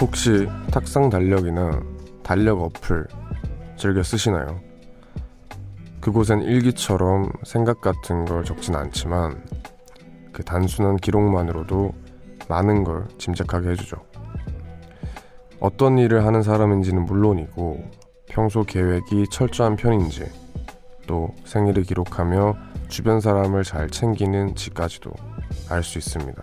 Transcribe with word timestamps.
혹시 0.00 0.46
탁상 0.70 1.10
달력이나 1.10 1.82
달력 2.22 2.62
어플 2.62 3.06
즐겨 3.76 4.02
쓰시나요? 4.02 4.60
그곳엔 6.00 6.42
일기처럼 6.42 7.30
생각 7.44 7.80
같은 7.80 8.24
걸 8.24 8.44
적진 8.44 8.76
않지만 8.76 9.42
그 10.32 10.44
단순한 10.44 10.96
기록만으로도 10.96 11.92
많은 12.48 12.84
걸 12.84 13.06
짐작하게 13.18 13.70
해주죠. 13.70 13.96
어떤 15.60 15.98
일을 15.98 16.24
하는 16.24 16.42
사람인지는 16.42 17.04
물론이고 17.04 17.84
평소 18.26 18.62
계획이 18.62 19.24
철저한 19.32 19.74
편인지 19.74 20.24
또 21.08 21.34
생일을 21.44 21.82
기록하며 21.82 22.56
주변 22.86 23.20
사람을 23.20 23.64
잘 23.64 23.90
챙기는지까지도 23.90 25.10
알 25.68 25.82
수 25.82 25.98
있습니다. 25.98 26.40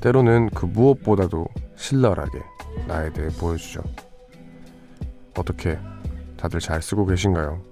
때로는 0.00 0.50
그 0.50 0.64
무엇보다도 0.66 1.46
신랄하게 1.84 2.42
나에 2.88 3.12
대해 3.12 3.28
보여주죠. 3.38 3.82
어떻게 5.36 5.78
다들 6.38 6.58
잘 6.58 6.80
쓰고 6.80 7.04
계신가요? 7.04 7.62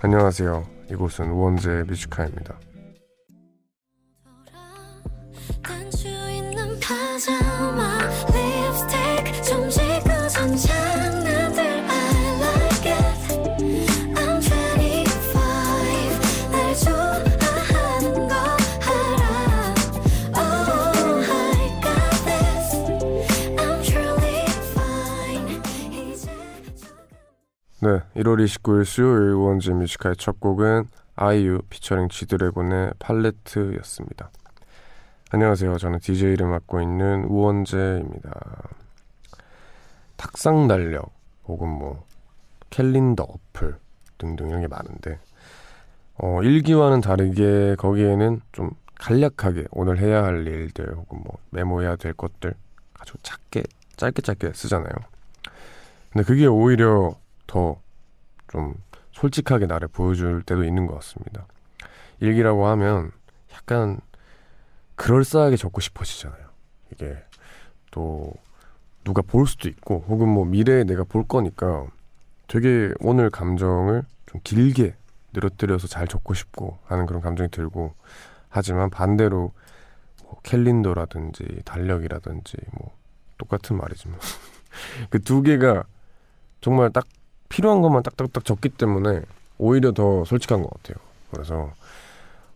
안녕하세요. 0.00 0.64
이곳은 0.88 1.30
우원재 1.32 1.82
뮤지카입니다. 1.88 2.56
네, 27.84 28.00
1월 28.16 28.42
29일 28.42 28.86
수요일 28.86 29.32
우원재 29.34 29.74
Music 29.74 29.93
High의 29.93 30.16
첫 30.16 30.40
곡은 30.40 30.88
아이유 31.16 31.60
피처링 31.68 32.08
지드래곤의 32.08 32.94
팔레트였습니다. 32.98 34.30
안녕하세요. 35.30 35.76
저는 35.76 35.98
DJ를 35.98 36.46
맡고 36.46 36.80
있는 36.80 37.24
우원재입니다. 37.24 38.40
탁상 40.16 40.66
달력 40.66 41.12
혹은 41.46 41.68
뭐 41.68 42.06
캘린더 42.70 43.24
어플 43.24 43.76
등등 44.16 44.48
이런 44.48 44.62
게 44.62 44.66
많은데 44.66 45.18
어, 46.16 46.42
일기와는 46.42 47.02
다르게 47.02 47.74
거기에는 47.76 48.40
좀 48.52 48.70
간략하게 48.94 49.66
오늘 49.72 49.98
해야 49.98 50.24
할 50.24 50.46
일들 50.46 50.94
혹은 50.96 51.20
뭐 51.22 51.36
메모해야 51.50 51.96
될 51.96 52.14
것들 52.14 52.54
아주 52.94 53.12
작게 53.22 53.62
짧게 53.96 54.22
짧게 54.22 54.52
쓰잖아요. 54.54 54.94
근데 56.10 56.24
그게 56.24 56.46
오히려 56.46 57.14
더 57.54 57.84
좀 58.54 58.74
솔직하게 59.12 59.66
나를 59.66 59.88
보여줄 59.88 60.42
때도 60.42 60.64
있는 60.64 60.86
것 60.86 60.94
같습니다. 60.94 61.46
일기라고 62.20 62.66
하면 62.68 63.10
약간 63.52 64.00
그럴싸하게 64.94 65.56
적고 65.56 65.80
싶어지잖아요. 65.80 66.40
이게 66.92 67.16
또 67.90 68.32
누가 69.02 69.22
볼 69.22 69.46
수도 69.46 69.68
있고 69.68 70.04
혹은 70.08 70.28
뭐 70.28 70.44
미래에 70.44 70.84
내가 70.84 71.04
볼 71.04 71.26
거니까 71.26 71.86
되게 72.46 72.92
오늘 73.00 73.30
감정을 73.30 74.04
좀 74.26 74.40
길게 74.44 74.94
늘어뜨려서 75.32 75.88
잘 75.88 76.06
적고 76.06 76.34
싶고 76.34 76.78
하는 76.84 77.06
그런 77.06 77.20
감정이 77.20 77.50
들고 77.50 77.94
하지만 78.48 78.88
반대로 78.88 79.52
뭐 80.22 80.40
캘린더라든지 80.44 81.62
달력이라든지 81.64 82.56
뭐 82.72 82.96
똑같은 83.36 83.76
말이지만 83.76 84.18
그 85.10 85.18
두 85.18 85.42
개가 85.42 85.84
정말 86.60 86.90
딱 86.90 87.04
필요한 87.54 87.82
것만 87.82 88.02
딱딱딱 88.02 88.44
적기 88.44 88.68
때문에 88.68 89.22
오히려 89.58 89.92
더 89.92 90.24
솔직한 90.24 90.60
것 90.62 90.70
같아요. 90.70 90.96
그래서 91.30 91.70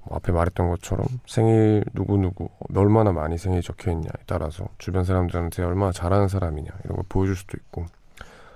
뭐 0.02 0.16
앞에 0.16 0.32
말했던 0.32 0.68
것처럼 0.70 1.06
생일 1.24 1.84
누구누구 1.94 2.48
얼마나 2.74 3.12
많이 3.12 3.38
생일이 3.38 3.62
적혀 3.62 3.92
있냐에 3.92 4.10
따라서 4.26 4.68
주변 4.78 5.04
사람들한테 5.04 5.62
얼마나 5.62 5.92
잘하는 5.92 6.26
사람이냐 6.26 6.68
이런 6.84 6.96
걸 6.96 7.04
보여줄 7.08 7.36
수도 7.36 7.56
있고 7.56 7.86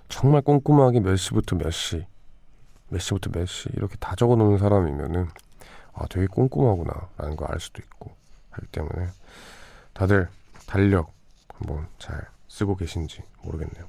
정말 0.09 0.43
꼼꼼하게 0.43 0.99
몇 0.99 1.15
시부터 1.15 1.55
몇 1.57 1.71
시, 1.71 2.05
몇 2.89 2.99
시부터 2.99 3.31
몇 3.31 3.47
시 3.47 3.69
이렇게 3.75 3.95
다 4.01 4.17
적어 4.17 4.35
놓는 4.35 4.59
사람이면은 4.59 5.29
아 5.95 6.07
되게 6.11 6.27
꼼꼼하구나라는 6.27 7.37
걸 7.37 7.53
알 7.53 7.61
수도 7.61 7.81
있고 7.83 8.11
하기 8.51 8.67
때문에 8.67 9.07
다들 9.93 10.29
달력 10.67 11.13
한번 11.55 11.87
잘 12.01 12.21
쓰고 12.49 12.75
계신지 12.75 13.23
모르겠네요. 13.43 13.87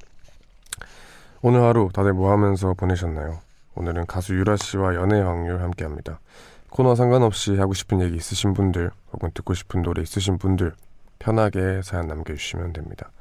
오늘 1.45 1.61
하루 1.61 1.89
다들 1.93 2.13
뭐 2.13 2.31
하면서 2.31 2.73
보내셨나요? 2.73 3.41
오늘은 3.75 4.05
가수 4.05 4.33
유라 4.33 4.55
씨와 4.55 4.95
연애 4.95 5.19
확률 5.19 5.61
함께 5.61 5.83
합니다. 5.83 6.21
코너 6.69 6.95
상관없이 6.95 7.57
하고 7.57 7.73
싶은 7.73 7.99
얘기 7.99 8.15
있으신 8.15 8.53
분들 8.53 8.91
혹은 9.11 9.29
듣고 9.33 9.53
싶은 9.53 9.81
노래 9.81 10.01
있으신 10.03 10.37
분들 10.37 10.71
편하게 11.19 11.81
사연 11.83 12.07
남겨주시면 12.07 12.71
됩니다. 12.71 13.11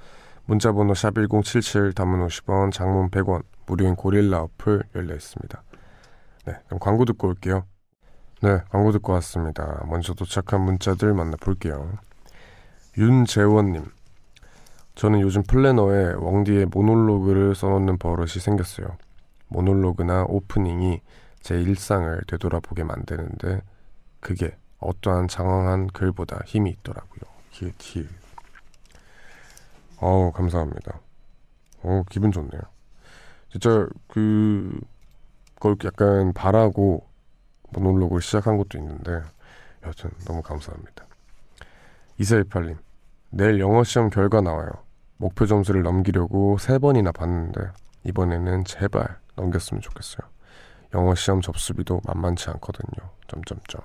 문자번호 0.44 0.92
샵1077 0.92 1.96
단문 1.96 2.24
50원 2.28 2.70
장문 2.70 3.10
100원 3.10 3.42
무료인 3.66 3.96
고릴라 3.96 4.42
어플 4.42 4.84
열려 4.94 5.16
있습니다. 5.16 5.60
네 6.46 6.54
그럼 6.66 6.78
광고 6.78 7.04
듣고 7.04 7.26
올게요. 7.26 7.64
네 8.40 8.60
광고 8.70 8.92
듣고 8.92 9.14
왔습니다. 9.14 9.84
먼저 9.88 10.14
도착한 10.14 10.60
문자들 10.60 11.12
만나볼게요. 11.12 11.98
윤재원님 12.96 13.84
저는 14.94 15.20
요즘 15.20 15.42
플래너에 15.42 16.14
웡디의 16.14 16.66
모놀로그를 16.66 17.54
써놓는 17.54 17.98
버릇이 17.98 18.28
생겼어요. 18.28 18.96
모놀로그나 19.48 20.24
오프닝이 20.28 21.00
제 21.40 21.60
일상을 21.60 22.22
되돌아보게 22.26 22.84
만드는데 22.84 23.62
그게 24.20 24.56
어떠한 24.78 25.28
장황한 25.28 25.88
글보다 25.88 26.40
힘이 26.46 26.70
있더라고요. 26.70 27.20
키키. 27.50 28.08
어우 29.98 30.32
감사합니다. 30.32 31.00
어 31.82 32.02
기분 32.10 32.32
좋네요. 32.32 32.60
진짜 33.50 33.86
그 34.08 34.80
그걸 35.54 35.76
약간 35.84 36.32
바라고 36.32 37.06
모놀로그를 37.70 38.20
시작한 38.20 38.56
것도 38.56 38.78
있는데 38.78 39.22
여튼 39.84 40.10
너무 40.24 40.42
감사합니다. 40.42 41.06
2418님 42.18 42.76
내일 43.34 43.60
영어 43.60 43.82
시험 43.82 44.10
결과 44.10 44.40
나와요. 44.42 44.68
목표 45.16 45.46
점수를 45.46 45.82
넘기려고 45.82 46.58
세 46.58 46.78
번이나 46.78 47.12
봤는데 47.12 47.60
이번에는 48.04 48.64
제발 48.64 49.18
넘겼으면 49.36 49.80
좋겠어요. 49.80 50.28
영어 50.94 51.14
시험 51.14 51.40
접수비도 51.40 52.02
만만치 52.04 52.50
않거든요. 52.50 53.10
점점점. 53.28 53.80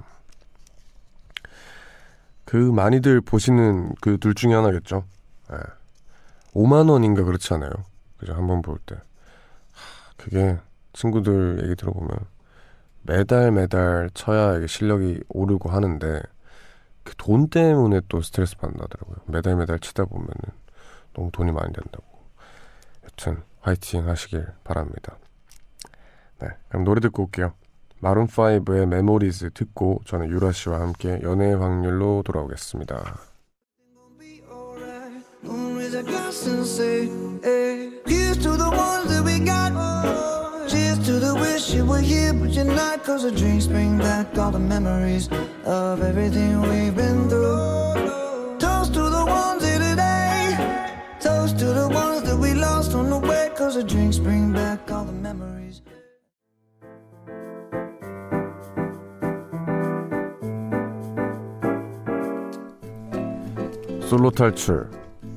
그 2.44 2.56
많이들 2.58 3.22
보시는 3.22 3.96
그 4.02 4.18
둘 4.18 4.34
중에 4.36 4.54
하나겠죠. 4.54 5.06
네. 5.50 5.58
5만 6.54 6.90
원인가 6.90 7.24
그렇지 7.24 7.54
않아요. 7.54 7.72
그죠? 8.18 8.34
한번 8.34 8.62
볼 8.62 8.80
때. 8.86 8.96
하, 8.96 9.02
그게 10.18 10.58
친구들 10.94 11.62
얘기 11.64 11.76
들어보면 11.76 12.10
매달 13.04 13.52
매달 13.52 14.10
쳐야 14.14 14.58
이게 14.58 14.68
실력이 14.68 15.22
오르고 15.30 15.70
하는데 15.70 16.22
그 17.08 17.16
돈 17.16 17.50
때문에 17.50 18.02
또 18.10 18.22
스트레스 18.22 18.58
받는다더라고요. 18.58 19.18
매달 19.28 19.56
매달 19.56 19.80
치다 19.80 20.06
보면은 20.06 20.36
너무 21.14 21.32
돈이 21.32 21.54
많이 21.54 21.72
된다고. 21.72 22.04
여튼 23.06 23.42
화이팅 23.62 24.08
하시길 24.10 24.46
바랍니다. 24.66 25.18
네, 26.40 26.50
그럼 26.68 26.84
노래 26.84 27.00
듣고 27.00 27.24
올게요. 27.24 27.54
Maroon 28.02 28.86
5의 28.86 29.04
Memories 29.04 29.52
듣고 29.54 30.02
저는 30.06 30.30
유라 30.30 30.52
씨와 30.52 30.82
함께 30.82 31.20
연애의 31.24 31.56
확률로 31.56 32.24
돌아오겠습니다. 32.24 33.20
To 40.70 41.20
the 41.20 41.34
wish 41.36 41.74
you 41.74 41.86
were 41.86 42.00
here, 42.02 42.34
but 42.34 42.50
you're 42.50 42.66
not. 42.66 43.04
Cause 43.04 43.24
the 43.24 43.32
drinks 43.32 43.68
bring 43.68 43.98
back 43.98 44.38
all 44.38 44.52
the 44.52 44.60
memories 44.60 45.30
of 45.66 46.02
everything 46.02 46.62
we've 46.62 46.96
been 46.96 47.30
through. 47.30 48.58
Toast 48.60 48.94
to 48.94 49.10
the 49.10 49.26
ones 49.26 49.64
here 49.64 49.80
today. 49.80 50.58
Toast 51.22 51.58
to 51.60 51.66
the 51.66 51.88
ones 51.88 52.24
that 52.24 52.38
we 52.38 52.54
lost 52.54 52.94
on 52.96 53.10
the 53.10 53.20
way. 53.20 53.50
Cause 53.56 53.76
the 53.76 53.84
drinks 53.84 54.20
bring 54.20 54.52
back 54.52 54.92
all 54.92 55.06
the 55.06 55.14
memories. 55.14 55.82
솔로 64.10 64.32
탈출. 64.32 64.90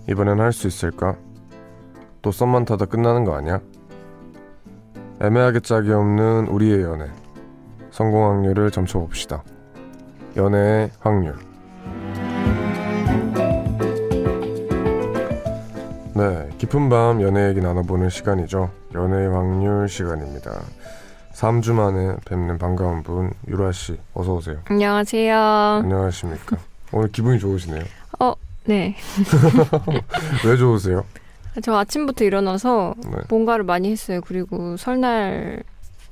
이번엔 0.09 0.41
할 0.41 0.53
수 0.53 0.67
있을까? 0.67 1.17
또 2.23 2.32
썸만 2.32 2.65
타다 2.65 2.87
끝나는 2.87 3.25
거 3.25 3.35
아니야? 3.37 3.61
애매하게 5.22 5.61
짝이 5.61 5.93
없는 5.93 6.46
우리의 6.46 6.82
연애. 6.82 7.06
성공 7.90 8.31
확률을 8.31 8.70
점쳐봅시다. 8.70 9.43
연애의 10.37 10.90
확률. 11.00 11.37
네, 16.14 16.49
깊은 16.58 16.88
밤 16.88 17.20
연애 17.20 17.49
얘기 17.49 17.61
나눠보는 17.61 18.08
시간이죠. 18.08 18.70
연애 18.94 19.26
확률 19.26 19.88
시간입니다. 19.88 20.52
3주 21.34 21.72
만에 21.75 22.17
뵙는 22.26 22.58
반가운 22.58 23.02
분 23.02 23.31
유라 23.49 23.72
씨 23.72 23.99
어서 24.14 24.34
오세요. 24.34 24.56
안녕하세요. 24.67 25.37
안녕하십니까. 25.84 26.56
오늘 26.93 27.08
기분이 27.08 27.38
좋으시네요. 27.38 27.84
어, 28.20 28.34
네. 28.64 28.96
왜 30.46 30.56
좋으세요? 30.56 31.05
저 31.62 31.76
아침부터 31.76 32.25
일어나서 32.25 32.94
네. 33.05 33.17
뭔가를 33.29 33.64
많이 33.64 33.91
했어요. 33.91 34.20
그리고 34.25 34.76
설날 34.76 35.62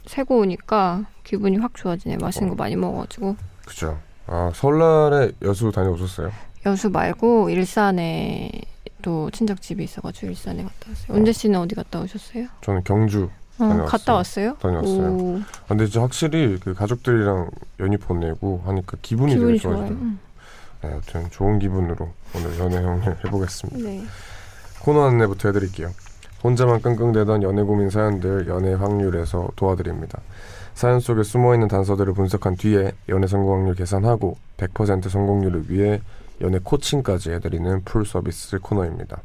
새고 0.07 0.39
오니까 0.39 1.05
기분이 1.25 1.59
확 1.59 1.73
좋아지네. 1.75 2.17
맛있는 2.19 2.51
거 2.51 2.55
많이 2.57 2.77
먹어가지고. 2.77 3.37
그죠. 3.67 3.99
아 4.27 4.51
설날에 4.55 5.33
여수 5.43 5.71
다녀오셨어요? 5.71 6.31
여수 6.67 6.91
말고 6.91 7.51
일산에 7.51 8.51
또 9.01 9.31
친척 9.31 9.63
집이 9.63 9.85
있어가지고 9.85 10.27
일산에 10.29 10.63
갔다 10.63 10.91
왔어요. 10.91 11.17
은재 11.17 11.33
씨는 11.33 11.61
어디 11.61 11.75
갔다 11.75 12.01
오셨어요? 12.01 12.47
저는 12.63 12.83
경주 12.85 13.25
어, 13.59 13.59
다녀왔어요. 13.59 13.87
갔다 13.87 14.15
왔어요? 14.15 14.57
다녀왔어요. 14.61 15.09
오, 15.13 15.39
아, 15.41 15.65
근데 15.69 15.87
진짜 15.87 16.03
확실히 16.03 16.59
그 16.61 16.75
가족들이랑 16.75 17.49
연휴 17.81 17.97
보내고 17.99 18.63
하니까 18.67 18.97
기분이, 19.03 19.35
기분이 19.35 19.53
되게 19.53 19.59
좋아요. 19.63 19.77
좋아지더라고요. 19.77 20.07
음. 20.09 20.19
네, 20.83 20.91
여튼 20.93 21.31
좋은 21.31 21.59
기분으로 21.59 22.13
오늘 22.35 22.59
연애 22.59 22.77
형을 22.83 23.25
해보겠습니다. 23.25 23.89
네. 23.89 24.05
코너 24.89 25.05
안내부터 25.05 25.51
해드릴게요. 25.51 25.91
혼자만 26.43 26.81
끙끙대던 26.81 27.43
연애 27.43 27.63
고민 27.63 27.91
사연들 27.91 28.49
연애 28.49 28.73
확률에서 28.73 29.51
도와드립니다. 29.55 30.19
사연 30.73 30.99
속에 30.99 31.25
숨어있는 31.25 31.69
단서들을 31.69 32.15
분석한 32.15 32.57
뒤에 32.57 32.93
연애 33.11 33.27
성공 33.27 33.59
확률 33.59 33.75
계산하고 33.75 34.39
100% 34.57 35.11
성공률을 35.11 35.65
위해 35.69 36.01
연애 36.41 36.59
코칭까지 36.63 37.33
해드리는 37.33 37.83
풀 37.85 38.07
서비스 38.07 38.59
코너입니다. 38.61 39.21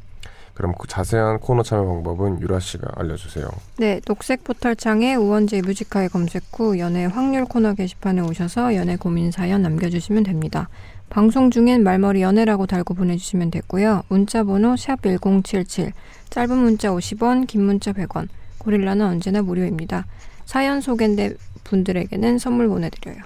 그럼 0.53 0.73
그 0.77 0.85
자세한 0.85 1.39
코너 1.39 1.63
참여 1.63 1.85
방법은 1.85 2.41
유라 2.41 2.59
씨가 2.59 2.91
알려주세요. 2.97 3.47
네, 3.77 4.01
녹색 4.05 4.43
포털창에 4.43 5.15
우원재 5.15 5.61
뮤지카에 5.61 6.09
검색 6.09 6.43
후 6.51 6.77
연애 6.77 7.05
확률 7.05 7.45
코너 7.45 7.73
게시판에 7.73 8.21
오셔서 8.21 8.75
연애 8.75 8.97
고민 8.97 9.31
사연 9.31 9.61
남겨주시면 9.61 10.23
됩니다. 10.23 10.67
방송 11.13 11.51
중엔 11.51 11.83
말머리 11.83 12.23
연애라고 12.23 12.65
달고 12.65 12.95
보내주시면 12.95 13.51
되고요. 13.51 14.01
문자 14.07 14.43
번호 14.43 14.75
샵 14.75 15.03
1077, 15.03 15.93
짧은 16.31 16.57
문자 16.57 16.89
50원, 16.89 17.45
긴 17.45 17.63
문자 17.63 17.93
100원, 17.93 18.27
고릴라는 18.57 19.05
언제나 19.05 19.43
무료입니다. 19.43 20.07
사연 20.45 20.81
소개된 20.81 21.37
분들에게는 21.65 22.39
선물 22.39 22.67
보내드려요. 22.67 23.17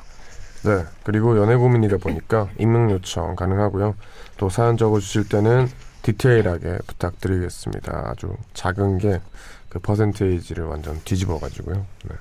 네, 0.66 0.84
그리고 1.04 1.38
연애 1.38 1.56
고민이다 1.56 1.98
보니까 1.98 2.50
익명 2.60 2.92
요청 2.92 3.38
가능하고요. 3.38 3.95
또 4.36 4.50
사연 4.50 4.75
적어주실 4.75 5.30
때는 5.30 5.69
디테일하게 6.01 6.80
부탁드리겠습니다. 6.88 8.10
아주 8.12 8.36
작은 8.54 8.98
게 8.98 9.22
그 9.69 9.80
퍼센테이지를 9.80 10.66
완전 10.66 11.00
뒤집어가지고요. 11.04 11.75
네. 11.75 12.16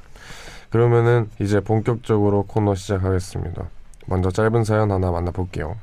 그러면은 0.71 1.31
이제 1.41 1.61
본격적으로 1.61 2.45
코너 2.45 2.75
시작하겠습니다. 2.75 3.69
먼저 4.06 4.31
짧은 4.31 4.64
사연 4.64 4.91
하나 4.91 5.11
만나볼게요. 5.11 5.76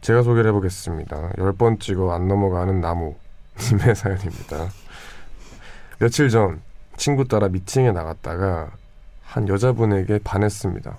제가 0.00 0.22
소개를 0.22 0.50
해보겠습니다. 0.50 1.32
열 1.38 1.52
번 1.52 1.78
찍어 1.78 2.12
안 2.12 2.28
넘어가는 2.28 2.80
나무 2.80 3.14
님의 3.70 3.94
사연입니다. 3.94 4.68
며칠 5.98 6.28
전 6.28 6.60
친구 6.96 7.26
따라 7.28 7.48
미팅에 7.48 7.92
나갔다가 7.92 8.70
한 9.24 9.48
여자분에게 9.48 10.18
반했습니다. 10.24 10.96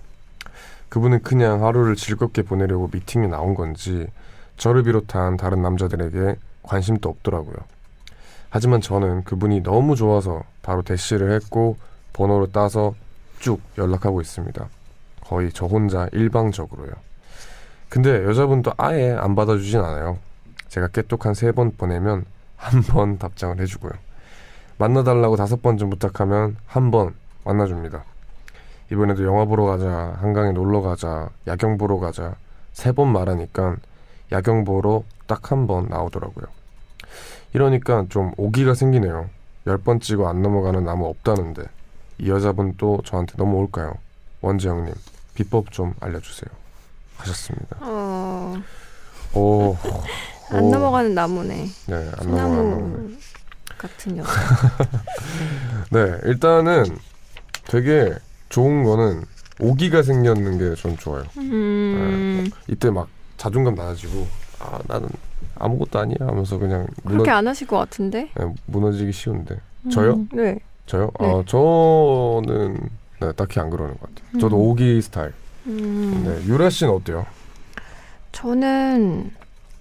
그분은 0.89 1.21
그냥 1.23 1.65
하루를 1.65 1.95
즐겁게 1.95 2.43
보내려고 2.43 2.89
미팅에 2.91 3.27
나온 3.27 3.55
건지 3.55 4.07
저를 4.57 4.83
비롯한 4.83 5.37
다른 5.37 5.61
남자들에게 5.61 6.35
관심도 6.63 7.09
없더라고요. 7.09 7.55
하지만 8.49 8.81
저는 8.81 9.23
그분이 9.23 9.63
너무 9.63 9.95
좋아서 9.95 10.43
바로 10.61 10.83
대시를 10.83 11.31
했고 11.31 11.77
번호를 12.13 12.51
따서 12.51 12.93
쭉 13.39 13.59
연락하고 13.77 14.21
있습니다. 14.21 14.67
거의 15.25 15.51
저 15.51 15.65
혼자 15.65 16.07
일방적으로요. 16.11 16.91
근데 17.89 18.23
여자분도 18.25 18.73
아예 18.77 19.11
안 19.11 19.35
받아주진 19.35 19.79
않아요. 19.79 20.17
제가 20.69 20.87
깨똑 20.87 21.25
한 21.25 21.33
세 21.33 21.51
번 21.51 21.71
보내면 21.77 22.25
한 22.57 22.81
번 22.83 23.17
답장을 23.19 23.59
해주고요. 23.59 23.91
만나달라고 24.77 25.35
다섯 25.35 25.61
번쯤 25.61 25.89
부탁하면 25.91 26.57
한 26.65 26.91
번 26.91 27.13
만나줍니다. 27.45 28.03
이번에도 28.91 29.23
영화 29.25 29.45
보러 29.45 29.65
가자, 29.65 30.15
한강에 30.19 30.51
놀러 30.51 30.81
가자, 30.81 31.29
야경 31.47 31.77
보러 31.77 31.99
가자 31.99 32.35
세 32.73 32.91
번 32.93 33.11
말하니까 33.11 33.77
야경 34.31 34.63
보러 34.65 35.03
딱 35.27 35.51
한 35.51 35.67
번 35.67 35.87
나오더라고요. 35.89 36.45
이러니까 37.53 38.05
좀 38.09 38.31
오기가 38.37 38.73
생기네요. 38.73 39.29
열 39.67 39.77
번 39.77 39.99
찍어 39.99 40.27
안 40.27 40.41
넘어가는 40.41 40.83
나무 40.83 41.07
없다는데 41.07 41.63
이 42.19 42.29
여자분 42.29 42.73
또 42.77 42.99
저한테 43.05 43.33
넘어올까요? 43.37 43.93
원재 44.43 44.67
형님 44.69 44.93
비법 45.33 45.71
좀 45.71 45.93
알려주세요. 46.01 46.49
하셨습니다. 47.17 47.77
어, 47.79 48.61
오, 49.33 49.75
안 50.51 50.63
오. 50.65 50.69
넘어가는 50.69 51.15
나무네. 51.15 51.65
네, 51.87 52.11
안 52.17 52.27
넘어가는 52.29 52.69
나무. 52.93 53.11
같은 53.77 54.17
여자. 54.17 54.29
네, 55.91 56.19
일단은 56.25 56.83
되게 57.65 58.13
좋은 58.49 58.83
거는 58.83 59.23
오기가 59.59 60.03
생겼는 60.03 60.57
게 60.59 60.75
전 60.81 60.97
좋아요. 60.97 61.23
음, 61.37 62.49
이때 62.67 62.89
막 62.89 63.07
자존감 63.37 63.75
낮아지고 63.75 64.27
아 64.59 64.79
나는 64.87 65.07
아무것도 65.55 65.99
아니야 65.99 66.17
하면서 66.19 66.57
그냥 66.57 66.85
무너, 67.03 67.17
그렇게 67.19 67.31
안 67.31 67.47
하실 67.47 67.65
것 67.67 67.77
같은데? 67.77 68.29
네, 68.35 68.53
무너지기 68.65 69.11
쉬운데 69.13 69.57
저요? 69.91 70.13
음, 70.15 70.29
네. 70.33 70.59
저요? 70.85 71.11
네. 71.19 71.25
아 71.31 71.43
저는 71.47 72.89
네, 73.23 73.31
딱히 73.33 73.59
안 73.59 73.69
그러는 73.69 73.93
것 73.97 74.13
같아요. 74.13 74.39
저도 74.39 74.57
음. 74.57 74.61
오기 74.69 75.01
스타일. 75.01 75.33
음. 75.67 76.23
네, 76.25 76.45
유라 76.45 76.69
씨는 76.69 76.91
어때요? 76.91 77.25
저는 78.33 79.31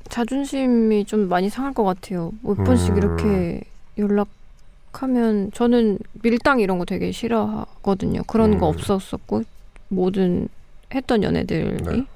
자존심이 0.08 1.04
좀 1.04 1.28
많이 1.28 1.48
상할 1.50 1.74
것 1.74 1.82
같아요. 1.84 2.32
몇 2.42 2.54
번씩 2.54 2.92
음. 2.92 2.96
이렇게 2.98 3.60
연락하면 3.98 5.50
저는 5.52 5.98
밀당 6.22 6.60
이런 6.60 6.78
거 6.78 6.84
되게 6.84 7.10
싫어하거든요. 7.10 8.22
그런 8.26 8.58
거 8.58 8.68
음. 8.68 8.74
없었었고 8.74 9.42
모든 9.88 10.48
했던 10.94 11.22
연애들이. 11.22 11.82
네. 11.82 12.06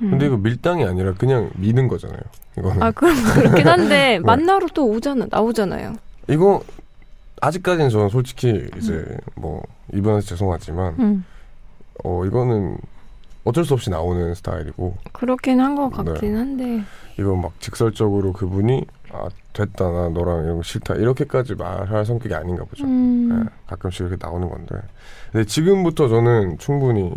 음. 0.00 0.10
근데 0.10 0.26
이거 0.26 0.36
밀당이 0.36 0.84
아니라 0.84 1.14
그냥 1.14 1.50
미는 1.54 1.86
거잖아요. 1.86 2.20
이거는 2.58 2.82
아 2.82 2.90
그럼 2.90 3.14
그렇긴 3.34 3.54
네. 3.64 3.70
한데 3.70 4.18
만나러 4.20 4.66
또 4.74 4.86
오잖아 4.88 5.26
나오잖아요. 5.30 5.94
이거 6.28 6.62
아직까지는 7.40 7.90
저는 7.90 8.08
솔직히 8.08 8.68
이제 8.76 9.04
뭐 9.34 9.62
이번에 9.92 10.20
죄송하지만 10.20 10.94
음. 10.98 11.24
어 12.04 12.24
이거는 12.24 12.78
어쩔 13.44 13.64
수 13.64 13.74
없이 13.74 13.90
나오는 13.90 14.34
스타일이고 14.34 14.96
그렇긴 15.12 15.60
한것 15.60 16.04
네. 16.04 16.12
같긴 16.12 16.36
한데. 16.36 16.82
이거 17.18 17.34
막 17.34 17.52
직설적으로 17.60 18.32
그분이 18.32 18.84
아 19.10 19.28
됐다 19.52 19.90
나 19.90 20.08
너랑 20.10 20.44
이런 20.44 20.56
거 20.58 20.62
싫다 20.62 20.94
이렇게까지 20.94 21.54
말할 21.56 22.06
성격이 22.06 22.34
아닌가 22.34 22.64
보죠. 22.64 22.84
음. 22.84 23.44
예, 23.44 23.50
가끔씩 23.66 24.02
이렇게 24.06 24.16
나오는 24.20 24.48
건데 24.48 24.76
근데 25.32 25.44
지금부터 25.44 26.08
저는 26.08 26.58
충분히 26.58 27.12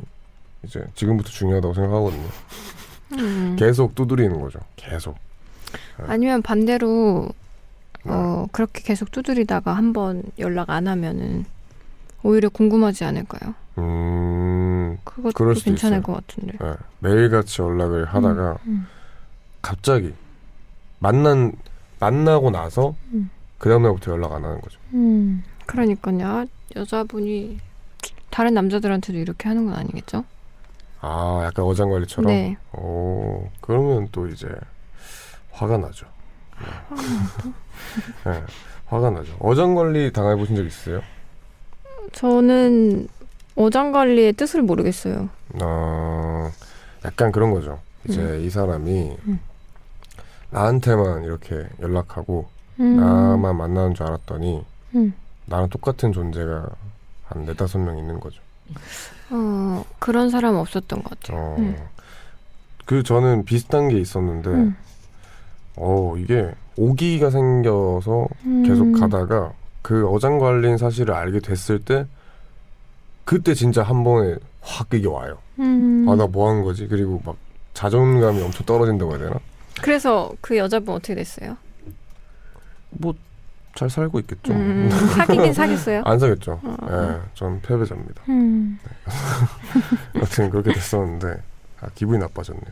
이제 0.63 0.83
지금부터 0.95 1.29
중요하다고 1.29 1.73
생각하거든요. 1.73 2.27
음. 3.19 3.55
계속 3.59 3.93
두드리는 3.93 4.39
거죠. 4.39 4.59
계속. 4.75 5.17
아니면 6.07 6.41
반대로 6.41 7.27
네. 7.27 7.33
어 8.05 8.47
그렇게 8.51 8.81
계속 8.81 9.11
두드리다가 9.11 9.73
한번 9.73 10.23
연락 10.39 10.69
안 10.69 10.87
하면은 10.87 11.45
오히려 12.23 12.49
궁금하지 12.49 13.03
않을까요? 13.05 13.53
음 13.77 14.97
그것도 15.03 15.53
괜찮을 15.53 15.99
있어요. 15.99 16.01
것 16.01 16.13
같은데. 16.13 16.57
예, 16.63 16.75
매일같이 16.99 17.61
연락을 17.61 18.05
하다가 18.05 18.57
음. 18.65 18.87
갑자기 19.61 20.13
만난 20.99 21.53
만나고 21.99 22.49
나서 22.51 22.95
음. 23.13 23.29
그 23.57 23.69
다음날부터 23.69 24.11
연락 24.11 24.33
안 24.33 24.43
하는 24.43 24.59
거죠. 24.61 24.79
음. 24.93 25.43
그러니까요. 25.67 26.25
아, 26.27 26.45
여자분이 26.75 27.59
다른 28.29 28.53
남자들한테도 28.53 29.19
이렇게 29.19 29.47
하는 29.47 29.65
건 29.65 29.75
아니겠죠? 29.75 30.25
아 31.01 31.41
약간 31.45 31.65
어장관리처럼. 31.65 32.27
네. 32.31 32.57
오 32.73 33.49
그러면 33.61 34.07
또 34.11 34.27
이제 34.27 34.47
화가 35.51 35.77
나죠. 35.77 36.07
네. 36.59 37.51
네, 38.25 38.43
화가 38.87 39.09
나죠. 39.11 39.35
어장관리 39.39 40.11
당해보신 40.11 40.55
적 40.55 40.65
있으세요? 40.65 41.01
저는 42.13 43.07
어장 43.55 43.91
관리의 43.91 44.33
뜻을 44.33 44.61
모르겠어요. 44.61 45.29
어, 45.61 46.51
약간 47.05 47.31
그런 47.31 47.51
거죠. 47.51 47.79
이제 48.07 48.41
이 48.41 48.49
사람이 48.49 49.17
음. 49.27 49.39
나한테만 50.49 51.23
이렇게 51.23 51.67
연락하고 51.79 52.49
음. 52.79 52.97
나만 52.97 53.55
만나는 53.55 53.93
줄 53.93 54.07
알았더니 54.07 54.65
음. 54.95 55.13
나랑 55.45 55.69
똑같은 55.69 56.11
존재가 56.11 56.69
한 57.25 57.45
네다섯 57.45 57.81
명 57.81 57.97
있는 57.97 58.19
거죠. 58.19 58.41
어, 59.29 59.83
그런 59.99 60.29
사람은 60.29 60.59
없었던 60.59 61.03
것 61.03 61.19
같아요. 61.19 61.37
어, 61.37 61.55
음. 61.59 61.75
그 62.85 63.03
저는 63.03 63.45
비슷한 63.45 63.89
게 63.89 63.97
있었는데 63.99 64.49
음. 64.49 64.75
어 65.77 66.15
이게 66.17 66.53
오기가 66.77 67.29
생겨서 67.29 68.27
음. 68.45 68.63
계속 68.63 68.91
가다가 68.93 69.51
그 69.81 70.07
어장관리인 70.07 70.77
사실을 70.77 71.13
알게 71.13 71.39
됐을 71.39 71.79
때 71.83 72.05
그때 73.25 73.53
진짜 73.53 73.83
한 73.83 74.03
번에 74.03 74.35
확 74.61 74.87
이게 74.93 75.07
와요. 75.07 75.37
음. 75.59 76.05
아나 76.09 76.27
뭐 76.27 76.49
한 76.49 76.63
거지? 76.63 76.87
그리고 76.87 77.21
막 77.25 77.35
자존감이 77.73 78.41
엄청 78.41 78.65
떨어진다고 78.65 79.11
해야 79.11 79.19
되나? 79.19 79.39
그래서 79.81 80.31
그 80.41 80.57
여자분 80.57 80.95
어떻게 80.95 81.15
됐어요? 81.15 81.57
뭐 82.91 83.13
잘 83.73 83.89
살고 83.89 84.19
있겠죠. 84.19 84.51
음, 84.51 84.89
사귀긴 85.15 85.53
사귀었어요. 85.53 86.01
안 86.03 86.19
사겠죠. 86.19 86.59
어. 86.61 86.75
예, 86.91 87.21
전 87.35 87.61
패배자입니다. 87.61 88.21
음. 88.27 88.77
여튼 90.19 90.49
그렇게 90.49 90.73
됐었는데 90.73 91.41
아, 91.79 91.87
기분이 91.95 92.19
나빠졌네요. 92.19 92.65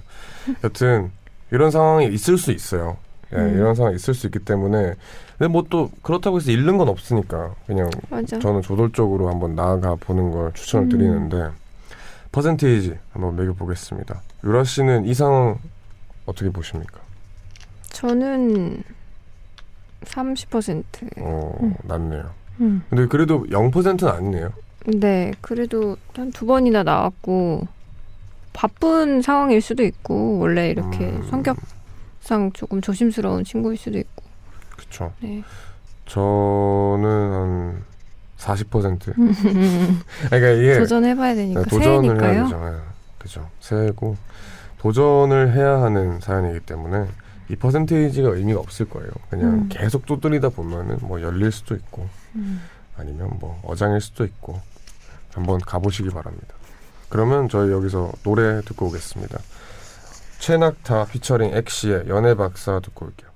여튼 0.63 1.10
이런 1.51 1.72
상황이 1.72 2.08
있을 2.08 2.38
수 2.38 2.51
있어요. 2.51 2.98
예, 3.33 3.38
음. 3.38 3.53
이런 3.57 3.75
상황이 3.75 3.95
있을 3.95 4.13
수 4.13 4.27
있기 4.27 4.39
때문에 4.39 4.93
근데 5.38 5.48
뭐 5.51 5.63
또 5.69 5.89
그렇다고 6.01 6.38
해서 6.38 6.51
잃는 6.51 6.77
건 6.77 6.89
없으니까 6.89 7.53
그냥 7.67 7.89
맞아. 8.09 8.39
저는 8.39 8.62
조돌적으로 8.62 9.29
한번 9.29 9.55
나아가 9.55 9.95
보는 9.95 10.31
걸 10.31 10.51
추천을 10.53 10.86
음. 10.88 10.89
드리는데 10.89 11.50
퍼센테이지 12.31 12.98
한번 13.13 13.36
매겨 13.36 13.53
보겠습니다. 13.53 14.21
유라 14.43 14.63
씨는 14.63 15.05
이 15.05 15.13
상황 15.13 15.57
어떻게 16.25 16.50
보십니까? 16.50 17.00
저는 17.91 18.83
30%. 20.05 20.83
어, 21.19 21.57
음. 21.62 21.75
낮네요. 21.83 22.29
음. 22.62 22.83
근데 22.89 23.07
그래도 23.07 23.45
0%는 23.45 24.07
아니네요. 24.09 24.50
네, 24.86 25.31
그래도 25.41 25.98
한 26.15 26.31
두 26.31 26.45
번이나 26.45 26.83
나왔고 26.83 27.67
바쁜 28.53 29.21
상황일 29.21 29.62
수도 29.62 29.83
있고 29.83 30.39
원래 30.39 30.69
이렇게 30.69 31.09
음. 31.09 31.27
성격 31.29 31.57
상 32.29 32.51
조금 32.53 32.79
조심스러운 32.79 33.43
친구일 33.43 33.75
수도 33.75 33.98
있고. 33.98 34.24
그쵸. 34.77 35.12
네. 35.19 35.43
저는 36.05 37.03
한 37.33 37.83
40%. 38.38 39.15
그러니까 40.29 40.50
이게 40.51 40.77
도전해봐야 40.77 41.33
되니까 41.33 41.63
네, 41.63 41.69
도전을 41.69 42.21
해야 42.21 42.29
새해니까요. 42.29 42.43
되죠. 42.43 42.69
네, 42.69 42.77
그죠. 43.17 43.50
새해고 43.59 44.15
도전을 44.77 45.53
해야 45.53 45.81
하는 45.81 46.19
사연이기 46.19 46.59
때문에 46.67 47.07
이 47.50 47.55
퍼센테이지가 47.55 48.29
의미가 48.29 48.59
없을 48.59 48.88
거예요. 48.88 49.09
그냥 49.31 49.50
음. 49.50 49.69
계속 49.69 50.05
두드리다 50.05 50.50
보면은 50.50 51.00
뭐 51.01 51.19
열릴 51.24 51.51
수도 51.51 51.74
있고 51.74 52.07
음. 52.36 52.62
아니면 52.95 53.31
뭐 53.39 53.59
어장일 53.65 54.01
수도 54.01 54.24
있고 54.24 54.62
한번 55.33 55.59
가보시기 55.59 56.12
바랍니다. 56.12 56.53
그러면 57.09 57.50
저희 57.50 57.71
여기서 57.71 58.12
노래 58.21 58.62
듣고 58.62 58.86
오겠습니다. 58.86 59.39
최낙타 60.39 61.05
피처링 61.08 61.51
엑시의 61.53 62.05
연애 62.08 62.34
박사 62.34 62.79
듣고 62.79 63.05
올게요. 63.08 63.29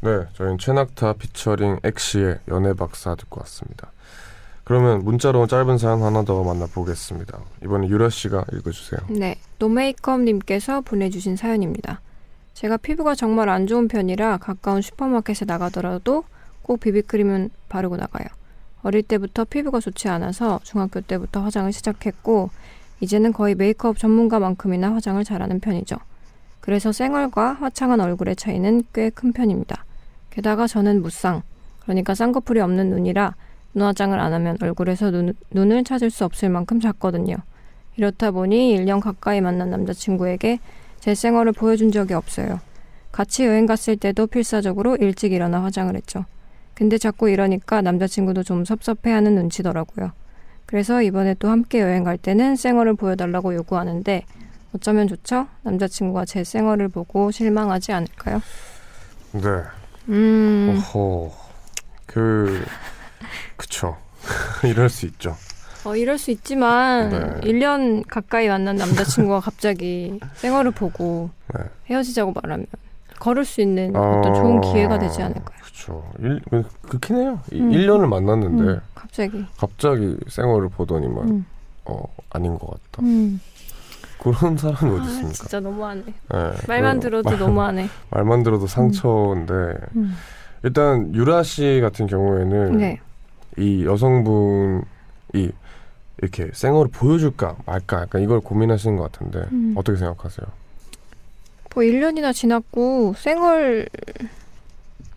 네, 0.00 0.26
저희는 0.34 0.58
최낙타 0.58 1.14
피처링 1.14 1.80
엑시의 1.82 2.38
연애 2.48 2.72
박사 2.72 3.14
듣고 3.16 3.40
왔습니다. 3.40 3.90
그러면 4.64 5.02
문자로 5.02 5.40
온 5.40 5.48
짧은 5.48 5.78
사연 5.78 6.02
하나 6.02 6.22
더 6.24 6.42
만나보겠습니다. 6.44 7.38
이번에 7.64 7.88
유라 7.88 8.10
씨가 8.10 8.44
읽어주세요. 8.52 9.00
네, 9.08 9.36
노메이크업님께서 9.58 10.82
보내주신 10.82 11.36
사연입니다. 11.36 12.00
제가 12.54 12.76
피부가 12.76 13.14
정말 13.14 13.48
안 13.48 13.66
좋은 13.66 13.88
편이라 13.88 14.36
가까운 14.38 14.82
슈퍼마켓에 14.82 15.46
나가더라도 15.46 16.24
꼭 16.62 16.80
비비크림은 16.80 17.50
바르고 17.68 17.96
나가요. 17.96 18.26
어릴 18.82 19.02
때부터 19.02 19.44
피부가 19.44 19.80
좋지 19.80 20.08
않아서 20.08 20.60
중학교 20.62 21.00
때부터 21.00 21.40
화장을 21.40 21.72
시작했고 21.72 22.50
이제는 23.00 23.32
거의 23.32 23.54
메이크업 23.54 23.98
전문가만큼이나 23.98 24.92
화장을 24.92 25.22
잘하는 25.24 25.60
편이죠. 25.60 25.96
그래서 26.60 26.92
쌩얼과 26.92 27.54
화창한 27.54 28.00
얼굴의 28.00 28.36
차이는 28.36 28.84
꽤 28.92 29.10
큰 29.10 29.32
편입니다. 29.32 29.84
게다가 30.30 30.66
저는 30.66 31.02
무쌍, 31.02 31.42
그러니까 31.80 32.14
쌍꺼풀이 32.14 32.60
없는 32.60 32.90
눈이라 32.90 33.34
눈화장을 33.74 34.18
안 34.18 34.32
하면 34.32 34.56
얼굴에서 34.60 35.10
눈, 35.10 35.34
눈을 35.50 35.84
찾을 35.84 36.10
수 36.10 36.24
없을 36.24 36.48
만큼 36.48 36.80
작거든요. 36.80 37.36
이렇다 37.96 38.30
보니 38.30 38.76
1년 38.76 39.00
가까이 39.00 39.40
만난 39.40 39.70
남자친구에게 39.70 40.60
제 41.00 41.14
생얼을 41.14 41.52
보여준 41.52 41.90
적이 41.90 42.14
없어요. 42.14 42.60
같이 43.12 43.44
여행 43.44 43.66
갔을 43.66 43.96
때도 43.96 44.26
필사적으로 44.26 44.96
일찍 44.96 45.32
일어나 45.32 45.62
화장을 45.62 45.94
했죠. 45.94 46.24
근데 46.74 46.98
자꾸 46.98 47.28
이러니까 47.28 47.82
남자친구도 47.82 48.44
좀 48.44 48.64
섭섭해하는 48.64 49.34
눈치더라고요. 49.34 50.12
그래서 50.66 51.02
이번에 51.02 51.34
또 51.38 51.48
함께 51.48 51.80
여행 51.80 52.04
갈 52.04 52.18
때는 52.18 52.54
생얼을 52.54 52.94
보여달라고 52.94 53.54
요구하는데 53.54 54.22
어쩌면 54.74 55.08
좋죠? 55.08 55.48
남자친구가 55.62 56.26
제 56.26 56.44
생얼을 56.44 56.88
보고 56.88 57.30
실망하지 57.30 57.92
않을까요? 57.92 58.42
네, 59.32 59.40
음, 60.08 60.76
어허, 60.78 61.32
그, 62.06 62.64
그쵸. 63.56 63.96
이럴 64.64 64.88
수 64.88 65.06
있죠. 65.06 65.36
어, 65.84 65.94
이럴 65.96 66.18
수 66.18 66.30
있지만 66.30 67.10
네. 67.10 67.50
1년 67.50 68.04
가까이 68.06 68.48
만난 68.48 68.76
남자친구가 68.76 69.40
갑자기 69.40 70.18
생얼을 70.34 70.72
보고 70.72 71.30
네. 71.54 71.64
헤어지자고 71.88 72.32
말하면 72.32 72.66
걸을 73.20 73.44
수 73.44 73.60
있는 73.60 73.94
어떤 73.94 74.34
좋은 74.34 74.60
기회가 74.60 74.98
되지 74.98 75.22
않을까요? 75.22 75.58
일, 76.18 76.40
그렇긴 76.82 77.16
해요. 77.16 77.40
이 77.52 77.60
음. 77.60 77.70
1년을 77.70 78.06
만났는데 78.06 78.62
음, 78.62 78.80
갑자기. 78.94 79.46
갑자기 79.56 80.16
생얼을 80.28 80.68
보더니만 80.68 81.28
음, 81.28 81.46
어, 81.86 82.02
아닌 82.30 82.58
것 82.58 82.68
같다. 82.70 83.02
음. 83.02 83.40
그런 84.18 84.56
사람이 84.56 84.94
어디 84.94 85.02
아, 85.02 85.04
있습니까? 85.10 85.32
진짜 85.32 85.60
너무하네. 85.60 86.02
네, 86.02 86.12
말만 86.66 86.96
그 86.96 87.00
들어도 87.00 87.30
말, 87.30 87.38
너무하네. 87.38 87.88
말만 88.10 88.42
들어도 88.42 88.66
상처인데 88.66 89.52
음. 89.96 90.16
일단 90.62 91.14
유라 91.14 91.42
씨 91.42 91.80
같은 91.82 92.06
경우에는 92.06 92.78
네. 92.78 93.00
이 93.56 93.84
여성분이 93.84 94.82
이렇게 96.20 96.50
생얼을 96.52 96.90
보여줄까 96.90 97.56
말까 97.64 98.02
약간 98.02 98.22
이걸 98.22 98.40
고민하시는 98.40 98.96
것 98.96 99.10
같은데 99.12 99.44
음. 99.52 99.74
어떻게 99.76 99.96
생각하세요? 99.96 100.46
뭐 101.74 101.84
1년이나 101.84 102.34
지났고 102.34 103.14
생얼 103.16 103.88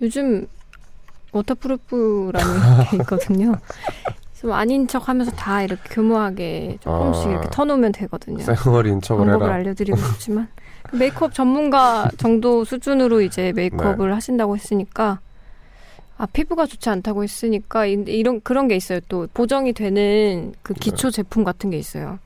요즘 0.01 0.47
waterproof라는 1.31 2.85
게 2.91 2.97
있거든요. 2.97 3.55
좀 4.41 4.51
아닌 4.53 4.87
척 4.87 5.07
하면서 5.07 5.29
다 5.31 5.61
이렇게 5.61 5.81
교묘하게 5.93 6.79
조금씩 6.81 7.27
아. 7.27 7.29
이렇게 7.29 7.49
터놓으면 7.51 7.91
되거든요. 7.91 8.39
생얼인 8.43 8.99
척을 9.01 9.25
방법을 9.27 9.45
해라. 9.45 9.55
알려드리고 9.57 9.97
싶지만 10.17 10.47
그 10.83 10.95
메이크업 10.95 11.33
전문가 11.35 12.09
정도 12.17 12.65
수준으로 12.65 13.21
이제 13.21 13.53
메이크업을 13.55 14.07
네. 14.09 14.13
하신다고 14.15 14.55
했으니까 14.55 15.19
아 16.17 16.25
피부가 16.33 16.65
좋지 16.65 16.89
않다고 16.89 17.21
했으니까 17.23 17.85
이- 17.85 18.03
이런 18.07 18.41
그런 18.41 18.67
게 18.67 18.75
있어요. 18.75 18.99
또 19.09 19.27
보정이 19.31 19.73
되는 19.73 20.53
그 20.63 20.73
기초 20.73 21.11
네. 21.11 21.17
제품 21.17 21.43
같은 21.43 21.69
게 21.69 21.77
있어요. 21.77 22.17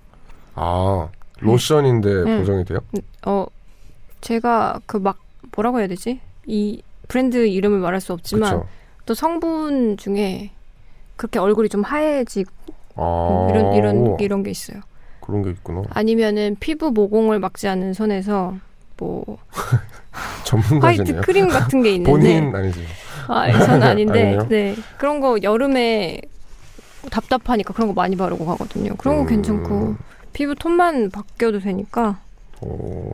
아 0.56 1.10
로션인데 1.42 2.24
네. 2.24 2.38
보정이 2.40 2.64
돼요? 2.64 2.80
어 3.26 3.46
제가 4.22 4.80
그 4.86 5.00
막 5.00 5.18
뭐라고 5.56 5.80
해야 5.80 5.88
되지? 5.88 6.22
이 6.46 6.82
브랜드 7.10 7.46
이름을 7.46 7.80
말할 7.80 8.00
수 8.00 8.14
없지만 8.14 8.60
그쵸. 8.60 8.68
또 9.06 9.14
성분 9.14 9.98
중에 9.98 10.52
그렇게 11.16 11.40
얼굴이 11.40 11.70
좀 11.70 11.82
하얘지고 11.84 12.52
아 12.96 13.48
이런 13.50 13.74
이런 13.74 14.20
이런 14.20 14.44
게 14.44 14.52
있어요. 14.52 14.82
그런 15.22 15.42
게 15.44 15.52
있구나. 15.52 15.84
아니면은 15.90 16.56
피부 16.60 16.92
모공을 16.92 17.40
막지 17.40 17.68
않는 17.68 17.94
선에서 17.94 18.56
뭐 18.98 19.38
화이트. 20.82 21.22
크림 21.22 21.48
같은 21.48 21.82
게 21.82 21.94
있는데 21.96 22.12
본인 22.12 22.56
아니죠? 22.56 22.80
아, 23.28 23.52
전 23.66 23.82
아닌데 23.84 24.22
아니에요? 24.22 24.48
네 24.48 24.76
그런 24.98 25.20
거 25.20 25.38
여름에 25.42 26.22
답답하니까 27.12 27.74
그런 27.74 27.88
거 27.88 27.94
많이 27.94 28.16
바르고 28.16 28.46
가거든요. 28.46 28.96
그런 28.98 29.18
거 29.18 29.22
음. 29.24 29.28
괜찮고 29.28 29.96
피부 30.34 30.56
톤만 30.56 31.10
바뀌어도 31.12 31.60
되니까 31.60 32.20
오, 32.62 33.12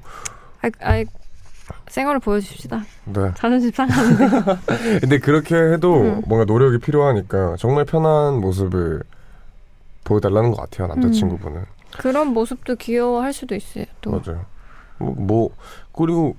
아이, 0.62 0.72
아이 0.81 1.05
생얼을 1.91 2.19
보여줍시다. 2.21 2.83
네. 3.05 3.31
자존심 3.36 3.71
상하는데. 3.71 4.29
근데 5.01 5.19
그렇게 5.19 5.55
해도 5.55 5.93
음. 6.01 6.21
뭔가 6.25 6.45
노력이 6.45 6.77
필요하니까 6.79 7.57
정말 7.60 7.86
편한 7.86 8.39
모습을 8.39 9.03
보여달라는 10.05 10.51
것 10.51 10.57
같아요 10.57 10.88
남자친구분은. 10.88 11.63
그런 11.98 12.27
모습도 12.27 12.75
귀여워할 12.77 13.33
수도 13.33 13.55
있어요. 13.55 13.86
또. 14.00 14.12
맞아요. 14.12 14.45
뭐, 14.98 15.13
뭐 15.17 15.50
그리고 15.93 16.36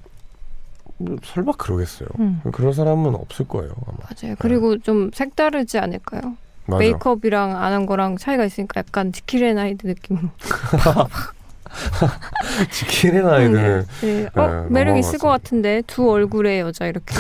뭐 0.97 1.17
설마 1.23 1.53
그러겠어요. 1.53 2.09
음, 2.19 2.41
그런 2.53 2.73
사람은 2.73 3.15
없을 3.15 3.47
거예요 3.47 3.73
아마. 3.87 3.99
맞아요. 4.09 4.35
그리고 4.39 4.79
좀 4.79 5.11
색다르지 5.13 5.79
않을까요? 5.79 6.37
맞아. 6.67 6.79
메이크업이랑 6.79 7.57
안 7.63 7.73
한 7.73 7.87
거랑 7.87 8.17
차이가 8.17 8.45
있으니까 8.45 8.79
약간 8.81 9.13
지킬앤 9.13 9.59
하이드 9.59 9.87
느낌으로. 9.87 10.29
지키는 12.71 13.27
아이들은 13.29 13.87
네. 14.03 14.29
어, 14.35 14.47
네, 14.47 14.67
매력 14.69 14.97
있을. 14.99 15.19
것 15.19 15.29
같은데 15.29 15.83
두 15.87 16.11
얼굴의 16.11 16.61
여자 16.61 16.87
이렇게. 16.87 17.15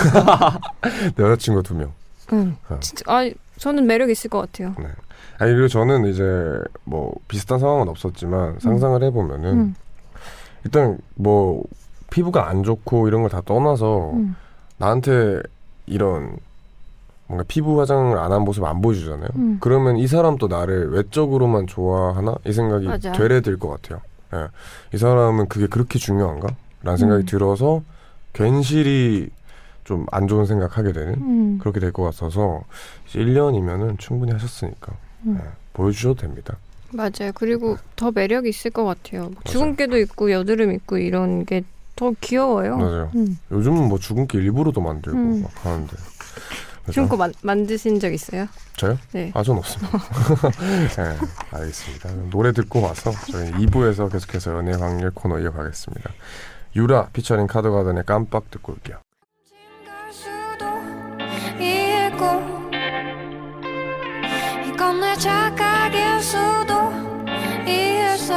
여자친구 1.18 1.62
두 1.62 1.74
명. 1.74 1.92
응. 2.32 2.56
어. 2.68 2.78
진짜 2.80 3.04
아 3.06 3.28
저는 3.58 3.86
매력 3.86 4.10
있을 4.10 4.30
것 4.30 4.40
같아요. 4.40 4.74
아니 5.38 5.52
그리고 5.52 5.68
저는 5.68 6.06
이제 6.06 6.22
뭐 6.84 7.12
비슷한 7.28 7.58
상황은 7.58 7.88
없었지만 7.88 8.58
상상을 8.60 9.02
해보면은 9.02 9.50
음. 9.52 9.74
일단 10.64 10.98
뭐 11.14 11.62
피부가 12.10 12.48
안 12.48 12.62
좋고 12.62 13.08
이런 13.08 13.22
걸 13.22 13.30
다 13.30 13.40
떠나서 13.44 14.10
음. 14.12 14.36
나한테 14.78 15.40
이런 15.86 16.36
뭔가 17.26 17.44
피부 17.48 17.80
화장을 17.80 18.16
안 18.18 18.30
한 18.32 18.42
모습 18.42 18.64
안 18.64 18.80
보여주잖아요. 18.82 19.28
음. 19.36 19.56
그러면 19.60 19.96
이 19.96 20.06
사람 20.06 20.36
도 20.36 20.48
나를 20.48 20.90
외적으로만 20.92 21.66
좋아하나 21.66 22.34
이 22.46 22.52
생각이 22.52 22.86
맞아. 22.86 23.12
되레 23.12 23.40
들 23.40 23.58
것 23.58 23.68
같아요. 23.70 24.00
예. 24.34 24.48
이 24.94 24.98
사람은 24.98 25.48
그게 25.48 25.66
그렇게 25.66 25.98
중요한가? 25.98 26.48
라는 26.82 26.96
생각이 26.98 27.22
음. 27.24 27.26
들어서 27.26 27.82
괜시리 28.32 29.30
좀 29.84 30.06
안 30.12 30.28
좋은 30.28 30.46
생각하게 30.46 30.92
되는 30.92 31.14
음. 31.14 31.58
그렇게 31.58 31.80
될 31.80 31.92
것 31.92 32.04
같아서 32.04 32.62
이제 33.08 33.18
1년이면은 33.18 33.98
충분히 33.98 34.30
하셨으니까 34.32 34.92
음. 35.26 35.38
예, 35.42 35.48
보여주셔도 35.72 36.14
됩니다. 36.14 36.56
맞아요. 36.92 37.32
그리고 37.34 37.76
더 37.96 38.10
매력이 38.12 38.48
있을 38.48 38.70
것 38.70 38.84
같아요. 38.84 39.22
뭐 39.24 39.34
주근깨도 39.44 39.98
있고 39.98 40.30
여드름 40.30 40.72
있고 40.72 40.98
이런 40.98 41.44
게 41.44 41.62
더 41.94 42.10
귀여워요. 42.22 42.78
맞아요. 42.78 43.10
음. 43.14 43.38
요즘은 43.50 43.88
뭐 43.88 43.98
주근깨 43.98 44.38
일부러도 44.38 44.80
만들고 44.80 45.18
음. 45.18 45.42
막 45.42 45.66
하는데. 45.66 45.94
지금 46.90 47.08
거 47.08 47.16
만, 47.16 47.32
만드신 47.42 48.00
적 48.00 48.12
있어요? 48.12 48.48
저요? 48.76 48.98
네. 49.12 49.30
아, 49.34 49.42
전 49.42 49.56
없습니다. 49.58 49.98
네, 50.96 51.16
알겠습니다. 51.52 52.10
노래 52.30 52.52
듣고 52.52 52.80
와서 52.82 53.12
저희 53.30 53.50
2부에서 53.52 54.10
계속해서 54.10 54.54
연애 54.56 54.72
확률 54.72 55.10
코너 55.14 55.38
이어가겠습니다. 55.38 56.10
유라 56.74 57.08
피처링 57.12 57.46
카드가든의 57.46 58.04
깜빡 58.04 58.50
듣고 58.50 58.72
올게요. 58.72 58.98
갈 59.86 60.12
수도 60.12 60.66
있고 61.60 62.26
이건 64.68 65.00
내 65.00 65.14
착각일 65.16 66.20
수도 66.20 66.74
있어 67.68 68.34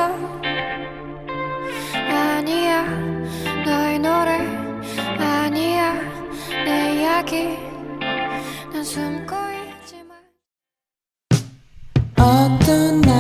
아니야 2.12 2.84
너의 3.66 4.00
노래 4.00 4.38
아니야 5.18 5.94
내 6.66 7.02
이야기 7.02 7.65
어떤 12.18 13.01
날 13.01 13.15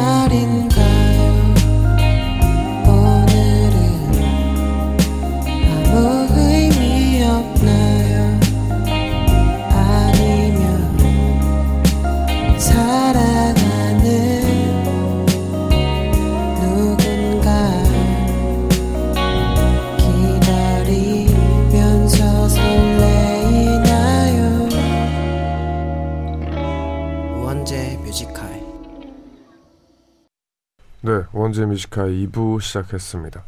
네, 31.05 31.21
우원재 31.33 31.67
Music 31.67 31.94
High의 31.94 32.25
2부 32.25 32.59
시작했습니다. 32.59 33.43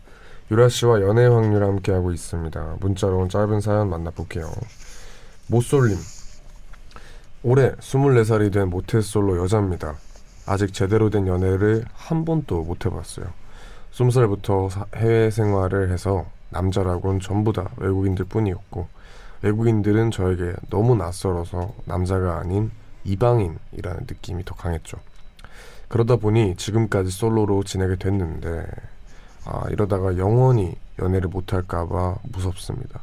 유라 0.52 0.70
씨와 0.70 1.02
연애 1.02 1.26
확률 1.26 1.64
함께하고 1.64 2.12
있습니다. 2.12 2.76
문자로 2.80 3.18
온 3.18 3.30
짧은 3.30 3.62
사연 3.62 3.90
만나볼게요. 3.90 4.52
모솔님. 5.48 5.98
올해 7.42 7.72
24살이 7.72 8.54
된 8.54 8.70
모태솔로 8.70 9.40
여자입니다. 9.40 9.96
아직 10.46 10.72
제대로 10.72 11.10
된 11.10 11.26
연애를 11.26 11.84
한 11.96 12.26
번도 12.26 12.62
못 12.62 12.86
해봤어요. 12.86 13.26
20살부터 13.92 14.96
해외 14.96 15.32
생활을 15.32 15.92
해서 15.92 16.28
남자라곤 16.52 17.22
전부 17.22 17.54
다 17.54 17.72
외국인들 17.78 18.26
뿐이었고 18.26 18.88
외국인들은 19.42 20.12
저에게 20.12 20.54
너무 20.70 20.96
낯설어서 20.96 21.74
남자가 21.86 22.38
아닌 22.38 22.70
이방인이라는 23.04 24.02
느낌이 24.02 24.46
더 24.46 24.54
강했죠. 24.54 25.00
그러다 25.88 26.18
보니 26.18 26.56
지금까지 26.58 27.12
솔로로 27.12 27.64
지내게 27.64 27.96
됐는데 27.96 28.66
아 29.46 29.64
이러다가 29.70 30.18
영원히 30.18 30.76
연애를 31.00 31.30
못할까봐 31.30 32.18
무섭습니다. 32.24 33.02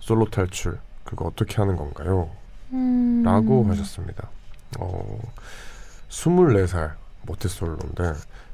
솔로 0.00 0.28
탈출 0.28 0.78
그거 1.04 1.26
어떻게 1.26 1.56
하는 1.56 1.76
건가요? 1.76 2.30
음. 2.72 3.22
라고 3.24 3.64
하셨습니다. 3.64 4.28
어, 4.78 5.18
24살 6.08 6.92
모태솔로인데 7.22 8.12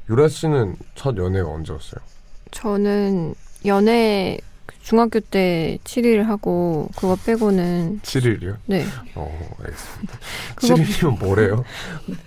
유라 0.09 0.29
씨는 0.29 0.77
첫 0.95 1.17
연애가 1.17 1.49
언제였어요? 1.49 2.01
저는 2.53 3.35
연애 3.65 4.39
중학교 4.83 5.21
때 5.21 5.79
7일 5.85 6.23
하고 6.25 6.89
그거 6.97 7.17
빼고는 7.25 8.01
7일이요? 8.03 8.57
네 8.67 8.85
어, 9.15 9.57
알겠습니다. 9.61 10.19
그거 10.55 10.75
7일이면 10.75 11.19
뭐래요? 11.19 11.65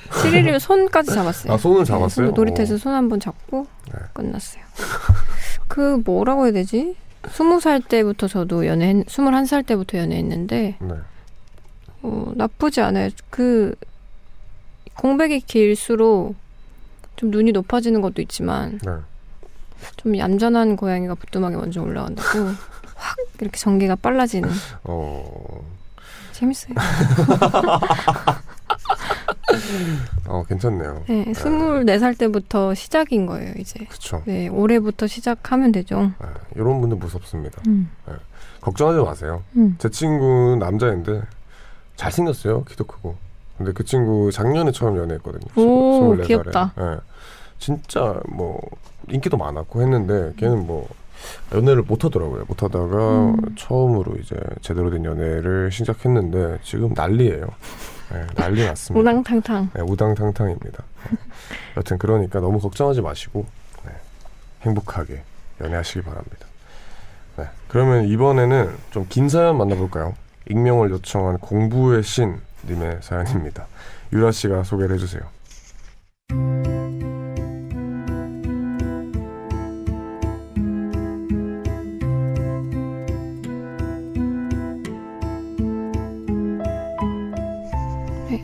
7일이면 0.09 0.59
손까지 0.59 1.13
잡았어요. 1.13 1.53
아, 1.53 1.57
손을 1.57 1.85
잡았어요? 1.85 2.27
네, 2.27 2.31
놀이터에서 2.33 2.75
오. 2.75 2.77
손한 2.77 3.07
번 3.09 3.19
잡고 3.19 3.67
네. 3.93 3.99
끝났어요. 4.13 4.63
그 5.67 6.01
뭐라고 6.03 6.45
해야 6.45 6.51
되지? 6.51 6.95
20살 7.23 7.87
때부터 7.87 8.27
저도 8.27 8.65
연애 8.65 8.93
21살 8.93 9.65
때부터 9.65 9.97
연애했는데 9.97 10.77
네. 10.79 10.93
어, 12.01 12.31
나쁘지 12.35 12.81
않아요. 12.81 13.09
그 13.29 13.75
공백이 14.95 15.41
길수록 15.41 16.35
좀 17.15 17.31
눈이 17.31 17.51
높아지는 17.51 18.01
것도 18.01 18.21
있지만 18.21 18.79
네. 18.83 18.91
좀 19.97 20.17
얌전한 20.17 20.75
고양이가 20.75 21.15
부뚜막에 21.15 21.55
먼저 21.55 21.81
올라간다고 21.81 22.39
확 22.95 23.17
이렇게 23.39 23.57
전개가 23.57 23.95
빨라지는 23.95 24.49
어, 24.83 25.61
재밌어요. 26.33 26.75
어 30.27 30.43
괜찮네요. 30.47 31.03
네, 31.07 31.25
24살 31.25 32.17
때부터 32.17 32.73
시작인 32.75 33.25
거예요, 33.25 33.53
이제. 33.57 33.83
그쵸. 33.85 34.21
네, 34.25 34.47
올해부터 34.47 35.07
시작하면 35.07 35.71
되죠. 35.71 36.11
네, 36.21 36.27
이런 36.55 36.79
분들 36.81 36.97
무섭습니다. 36.97 37.61
음. 37.67 37.89
걱정하지 38.61 38.99
마세요. 39.03 39.43
음. 39.55 39.75
제 39.79 39.89
친구는 39.89 40.59
남자인데 40.59 41.21
잘생겼어요. 41.95 42.63
키도 42.65 42.83
크고. 42.85 43.15
근데 43.57 43.71
그 43.73 43.83
친구 43.83 44.31
작년에 44.31 44.71
처음 44.71 44.97
연애했거든요. 44.97 45.45
오, 45.55 46.15
24살에. 46.15 46.27
귀엽다. 46.27 46.73
예. 46.79 46.97
진짜 47.57 48.21
뭐 48.29 48.59
인기도 49.11 49.37
많았고 49.37 49.81
했는데 49.81 50.33
걔는 50.37 50.65
뭐 50.67 50.87
연애를 51.53 51.83
못 51.83 52.05
하더라고요. 52.05 52.45
못 52.47 52.63
하다가 52.63 53.25
음. 53.25 53.55
처음으로 53.57 54.15
이제 54.21 54.35
제대로 54.61 54.89
된 54.89 55.03
연애를 55.05 55.71
시작했는데 55.71 56.59
지금 56.63 56.93
난리예요. 56.95 57.47
예, 58.13 58.25
난리 58.35 58.65
났습니다. 58.65 58.99
우당탕탕. 58.99 59.69
네, 59.73 59.81
우당탕탕입니다. 59.81 60.83
네. 61.11 61.17
여튼 61.77 61.97
그러니까 61.97 62.39
너무 62.39 62.59
걱정하지 62.59 63.01
마시고 63.01 63.45
네, 63.85 63.91
행복하게 64.61 65.21
연애하시기 65.61 66.01
바랍니다. 66.01 66.47
네, 67.37 67.45
그러면 67.67 68.05
이번에는 68.05 68.75
좀 68.91 69.05
긴 69.09 69.29
사연 69.29 69.57
만나볼까요? 69.57 70.15
익명을 70.49 70.89
요청한 70.91 71.37
공부의 71.37 72.01
신 72.03 72.39
님의 72.67 72.99
사연입니다. 73.01 73.67
유라 74.11 74.31
씨가 74.31 74.63
소개를 74.63 74.95
해주세요. 74.95 75.21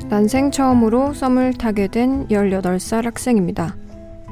네, 0.02 0.08
난생 0.10 0.52
처음으로 0.52 1.14
썸을 1.14 1.54
타게 1.54 1.88
된 1.88 2.28
18살 2.28 3.04
학생입니다. 3.04 3.76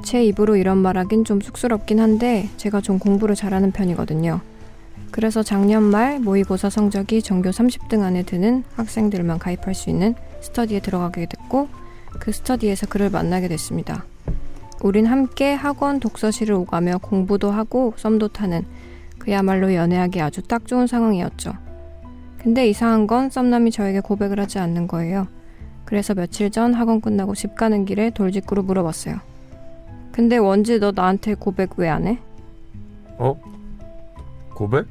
제 0.04 0.23
입으로 0.23 0.56
이런 0.56 0.78
말하긴 0.78 1.23
좀 1.23 1.39
쑥스럽긴 1.39 1.99
한데 1.99 2.49
제가 2.58 2.82
좀 2.82 2.99
공부를 2.99 3.36
잘하는 3.36 3.71
편이거든요. 3.71 4.41
그래서 5.12 5.43
작년 5.43 5.84
말 5.84 6.19
모의고사 6.19 6.69
성적이 6.69 7.21
전교 7.21 7.52
30등 7.52 8.02
안에 8.02 8.23
드는 8.23 8.63
학생들만 8.76 9.39
가입할 9.39 9.73
수 9.73 9.89
있는 9.89 10.15
스터디에 10.41 10.80
들어가게 10.80 11.28
됐고 11.28 11.69
그 12.19 12.32
스터디에서 12.32 12.88
그를 12.88 13.10
만나게 13.10 13.47
됐습니다. 13.47 14.06
우린 14.82 15.06
함께 15.06 15.54
학원 15.54 15.99
독서실을 15.99 16.56
오가며 16.56 16.97
공부도 16.97 17.52
하고 17.52 17.93
썸도 17.95 18.30
타는 18.30 18.65
그야말로 19.17 19.73
연애하기 19.73 20.19
아주 20.21 20.41
딱 20.41 20.67
좋은 20.67 20.88
상황이었죠. 20.88 21.54
근데 22.39 22.67
이상한 22.67 23.08
건 23.08 23.30
썸남이 23.30 23.71
저에게 23.71 24.02
고백을 24.02 24.39
하지 24.39 24.60
않는 24.60 24.88
거예요. 24.88 25.28
그래서 25.86 26.13
며칠 26.13 26.50
전 26.50 26.74
학원 26.74 27.02
끝나고 27.02 27.36
집 27.36 27.56
가는 27.56 27.86
길에 27.86 28.10
돌직구로 28.10 28.63
물어봤어요. 28.63 29.17
근데 30.12 30.38
원지 30.38 30.80
너 30.80 30.91
나한테 30.91 31.34
고백 31.36 31.78
왜 31.78 31.89
안 31.89 32.08
해? 32.08 32.19
고백? 34.54 34.86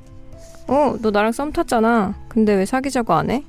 어, 0.68 0.96
너 1.00 1.10
나랑 1.10 1.32
썸 1.32 1.52
탔잖아. 1.52 2.14
근데 2.28 2.54
왜 2.54 2.64
사귀자고 2.66 3.12
안 3.14 3.30
해? 3.30 3.44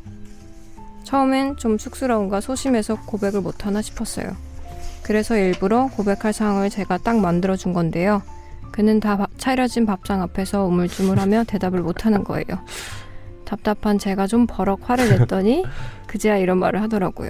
처음엔 1.04 1.58
좀 1.58 1.78
쑥스러운가 1.78 2.42
소심해서 2.42 2.96
고백을 3.06 3.42
못하나 3.42 3.82
싶었어요. 3.82 4.36
그래서 5.04 5.36
일부러 5.38 5.88
고백할 5.88 6.32
상황을 6.34 6.70
제가 6.70 6.98
딱 7.00 7.18
만들어준 7.20 7.74
건데요. 7.74 8.22
그는 8.72 9.00
다 9.00 9.18
밥- 9.18 9.30
차려진 9.38 9.86
밥상 9.86 10.22
앞에서 10.22 10.64
우물쭈물하며 10.66 11.44
대답을 11.46 11.82
못하는 11.82 12.24
거예요. 12.24 12.46
답답한 13.58 14.00
제가 14.00 14.26
좀 14.28 14.48
버럭 14.48 14.80
화를 14.90 15.10
냈더니 15.10 15.64
그제야 16.08 16.38
이런 16.38 16.58
말을 16.58 16.82
하더라고요. 16.82 17.30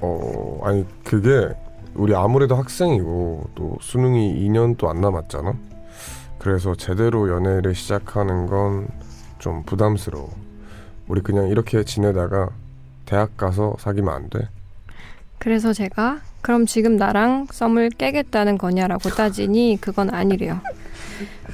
어 0.00 0.60
아니 0.64 0.84
그게 1.04 1.48
우리 1.94 2.14
아무래도 2.14 2.54
학생이고 2.54 3.50
또 3.54 3.76
수능이 3.80 4.34
2년 4.48 4.76
또 4.78 4.88
안 4.88 5.00
남았잖아. 5.00 5.54
그래서 6.38 6.74
제대로 6.76 7.28
연애를 7.28 7.74
시작하는 7.74 8.46
건 8.46 8.88
좀 9.38 9.62
부담스러워. 9.64 10.30
우리 11.08 11.20
그냥 11.20 11.48
이렇게 11.48 11.84
지내다가 11.84 12.48
대학 13.04 13.36
가서 13.36 13.76
사귀면 13.78 14.12
안 14.14 14.30
돼? 14.30 14.48
그래서 15.38 15.72
제가 15.74 16.20
그럼 16.40 16.64
지금 16.64 16.96
나랑 16.96 17.46
썸을 17.52 17.90
깨겠다는 17.90 18.56
거냐라고 18.56 19.10
따지니 19.10 19.78
그건 19.80 20.08
아니래요. 20.12 20.58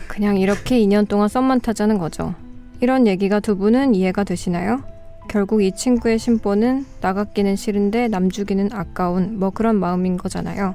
그냥 0.07 0.37
이렇게 0.39 0.79
2년 0.79 1.09
동안 1.09 1.29
썸만 1.29 1.61
타자는 1.61 1.99
거죠. 1.99 2.35
이런 2.83 3.07
얘기가 3.07 3.39
두 3.39 3.57
분은 3.57 3.95
이해가 3.95 4.25
되시나요? 4.25 4.83
결국 5.29 5.63
이 5.63 5.71
친구의 5.71 6.19
심보는 6.19 6.85
나 7.01 7.13
같기는 7.13 7.55
싫은데 7.55 8.09
남 8.09 8.29
주기는 8.29 8.71
아까운 8.73 9.39
뭐 9.39 9.51
그런 9.51 9.77
마음인 9.77 10.17
거잖아요. 10.17 10.75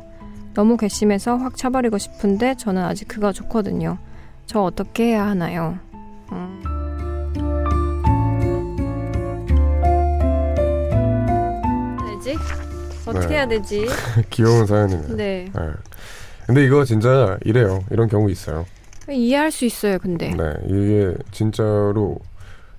너무 0.53 0.77
괘씸해서 0.77 1.35
확 1.35 1.57
차버리고 1.57 1.97
싶은데 1.97 2.55
저는 2.55 2.81
아직 2.81 3.09
그가 3.09 3.33
좋거든요. 3.33 3.97
저 4.45 4.61
어떻게 4.61 5.07
해야 5.07 5.27
하나요? 5.27 5.77
음. 6.31 6.63
되지? 12.23 12.37
어떻게 13.05 13.27
네. 13.27 13.33
해야 13.33 13.47
되지? 13.49 13.85
귀여운 14.31 14.65
사연이네. 14.65 15.07
네. 15.09 15.51
네. 15.53 15.61
근데 16.45 16.63
이거 16.63 16.85
진짜 16.85 17.37
이래요. 17.43 17.83
이런 17.91 18.07
경우 18.07 18.31
있어요. 18.31 18.65
이해할 19.09 19.51
수 19.51 19.65
있어요, 19.65 19.97
근데. 19.99 20.29
네, 20.29 20.53
이게 20.65 21.15
진짜로 21.31 22.19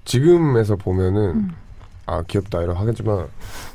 지금에서 0.05 0.77
보면은 0.77 1.21
음. 1.31 1.51
아 2.07 2.23
귀엽다 2.23 2.63
이러 2.63 2.73
하겠지만 2.73 3.27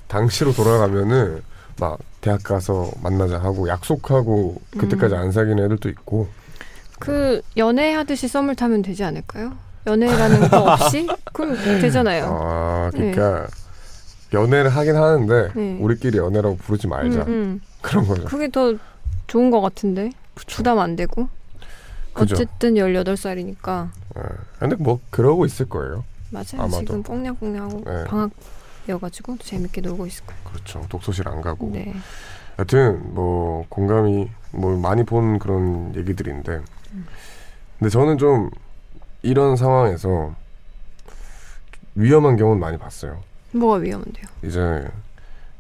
당시로 0.08 0.54
돌아가면은 0.54 1.44
막 1.80 2.00
대학 2.22 2.42
가서 2.44 2.90
만나자 3.02 3.38
하고 3.40 3.68
약속하고 3.68 4.62
그때까지 4.78 5.14
음. 5.14 5.20
안 5.20 5.32
사귀는 5.32 5.66
애들도 5.66 5.90
있고 5.90 6.28
그 7.00 7.42
연애하듯이 7.58 8.28
썸을 8.28 8.56
타면 8.56 8.82
되지 8.82 9.04
않을까요? 9.04 9.54
연애라는 9.86 10.50
거 10.50 10.72
없이? 10.72 11.08
그럼 11.34 11.56
되잖아요. 11.82 12.26
아 12.26 12.90
그러니까 12.94 13.48
연애를 14.34 14.70
하긴 14.70 14.96
하는데 14.96 15.52
네. 15.54 15.78
우리끼리 15.80 16.18
연애라고 16.18 16.58
부르지 16.58 16.88
말자 16.88 17.24
음, 17.24 17.28
음. 17.28 17.62
그런 17.82 18.08
거죠. 18.08 18.26
그게 18.26 18.50
더 18.50 18.74
좋은 19.28 19.52
것 19.52 19.62
같은데. 19.62 20.12
그쵸. 20.36 20.58
부담 20.58 20.80
안 20.80 20.96
되고. 20.96 21.28
그죠. 22.14 22.36
어쨌든 22.36 22.76
18살이니까. 22.76 23.90
예. 24.18 24.22
근데 24.60 24.76
뭐 24.76 25.00
그러고 25.10 25.46
있을 25.46 25.68
거예요. 25.68 26.04
맞아요. 26.30 26.46
아마도. 26.60 26.80
지금 26.80 27.04
뽕냥뽕냥하고 27.04 27.84
네. 27.86 28.04
방학이어가지고 28.06 29.38
재밌게 29.38 29.82
놀고 29.82 30.06
있을 30.08 30.26
거예요. 30.26 30.42
그렇죠. 30.46 30.86
독서실 30.90 31.28
안 31.28 31.42
가고. 31.42 31.70
네. 31.72 31.94
여튼 32.60 33.14
뭐 33.14 33.66
공감이 33.70 34.30
뭐 34.52 34.78
많이 34.78 35.04
본 35.04 35.40
그런 35.40 35.96
얘기들인데 35.96 36.62
근데 37.80 37.90
저는 37.90 38.20
좀 38.20 38.52
이런 39.24 39.56
상황에서 39.56 40.36
위험한 41.96 42.36
경우는 42.38 42.60
많이 42.60 42.78
봤어요. 42.78 43.22
뭐가 43.54 43.78
위험한데요? 43.78 44.26
이제 44.44 44.88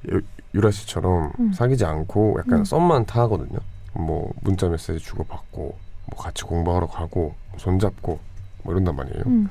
유- 0.09 0.21
유라 0.53 0.71
씨처럼 0.71 1.31
음. 1.39 1.53
사귀지 1.53 1.85
않고 1.85 2.37
약간 2.39 2.59
음. 2.59 2.63
썸만 2.63 3.05
타거든요. 3.05 3.59
뭐 3.93 4.31
문자 4.41 4.67
메시지 4.67 4.99
주고 4.99 5.23
받고 5.23 5.75
뭐 6.13 6.23
같이 6.23 6.43
공부하러 6.43 6.87
가고 6.87 7.33
뭐 7.49 7.59
손잡고 7.59 8.19
뭐 8.63 8.73
이런단 8.73 8.95
말이에요. 8.95 9.23
음. 9.25 9.49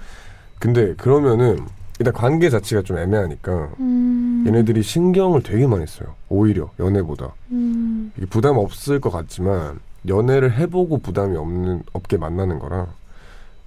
근데 0.58 0.94
그러면은 0.94 1.58
일단 1.98 2.14
관계 2.14 2.48
자체가 2.50 2.82
좀 2.82 2.98
애매하니까 2.98 3.70
음. 3.80 4.44
얘네들이 4.46 4.82
신경을 4.82 5.42
되게 5.42 5.66
많이 5.66 5.86
써요. 5.86 6.14
오히려 6.28 6.70
연애보다. 6.78 7.32
음. 7.50 8.12
이게 8.16 8.26
부담 8.26 8.56
없을 8.56 9.00
것 9.00 9.10
같지만 9.10 9.80
연애를 10.08 10.52
해보고 10.56 10.98
부담이 10.98 11.36
없는 11.36 11.82
없게 11.92 12.16
만나는 12.16 12.58
거라 12.58 12.88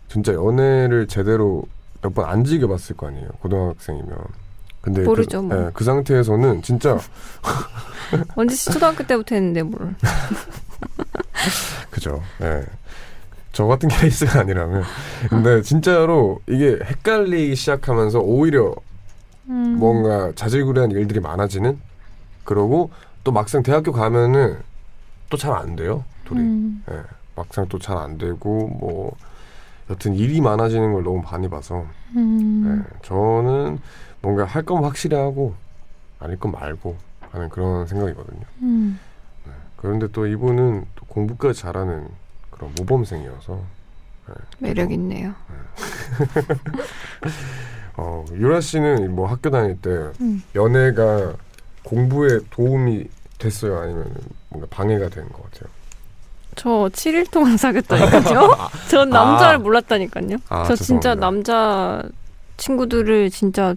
진짜 0.10 0.34
연애를 0.34 1.08
제대로 1.08 1.63
몇 2.01 2.13
번 2.13 2.25
안 2.25 2.43
즐겨봤을 2.43 2.95
거 2.97 3.08
아니에요 3.08 3.29
고등학생이면 3.39 4.17
근데 4.81 5.01
모르죠, 5.03 5.41
그, 5.41 5.45
뭐. 5.47 5.65
예, 5.65 5.71
그 5.73 5.84
상태에서는 5.86 6.62
진짜 6.62 6.99
언제 8.36 8.53
씨 8.53 8.69
초등학교 8.69 9.03
때부터 9.08 9.34
했는데 9.36 9.63
뭘. 9.63 9.95
그죠 11.89 12.21
예. 12.41 12.63
저 13.55 13.65
같은 13.67 13.87
케이스가 13.87 14.41
아니라면 14.41 14.83
근데 15.29 15.61
진짜로 15.61 16.41
이게 16.45 16.77
헷갈리기 16.83 17.55
시작하면서 17.55 18.19
오히려 18.19 18.75
음. 19.47 19.77
뭔가 19.79 20.33
자질구레한 20.35 20.91
일들이 20.91 21.21
많아지는 21.21 21.79
그러고 22.43 22.91
또 23.23 23.31
막상 23.31 23.63
대학교 23.63 23.93
가면은 23.93 24.57
또 25.29 25.37
잘 25.37 25.53
안 25.53 25.75
돼요 25.77 26.03
둘이 26.25 26.41
음. 26.41 26.83
예, 26.91 27.01
막상 27.37 27.65
또 27.69 27.79
잘 27.79 27.97
안 27.97 28.17
되고 28.17 28.67
뭐 28.67 29.15
여튼 29.89 30.13
일이 30.15 30.41
많아지는 30.41 30.91
걸 30.91 31.03
너무 31.03 31.21
많이 31.21 31.49
봐서 31.49 31.85
음. 32.17 32.83
예, 32.83 32.97
저는 33.03 33.79
뭔가 34.21 34.43
할 34.43 34.63
거면 34.63 34.83
확실히 34.83 35.15
하고 35.15 35.55
아닐 36.19 36.37
건 36.37 36.51
말고 36.51 36.97
하는 37.31 37.47
그런 37.49 37.87
생각이거든요. 37.87 38.41
음. 38.63 38.99
그런데 39.77 40.07
또 40.11 40.27
이분은 40.27 40.85
또 40.95 41.05
공부까지 41.05 41.61
잘하는 41.61 42.07
그런 42.55 42.71
모범생이어서 42.77 43.59
매력 44.59 44.91
있네요. 44.93 45.33
어, 47.97 48.25
유라 48.33 48.61
씨는 48.61 49.13
뭐 49.15 49.27
학교 49.27 49.49
다닐 49.49 49.79
때 49.79 49.89
음. 50.21 50.43
연애가 50.53 51.33
공부에 51.83 52.39
도움이 52.49 53.05
됐어요? 53.37 53.79
아니면 53.79 54.13
뭔가 54.49 54.67
방해가 54.69 55.09
된 55.09 55.27
것 55.29 55.43
같아요? 55.51 55.69
저 56.55 56.69
7일 56.91 57.29
동안 57.31 57.57
사귀었다니까요. 57.57 58.49
전 58.89 59.09
남자를 59.09 59.55
아. 59.55 59.59
몰랐다니까요. 59.59 60.37
아, 60.49 60.63
저 60.63 60.75
진짜 60.75 61.13
죄송합니다. 61.13 61.15
남자 61.19 62.03
친구들을 62.57 63.29
진짜 63.29 63.75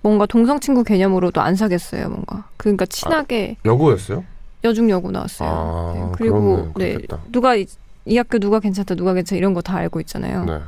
뭔가 0.00 0.26
동성 0.26 0.58
친구 0.60 0.84
개념으로도 0.84 1.40
안 1.40 1.56
사귀었어요. 1.56 2.08
뭔가 2.08 2.48
그러니까 2.56 2.86
친하게 2.86 3.56
여고였어요? 3.64 4.24
여중 4.64 4.90
여고 4.90 5.10
나왔어요. 5.10 5.48
아, 5.48 5.92
네, 5.94 6.12
그리고 6.16 6.72
네. 6.76 6.98
누가 7.30 7.54
이, 7.56 7.66
이 8.04 8.16
학교 8.16 8.38
누가 8.38 8.60
괜찮다 8.60 8.94
누가 8.94 9.12
괜찮다 9.14 9.36
이런 9.38 9.54
거 9.54 9.60
다 9.62 9.76
알고 9.76 10.00
있잖아요. 10.00 10.44
네. 10.44 10.60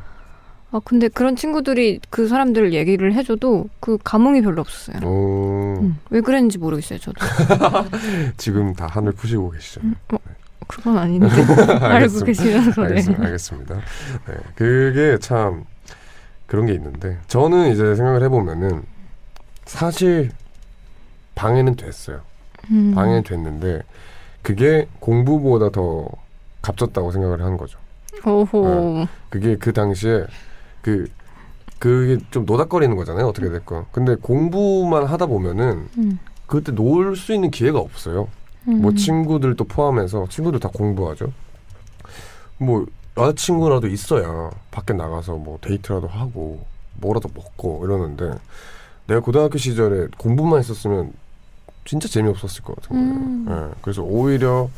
아 0.73 0.81
근데 0.85 1.07
그런 1.09 1.37
친구들이 1.37 2.01
그 2.11 2.27
사람들 2.27 2.73
얘기를 2.73 3.15
해줘도 3.15 3.69
그 3.79 3.97
감흥이 4.03 4.43
별로 4.43 4.61
없었어요. 4.63 5.07
오, 5.09 5.77
음, 5.81 5.99
왜 6.11 6.21
그랬는지 6.21 6.59
모르겠어요. 6.59 6.99
저도 6.99 7.15
지금 8.37 8.73
다 8.75 8.87
한을 8.89 9.13
푸시고 9.13 9.51
계시죠? 9.51 9.81
음, 9.85 9.95
어, 10.13 10.17
그건 10.67 10.99
아닌데 10.99 11.29
알고. 11.81 12.25
계시면서 12.25 12.81
네. 12.83 12.89
알겠습니다. 12.89 13.25
알겠습니다. 13.25 13.75
네, 14.27 14.35
그게 14.57 15.19
참 15.21 15.65
그런 16.47 16.67
게 16.67 16.73
있는데 16.75 17.19
저는 17.29 17.71
이제 17.73 17.95
생각을 17.95 18.25
해보면은 18.25 18.83
사실 19.67 20.31
방해는 21.37 21.77
됐어요. 21.77 22.21
음. 22.71 22.93
방해는 22.95 23.23
됐는데 23.23 23.83
그게 24.43 24.87
공부보다 25.01 25.71
더 25.71 26.09
값졌다고 26.63 27.11
생각을 27.13 27.43
한 27.43 27.57
거죠. 27.57 27.79
오호. 28.25 29.07
그게 29.31 29.57
그 29.57 29.73
당시에 29.73 30.25
그 30.83 31.07
그게 31.79 32.23
좀 32.31 32.47
노닥거리는 32.47 32.95
거잖아요. 32.97 33.27
어떻게 33.27 33.51
됐건. 33.51 33.87
근데 33.93 34.15
공부만 34.17 35.05
하다 35.05 35.27
보면은 35.27 35.89
음. 35.99 36.19
그때 36.47 36.73
놀 36.73 37.17
수 37.17 37.35
있는 37.35 37.51
기회가 37.51 37.79
없어요. 37.79 38.29
음. 38.69 38.81
뭐 38.81 38.95
친구들도 38.95 39.63
포함해서 39.65 40.27
친구들 40.29 40.61
다 40.61 40.69
공부하죠. 40.73 41.33
뭐 42.59 42.87
여자친구라도 43.17 43.89
있어야 43.89 44.51
밖에 44.71 44.93
나가서 44.95 45.37
뭐 45.37 45.59
데이트라도 45.61 46.07
하고 46.09 46.65
뭐라도 46.95 47.29
먹고 47.35 47.83
이러는데 47.85 48.31
내가 49.07 49.21
고등학교 49.21 49.59
시절에 49.59 50.09
공부만 50.19 50.59
했었으면 50.61 51.13
진짜 51.85 52.09
재미없었을 52.09 52.63
것 52.63 52.77
같은 52.77 52.97
거예요. 52.97 53.13
음. 53.13 53.47
예, 53.49 53.75
그래서 53.83 54.03
오히려 54.03 54.69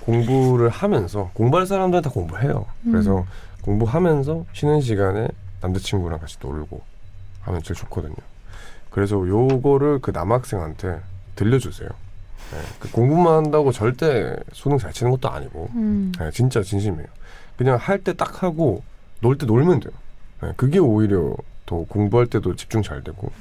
공부를 0.00 0.68
하면서 0.68 1.30
공부할 1.34 1.66
사람들은 1.66 2.02
다 2.02 2.10
공부해요. 2.10 2.66
그래서 2.84 3.20
음. 3.20 3.24
공부하면서 3.62 4.44
쉬는 4.52 4.80
시간에 4.82 5.28
남자친구랑 5.62 6.18
같이 6.20 6.36
놀고 6.40 6.82
하면 7.42 7.62
제일 7.62 7.74
좋거든요. 7.76 8.14
그래서 8.90 9.16
요거를 9.16 10.00
그 10.00 10.10
남학생한테 10.10 11.00
들려주세요. 11.36 11.88
네, 11.88 12.58
그 12.78 12.90
공부만 12.92 13.44
한다고 13.44 13.72
절대 13.72 14.36
수능 14.52 14.76
잘 14.78 14.92
치는 14.92 15.10
것도 15.12 15.30
아니고 15.30 15.70
음. 15.74 16.12
네, 16.18 16.30
진짜 16.30 16.62
진심이에요. 16.62 17.06
그냥 17.56 17.76
할 17.80 17.98
때 18.04 18.12
딱 18.12 18.42
하고 18.42 18.82
놀 19.20 19.38
때 19.38 19.46
놀면 19.46 19.80
돼요. 19.80 19.92
네, 20.42 20.52
그게 20.56 20.78
오히려 20.78 21.34
더 21.66 21.76
공부할 21.88 22.26
때도 22.26 22.54
집중 22.56 22.82
잘 22.82 23.02
되고 23.02 23.32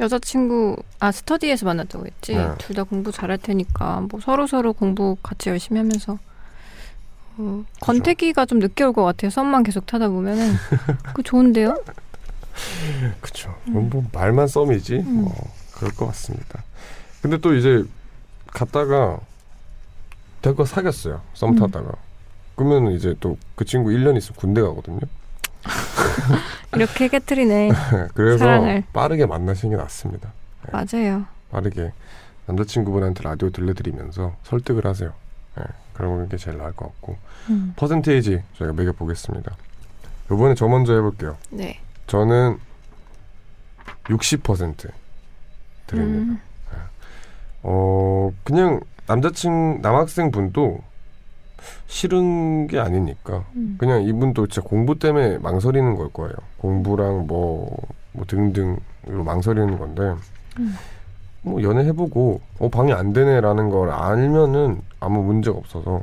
여자친구 0.00 0.76
아 1.00 1.12
스터디에서 1.12 1.66
만났다고 1.66 2.06
했지. 2.06 2.34
네. 2.34 2.48
둘다 2.58 2.82
공부 2.84 3.12
잘할 3.12 3.38
테니까 3.38 4.06
뭐 4.10 4.20
서로 4.20 4.46
서로 4.46 4.72
공부 4.72 5.16
같이 5.22 5.48
열심히 5.50 5.78
하면서 5.78 6.18
어, 7.36 7.64
권태기가 7.80 8.46
좀 8.46 8.58
늦게 8.60 8.84
올 8.84 8.92
것 8.92 9.04
같아요. 9.04 9.30
썸만 9.30 9.62
계속 9.64 9.86
타다 9.86 10.08
보면은 10.08 10.52
그 11.14 11.22
좋은데요. 11.22 11.76
그쵸. 13.20 13.54
뭐 13.66 14.04
말만 14.12 14.46
썸이지 14.46 14.96
음. 14.96 15.22
뭐 15.22 15.34
그럴 15.74 15.92
것 15.92 16.06
같습니다. 16.06 16.62
근데 17.22 17.38
또 17.38 17.54
이제 17.54 17.84
갔다가 18.48 19.18
대거 20.42 20.64
사귀었어요. 20.64 21.20
썸 21.34 21.50
음. 21.50 21.56
타다가. 21.56 21.92
그러면 22.56 22.92
이제 22.92 23.14
또 23.20 23.36
그 23.56 23.64
친구 23.64 23.90
1년 23.90 24.16
있으면 24.16 24.36
군대 24.36 24.60
가거든요. 24.60 25.00
이렇게 26.74 27.08
깨트리네. 27.08 27.70
그래서 28.14 28.38
사랑을. 28.38 28.84
빠르게 28.92 29.26
만나시는 29.26 29.76
게 29.76 29.82
낫습니다. 29.82 30.32
맞아요. 30.72 31.24
빠르게 31.50 31.92
남자친구분한테 32.46 33.22
라디오 33.22 33.50
들려드리면서 33.50 34.36
설득을 34.44 34.86
하세요. 34.86 35.12
예, 35.58 35.62
그런 35.92 36.28
게 36.28 36.36
제일 36.36 36.58
나을 36.58 36.72
것 36.72 36.86
같고 36.86 37.16
음. 37.50 37.72
퍼센테이지 37.76 38.42
저희가 38.58 38.74
매겨보겠습니다. 38.74 39.56
이번에 40.32 40.54
저 40.54 40.66
먼저 40.68 40.94
해볼게요. 40.94 41.36
네. 41.50 41.78
저는 42.06 42.58
60% 44.04 44.90
드립니다. 45.86 46.32
음. 46.32 46.40
어 47.62 48.30
그냥 48.42 48.80
남자친 49.06 49.80
남학생 49.80 50.30
분도 50.30 50.82
싫은 51.86 52.66
게 52.66 52.78
아니니까 52.78 53.44
음. 53.56 53.76
그냥 53.78 54.02
이분도 54.02 54.46
진짜 54.48 54.66
공부 54.66 54.98
때문에 54.98 55.38
망설이는 55.38 55.96
걸 55.96 56.08
거예요. 56.10 56.34
공부랑 56.58 57.26
뭐, 57.26 57.76
뭐 58.12 58.24
등등으로 58.26 59.24
망설이는 59.24 59.78
건데, 59.78 60.14
음. 60.58 60.74
뭐 61.42 61.62
연애 61.62 61.84
해보고, 61.84 62.40
어, 62.58 62.68
방해 62.68 62.92
안 62.92 63.12
되네라는 63.12 63.70
걸 63.70 63.90
알면은 63.90 64.80
아무 65.00 65.22
문제가 65.22 65.58
없어서 65.58 66.02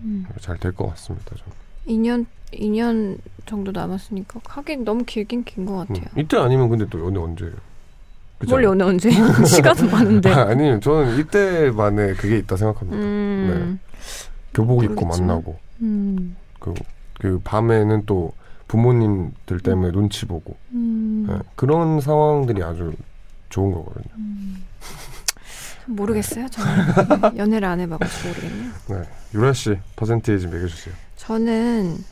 음. 0.00 0.26
잘될 0.40 0.72
것 0.72 0.88
같습니다. 0.90 1.34
저는. 1.36 1.64
2년 1.86 2.26
2년 2.52 3.18
정도 3.46 3.72
남았으니까 3.72 4.40
하긴 4.44 4.84
너무 4.84 5.04
길긴 5.04 5.44
긴것 5.44 5.90
음, 5.90 5.94
같아요. 5.94 6.10
이때 6.16 6.36
아니면 6.36 6.68
근데 6.68 6.86
또 6.88 7.04
연애 7.04 7.18
언제예요? 7.18 7.54
그죠? 8.38 8.50
뭘 8.50 8.64
연애 8.64 8.84
언제? 8.84 9.10
시간은 9.46 9.90
많은데. 9.90 10.30
아, 10.30 10.48
아니, 10.50 10.80
저는 10.80 11.18
이때만에 11.18 12.14
그게 12.14 12.38
있다 12.38 12.56
생각합니다. 12.56 13.02
음. 13.02 13.78
교복 14.54 14.84
입고 14.84 14.94
모르겠지만. 14.94 15.28
만나고, 15.28 15.58
음. 15.82 16.36
그, 16.60 16.74
그 17.20 17.40
밤에는 17.44 18.04
또 18.06 18.32
부모님들 18.68 19.60
때문에 19.60 19.92
눈치 19.92 20.26
보고, 20.26 20.56
음. 20.72 21.26
예, 21.30 21.38
그런 21.56 22.00
상황들이 22.00 22.62
아주 22.62 22.92
좋은 23.50 23.72
거거든요. 23.72 24.04
모르겠어요. 25.86 26.48
저는 26.48 27.32
네, 27.34 27.38
연애를 27.38 27.68
안 27.68 27.80
해봐가지고 27.80 28.28
모르겠네요. 28.28 28.72
네. 28.88 29.02
유라 29.34 29.52
씨 29.52 29.76
퍼센테이지 29.96 30.46
매겨주세요. 30.46 30.94
저는 31.16 32.02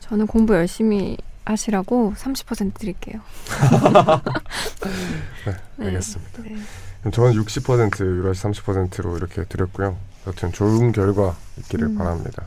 저는 0.00 0.26
공부 0.26 0.54
열심히 0.54 1.16
하시라고 1.44 2.14
30% 2.16 2.74
드릴게요. 2.74 3.20
네. 5.78 5.86
알겠습니다. 5.86 6.42
네. 6.42 7.10
저는 7.10 7.32
60% 7.32 8.00
유라 8.00 8.32
씨 8.34 8.42
30%로 8.42 9.16
이렇게 9.16 9.44
드렸고요. 9.44 9.96
여튼 10.26 10.52
좋은 10.52 10.92
결과 10.92 11.36
있기를 11.58 11.88
음. 11.88 11.98
바랍니다. 11.98 12.46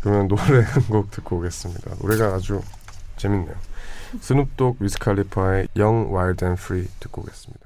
그러면 0.00 0.28
노래 0.28 0.60
한 0.62 0.82
곡 0.88 1.10
듣고 1.10 1.36
오겠습니다. 1.38 1.96
노래가 2.00 2.34
아주 2.34 2.60
재밌네요. 3.16 3.54
스눕독 4.20 4.76
위스칼리파의 4.80 5.68
Young, 5.76 6.12
Wild 6.14 6.44
and 6.44 6.60
Free 6.60 6.86
듣고 7.00 7.22
오겠습니다. 7.22 7.63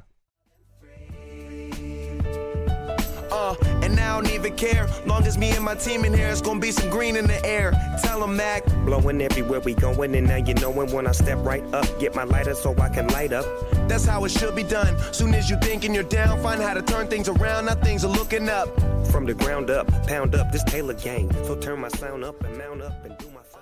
and 3.87 3.99
I 3.99 4.15
don't 4.15 4.29
even 4.31 4.55
care. 4.55 4.87
Long 5.05 5.25
as 5.25 5.37
me 5.37 5.51
and 5.51 5.63
my 5.63 5.75
team 5.75 6.05
in 6.05 6.13
here, 6.13 6.27
it's 6.27 6.41
gonna 6.41 6.59
be 6.59 6.71
some 6.71 6.89
green 6.89 7.15
in 7.15 7.27
the 7.27 7.43
air. 7.45 7.71
Tell 8.03 8.23
'em 8.23 8.35
Mac. 8.35 8.65
Blowing 8.85 9.21
everywhere 9.21 9.59
we 9.59 9.73
going, 9.73 10.15
and 10.15 10.27
now 10.27 10.37
you 10.37 10.53
knowin' 10.55 10.91
when 10.91 11.07
I 11.07 11.11
step 11.11 11.39
right 11.43 11.63
up. 11.73 11.87
Get 11.99 12.15
my 12.15 12.23
lighter 12.23 12.55
so 12.55 12.75
I 12.79 12.89
can 12.89 13.07
light 13.07 13.33
up. 13.33 13.45
That's 13.87 14.05
how 14.05 14.23
it 14.25 14.31
should 14.31 14.55
be 14.55 14.63
done. 14.63 14.95
Soon 15.11 15.33
as 15.33 15.49
you 15.49 15.57
thinking 15.61 15.93
you're 15.93 16.03
down, 16.03 16.41
find 16.41 16.61
how 16.61 16.73
to 16.73 16.81
turn 16.81 17.07
things 17.07 17.27
around. 17.27 17.65
Now 17.65 17.75
things 17.75 18.03
are 18.05 18.11
looking 18.11 18.49
up. 18.49 18.69
From 19.11 19.25
the 19.25 19.33
ground 19.33 19.69
up, 19.69 19.87
pound 20.07 20.33
up 20.35 20.51
this 20.51 20.63
Taylor 20.63 20.95
gang. 20.95 21.29
So 21.45 21.55
turn 21.55 21.79
my 21.79 21.89
sound 21.89 22.23
up 22.23 22.43
and 22.43 22.57
mount 22.57 22.81
up 22.81 23.05
and 23.05 23.17
do 23.19 23.27
my 23.29 23.41
thing. 23.43 23.61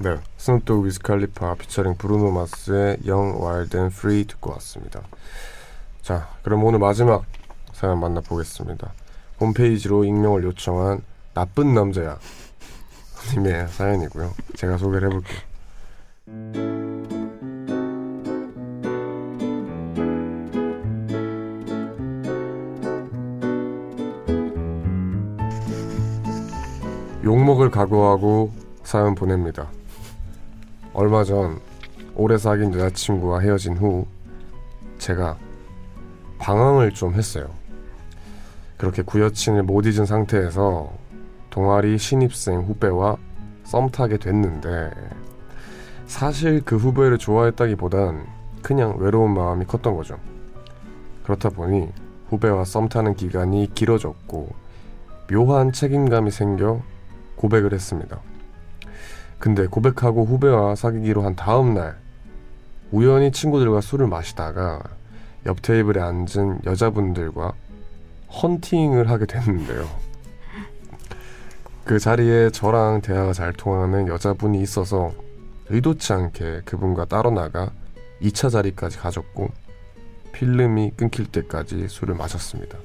네, 0.00 0.18
스눕독 0.38 0.84
위스칼리파 0.84 1.56
피처링 1.56 1.96
브루노 1.96 2.30
마스의 2.30 2.98
Young, 3.04 3.38
Wild 3.42 3.76
and 3.76 3.94
Free 3.94 4.24
듣고 4.24 4.52
왔습니다. 4.52 5.02
자, 6.02 6.28
그럼 6.42 6.64
오늘 6.64 6.78
마지막 6.78 7.24
사연 7.83 7.99
만나보겠습니다. 7.99 8.93
홈페이지로 9.41 10.05
익명을 10.05 10.45
요청한 10.45 11.01
나쁜 11.33 11.73
남자야 11.73 12.17
님의 13.35 13.67
사연이고요. 13.67 14.31
제가 14.55 14.77
소개를 14.77 15.09
해볼게요. 15.09 15.39
욕먹을 27.25 27.69
각오하고 27.69 28.53
사연 28.83 29.13
보냅니다. 29.13 29.67
얼마 30.93 31.25
전 31.25 31.59
오래 32.15 32.37
사귄 32.37 32.73
여자친구와 32.73 33.41
헤어진 33.41 33.75
후 33.75 34.07
제가 34.99 35.37
방황을 36.39 36.93
좀 36.93 37.13
했어요. 37.13 37.62
그렇게 38.83 39.01
구여친을 39.01 39.63
못 39.63 39.85
잊은 39.85 40.05
상태에서 40.05 40.91
동아리 41.49 41.97
신입생 41.97 42.63
후배와 42.63 43.15
썸 43.63 43.89
타게 43.89 44.17
됐는데 44.17 44.91
사실 46.05 46.61
그 46.65 46.75
후배를 46.75 47.17
좋아했다기보단 47.17 48.25
그냥 48.61 48.97
외로운 48.99 49.33
마음이 49.35 49.63
컸던 49.67 49.95
거죠. 49.95 50.19
그렇다 51.23 51.47
보니 51.47 51.93
후배와 52.27 52.65
썸 52.65 52.89
타는 52.89 53.15
기간이 53.15 53.73
길어졌고 53.73 54.49
묘한 55.31 55.71
책임감이 55.71 56.29
생겨 56.29 56.81
고백을 57.37 57.71
했습니다. 57.71 58.19
근데 59.39 59.65
고백하고 59.65 60.25
후배와 60.25 60.75
사귀기로 60.75 61.21
한 61.21 61.37
다음 61.37 61.73
날 61.73 61.95
우연히 62.91 63.31
친구들과 63.31 63.79
술을 63.79 64.07
마시다가 64.07 64.83
옆 65.45 65.61
테이블에 65.61 66.01
앉은 66.01 66.63
여자분들과 66.65 67.53
헌팅을 68.41 69.09
하게 69.09 69.25
됐는데요. 69.25 69.87
그 71.85 71.99
자리에 71.99 72.49
저랑 72.49 73.01
대화가 73.01 73.33
잘 73.33 73.53
통하는 73.53 74.07
여자분이 74.07 74.61
있어서 74.61 75.11
의도치 75.69 76.13
않게 76.13 76.61
그분과 76.65 77.05
따로 77.05 77.29
나가 77.29 77.71
2차 78.21 78.49
자리까지 78.49 78.97
가졌고 78.99 79.49
필름이 80.31 80.93
끊길 80.95 81.25
때까지 81.27 81.87
술을 81.89 82.15
마셨습니다. 82.15 82.77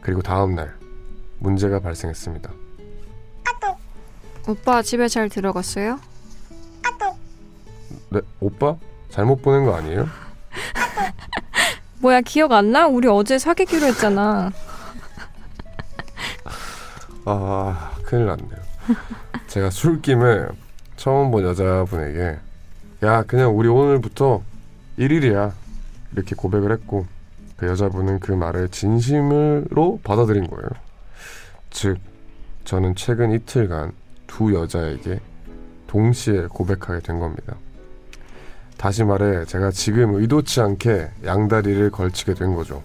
그리고 0.00 0.22
다음 0.22 0.54
날 0.54 0.74
문제가 1.38 1.80
발생했습니다. 1.80 2.50
오빠 4.48 4.82
집에 4.82 5.06
잘 5.06 5.28
들어갔어요? 5.28 6.00
네, 8.10 8.20
오빠? 8.40 8.76
잘못 9.08 9.40
보낸 9.42 9.64
거 9.64 9.74
아니에요? 9.74 10.08
뭐야 12.02 12.20
기억 12.20 12.50
안 12.50 12.72
나? 12.72 12.88
우리 12.88 13.06
어제 13.06 13.38
사귀기로 13.38 13.86
했잖아. 13.86 14.50
아, 17.24 17.92
큰일 18.02 18.26
났네요. 18.26 18.58
제가 19.46 19.70
술김에 19.70 20.46
처음 20.96 21.30
본 21.30 21.44
여자분에게 21.44 22.38
야, 23.04 23.22
그냥 23.22 23.56
우리 23.56 23.68
오늘부터 23.68 24.42
1일이야. 24.98 25.52
이렇게 26.12 26.34
고백을 26.34 26.72
했고 26.72 27.06
그 27.56 27.68
여자분은 27.68 28.18
그 28.18 28.32
말을 28.32 28.68
진심으로 28.70 30.00
받아들인 30.02 30.48
거예요. 30.48 30.68
즉, 31.70 31.98
저는 32.64 32.96
최근 32.96 33.30
이틀간 33.32 33.92
두 34.26 34.52
여자에게 34.52 35.20
동시에 35.86 36.46
고백하게 36.48 37.00
된 37.00 37.20
겁니다. 37.20 37.54
다시 38.82 39.04
말해 39.04 39.44
제가 39.44 39.70
지금 39.70 40.14
의도치 40.16 40.60
않게 40.60 41.08
양다리를 41.24 41.88
걸치게 41.92 42.34
된 42.34 42.56
거죠. 42.56 42.82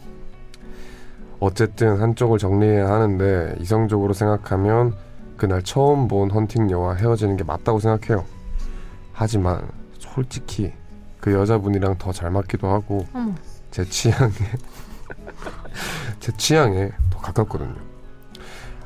어쨌든 1.40 2.00
한쪽을 2.00 2.38
정리해야 2.38 2.88
하는데 2.88 3.56
이성적으로 3.60 4.14
생각하면 4.14 4.94
그날 5.38 5.64
처음 5.64 6.08
본 6.08 6.30
헌팅녀와 6.30 6.94
헤어지는 6.98 7.36
게 7.36 7.44
맞다고 7.44 7.80
생각해요. 7.80 8.26
하지만 9.12 9.68
솔직히 9.98 10.72
그 11.20 11.34
여자분이랑 11.34 11.98
더 11.98 12.12
잘 12.12 12.30
맞기도 12.30 12.68
하고 12.68 13.08
어머. 13.16 13.34
제 13.72 13.84
취향에 13.84 14.30
제 16.20 16.32
취향에 16.38 16.92
더 17.10 17.18
가깝거든요. 17.18 17.74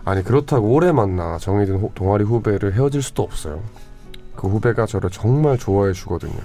아니 0.05 0.23
그렇다고 0.23 0.69
오래 0.73 0.93
만나 0.93 1.37
정해진 1.39 1.75
호- 1.75 1.91
동아리 1.93 2.23
후배를 2.23 2.73
헤어질 2.73 3.01
수도 3.01 3.21
없어요. 3.23 3.61
그 4.37 4.47
후배가 4.47 4.85
저를 4.85 5.09
정말 5.09 5.57
좋아해 5.57 5.91
주거든요. 5.91 6.39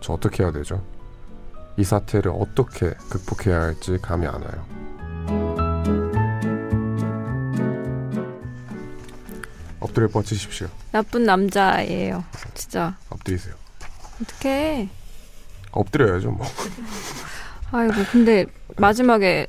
저 0.00 0.12
어떻게 0.12 0.42
해야 0.42 0.52
되죠? 0.52 0.82
이 1.76 1.84
사태를 1.84 2.32
어떻게 2.34 2.90
극복해야 3.10 3.60
할지 3.60 3.98
감이 4.02 4.26
안 4.26 4.42
와요. 4.42 4.66
엎드려 9.80 10.08
뻗치십시오. 10.08 10.68
나쁜 10.92 11.24
남자예요. 11.24 12.24
진짜 12.54 12.96
엎드리세요. 13.10 13.54
어떡해. 14.22 14.88
엎드려야죠 15.70 16.30
뭐. 16.32 16.46
아이고 17.70 17.94
근데 18.10 18.46
마지막에 18.76 19.46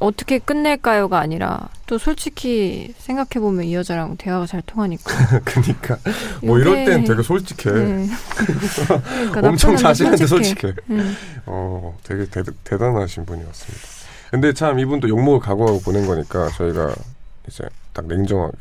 어떻게 0.00 0.38
끝낼까요가 0.38 1.18
아니라 1.18 1.68
또 1.86 1.98
솔직히 1.98 2.94
생각해 2.98 3.40
보면 3.40 3.64
이 3.64 3.74
여자랑 3.74 4.16
대화가 4.16 4.46
잘 4.46 4.62
통하니까. 4.62 5.40
그니까 5.44 5.98
뭐 6.42 6.58
이럴 6.58 6.84
땐 6.84 7.04
되게 7.04 7.22
솔직해. 7.22 7.72
네. 7.72 8.06
그러니까 9.30 9.48
엄청 9.48 9.76
자신한테 9.76 10.26
솔직해. 10.26 10.54
솔직해. 10.60 10.74
응. 10.90 11.14
어, 11.46 11.96
되게 12.02 12.26
대, 12.26 12.42
대단하신 12.64 13.24
분이었습니다. 13.26 13.86
근데 14.30 14.52
참 14.52 14.78
이분도 14.78 15.08
욕먹을 15.08 15.40
각오하고 15.40 15.80
보낸 15.80 16.06
거니까 16.06 16.48
저희가 16.50 16.94
이제 17.46 17.64
딱 17.92 18.06
냉정하게 18.06 18.56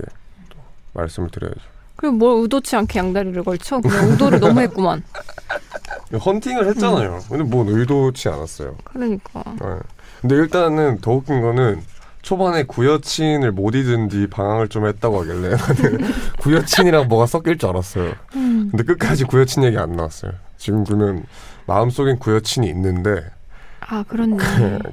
또 0.50 0.58
말씀을 0.94 1.30
드려야죠. 1.30 1.60
그리고 1.98 2.16
뭘 2.16 2.42
의도치 2.44 2.76
않게 2.76 3.00
양다리를 3.00 3.44
걸쳐? 3.44 3.82
그냥 3.82 4.12
의도를 4.12 4.40
너무 4.40 4.62
했구만. 4.62 5.04
헌팅을 6.14 6.68
했잖아요. 6.70 7.20
근데 7.28 7.44
뭐 7.44 7.66
의도치 7.68 8.30
않았어요. 8.30 8.78
그러니까. 8.86 9.44
네. 9.60 9.80
근데 10.22 10.36
일단은 10.36 11.00
더 11.00 11.12
웃긴 11.12 11.42
거는 11.42 11.82
초반에 12.22 12.64
구여친을 12.64 13.52
못 13.52 13.76
잊은 13.76 14.10
뒤 14.10 14.28
방황을 14.28 14.68
좀 14.68 14.86
했다고 14.86 15.22
하길래 15.22 15.50
나는 15.56 16.12
구여친이랑 16.40 17.08
뭐가 17.08 17.26
섞일 17.26 17.58
줄 17.58 17.70
알았어요. 17.70 18.14
음. 18.36 18.70
근데 18.72 18.84
끝까지 18.84 19.24
구여친 19.24 19.64
얘기 19.64 19.78
안 19.78 19.94
나왔어요. 19.94 20.34
지금 20.58 20.84
보면 20.84 21.26
마음속엔 21.68 22.20
구여친이 22.20 22.68
있는데 22.70 23.24
아 23.80 24.04
그렇네. 24.08 24.38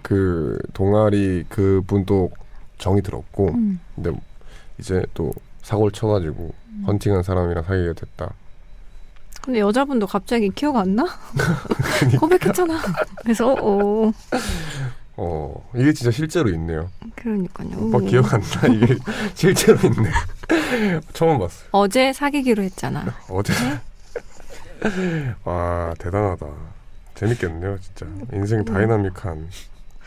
그 0.02 0.58
동아리 0.72 1.44
그 1.48 1.82
분도 1.86 2.30
정이 2.78 3.02
들었고 3.02 3.48
음. 3.48 3.80
근데 3.94 4.12
이제 4.78 5.04
또 5.14 5.32
사고를 5.62 5.90
쳐가지고 5.92 6.52
헌팅한 6.86 7.22
사람이랑 7.22 7.64
사귀게 7.64 7.94
됐다. 7.94 8.32
근데 9.40 9.60
여자분도 9.60 10.06
갑자기 10.06 10.48
기억 10.50 10.76
안 10.76 10.96
나? 10.96 11.04
고백했잖아. 12.18 12.80
그래서 13.22 13.54
어, 13.60 14.10
어. 15.16 15.64
어 15.64 15.70
이게 15.74 15.92
진짜 15.92 16.10
실제로 16.10 16.50
있네요. 16.50 16.90
그러니까요. 17.14 17.68
오빠 17.78 18.00
기억 18.00 18.32
안 18.34 18.40
나? 18.40 18.68
이게 18.68 18.96
실제로 19.34 19.78
있네. 19.78 20.10
처음 21.12 21.38
봤어요. 21.38 21.68
어제 21.72 22.12
사귀기로 22.12 22.62
했잖아. 22.62 23.04
어제. 23.28 23.52
와 25.44 25.94
대단하다. 25.98 26.46
재밌겠네요 27.14 27.78
진짜. 27.80 28.06
인생 28.32 28.64
다이나믹한. 28.64 29.48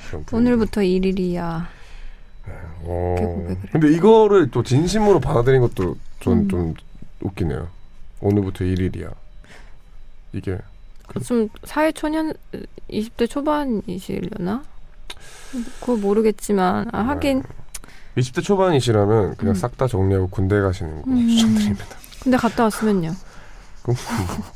그런 0.07 0.25
분이네. 0.25 0.51
오늘부터 0.51 0.81
1일이야. 0.81 1.65
어, 2.83 3.15
이렇게 3.17 3.33
고백을 3.33 3.69
근데 3.71 3.91
이거를 3.91 4.51
또 4.51 4.63
진심으로 4.63 5.19
받아들인 5.19 5.61
것도 5.61 5.97
좀, 6.19 6.39
음. 6.39 6.47
좀 6.49 6.73
웃기네요. 7.21 7.67
오늘부터 8.21 8.65
1일이야. 8.65 9.13
이게 10.33 10.57
좀 11.25 11.49
사회 11.63 11.91
초년 11.91 12.33
20대 12.89 13.29
초반이시려나? 13.29 14.63
그거 15.79 15.95
모르겠지만 15.95 16.89
아, 16.91 16.99
하긴 17.01 17.43
20대 18.17 18.43
초반이시라면 18.43 19.35
그냥 19.35 19.53
음. 19.53 19.55
싹다 19.55 19.87
정리하고 19.87 20.27
군대 20.29 20.59
가시는 20.59 21.01
거 21.03 21.11
음. 21.11 21.27
추천드립니다. 21.27 21.85
근데 22.23 22.37
갔다 22.37 22.63
왔으면요. 22.63 23.13
그럼 23.83 23.95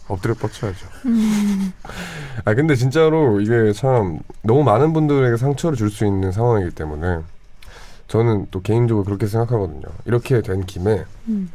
엎드려 0.09 0.33
뻗쳐야죠. 0.33 0.87
음. 1.05 1.71
아 2.43 2.53
근데 2.53 2.75
진짜로 2.75 3.39
이게 3.39 3.71
참 3.71 4.19
너무 4.41 4.63
많은 4.63 4.91
분들에게 4.93 5.37
상처를 5.37 5.77
줄 5.77 5.89
수 5.89 6.05
있는 6.05 6.31
상황이기 6.31 6.75
때문에 6.75 7.19
저는 8.07 8.47
또 8.51 8.61
개인적으로 8.61 9.05
그렇게 9.05 9.27
생각하거든요. 9.27 9.83
이렇게 10.05 10.41
된 10.41 10.65
김에 10.65 11.05
음. 11.29 11.49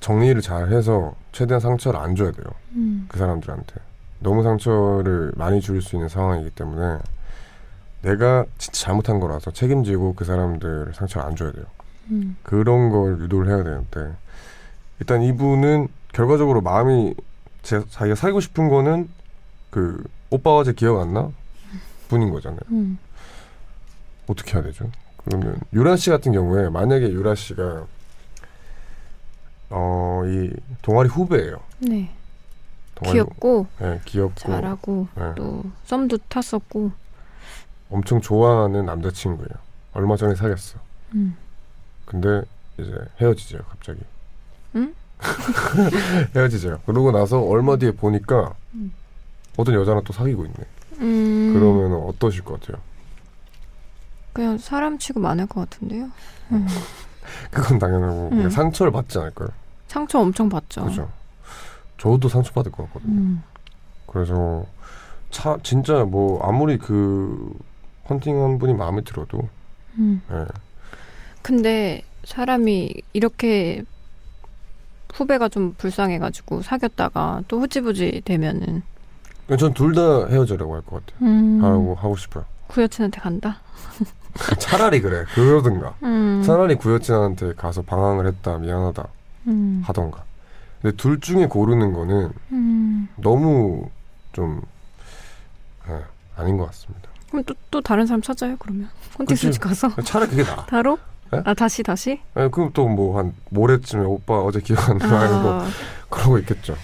정리를 0.00 0.40
잘 0.42 0.70
해서 0.70 1.14
최대한 1.32 1.60
상처를 1.60 1.98
안 2.00 2.14
줘야 2.14 2.30
돼요. 2.30 2.44
음. 2.72 3.06
그 3.08 3.18
사람들한테 3.18 3.74
너무 4.20 4.42
상처를 4.42 5.32
많이 5.36 5.60
줄 5.60 5.80
수 5.80 5.96
있는 5.96 6.08
상황이기 6.08 6.50
때문에 6.50 6.98
내가 8.02 8.44
진짜 8.58 8.84
잘못한 8.84 9.20
거라서 9.20 9.50
책임지고 9.50 10.14
그 10.14 10.24
사람들 10.24 10.92
상처를 10.94 11.26
안 11.26 11.36
줘야 11.36 11.52
돼요. 11.52 11.64
음. 12.10 12.36
그런 12.42 12.90
걸 12.90 13.20
유도를 13.20 13.48
해야 13.52 13.62
되는데 13.64 14.14
일단 15.00 15.22
이분은 15.22 15.88
결과적으로 16.12 16.60
마음이 16.60 17.14
제, 17.62 17.82
자기가 17.90 18.14
살고 18.14 18.40
싶은 18.40 18.68
거는 18.68 19.08
그 19.70 20.02
오빠가 20.30 20.64
제 20.64 20.72
기억 20.72 21.00
안 21.00 21.12
나? 21.12 21.30
분인 22.08 22.30
거잖아요. 22.30 22.60
음. 22.70 22.98
어떻게 24.26 24.54
해야 24.54 24.62
되죠? 24.62 24.90
그러면 25.24 25.58
유라 25.72 25.96
씨 25.96 26.10
같은 26.10 26.32
경우에 26.32 26.68
만약에 26.70 27.10
유라 27.10 27.34
씨가 27.34 27.84
어 29.70 30.22
이 30.26 30.50
동아리 30.82 31.08
후배예요. 31.08 31.60
네. 31.80 32.10
동아리 32.94 33.14
귀엽고 33.14 33.66
네, 33.78 34.00
귀엽고 34.04 34.34
잘하고 34.40 35.08
네. 35.14 35.32
또 35.36 35.64
썸도 35.84 36.18
탔었고. 36.28 36.90
엄청 37.90 38.20
좋아하는 38.20 38.86
남자친구예요. 38.86 39.48
얼마 39.92 40.16
전에 40.16 40.34
사귀었어. 40.34 40.78
음. 41.14 41.36
근데 42.04 42.42
이제 42.78 42.94
헤어지죠, 43.20 43.58
갑자기. 43.68 44.00
응? 44.76 44.94
헤어지죠. 46.34 46.80
그러고 46.86 47.10
나서 47.12 47.40
얼마 47.40 47.76
뒤에 47.76 47.92
보니까 47.92 48.54
음. 48.74 48.92
어떤 49.56 49.74
여자랑 49.74 50.04
또 50.04 50.12
사귀고 50.12 50.44
있네. 50.44 50.56
음. 51.00 51.52
그러면 51.54 52.08
어떠실 52.08 52.44
것 52.44 52.60
같아요? 52.60 52.80
그냥 54.32 54.58
사람 54.58 54.98
치고 54.98 55.20
많을 55.20 55.46
것 55.46 55.68
같은데요. 55.68 56.10
음. 56.52 56.66
그건 57.50 57.78
당연하고 57.78 58.30
그냥 58.30 58.44
음. 58.46 58.50
상처를 58.50 58.92
받지 58.92 59.18
않을까요? 59.18 59.48
상처 59.88 60.20
엄청 60.20 60.48
받죠. 60.48 60.84
그죠? 60.84 61.10
저도 61.98 62.28
상처 62.28 62.52
받을 62.52 62.70
것 62.70 62.84
같거든요. 62.84 63.12
음. 63.20 63.42
그래서 64.06 64.64
차 65.30 65.58
진짜 65.62 66.04
뭐 66.04 66.42
아무리 66.42 66.78
그 66.78 67.52
헌팅한 68.08 68.58
분이 68.58 68.74
마음에 68.74 69.02
들어도 69.02 69.48
음. 69.98 70.22
예. 70.30 70.44
근데 71.42 72.02
사람이 72.24 72.94
이렇게 73.12 73.82
후배가 75.14 75.48
좀 75.48 75.74
불쌍해가지고 75.78 76.62
사귀었다가 76.62 77.42
또 77.48 77.60
흐지부지 77.60 78.22
되면은 78.24 78.82
전 79.58 79.72
둘 79.72 79.94
다 79.94 80.26
헤어지라고 80.28 80.74
할 80.74 80.82
것 80.82 81.04
같아요. 81.06 81.26
음. 81.28 81.64
하고 81.64 81.94
하고 81.94 82.16
싶어요. 82.16 82.44
구여친한테 82.68 83.20
간다. 83.20 83.60
차라리 84.58 85.00
그래. 85.00 85.24
그러든가. 85.34 85.94
음. 86.02 86.42
차라리 86.44 86.74
구여친한테 86.76 87.54
가서 87.54 87.80
방황을 87.82 88.26
했다 88.26 88.58
미안하다 88.58 89.08
음. 89.46 89.82
하던가. 89.84 90.22
근데 90.82 90.94
둘 90.96 91.18
중에 91.20 91.46
고르는 91.46 91.92
거는 91.94 92.30
음. 92.52 93.08
너무 93.16 93.88
좀 94.32 94.60
예, 95.88 96.02
아닌 96.36 96.58
것 96.58 96.66
같습니다. 96.66 97.07
그럼 97.30 97.44
또, 97.44 97.54
또 97.70 97.80
다른 97.80 98.06
사람 98.06 98.22
찾아요 98.22 98.56
그러면 98.58 98.88
콘텐츠 99.16 99.50
가서 99.58 99.90
차라리 100.04 100.30
그게 100.30 100.42
나아. 100.44 100.64
다로? 100.66 100.98
네? 101.30 101.40
아 101.44 101.52
다시 101.54 101.82
다시? 101.82 102.20
예, 102.38 102.48
그럼 102.48 102.70
또 102.72 102.88
뭐 102.88 103.18
한 103.18 103.34
모레쯤에 103.50 104.04
오빠 104.04 104.38
어제 104.40 104.60
기억 104.60 104.88
안 104.88 104.98
나. 104.98 105.06
아, 105.06 105.68
그러고 106.08 106.38
있겠죠. 106.38 106.74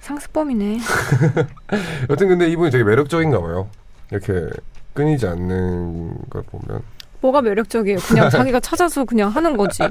상습범이네. 0.00 0.78
여튼 2.08 2.28
근데 2.28 2.48
이분이 2.48 2.70
되게 2.70 2.82
매력적인가 2.84 3.40
봐요. 3.40 3.68
이렇게 4.10 4.48
끊이지 4.94 5.26
않는 5.26 6.14
걸 6.30 6.42
보면. 6.42 6.82
뭐가 7.20 7.42
매력적이에요? 7.42 7.98
그냥 7.98 8.30
자기가 8.30 8.58
찾아서 8.60 9.04
그냥 9.04 9.28
하는 9.28 9.56
거지. 9.56 9.82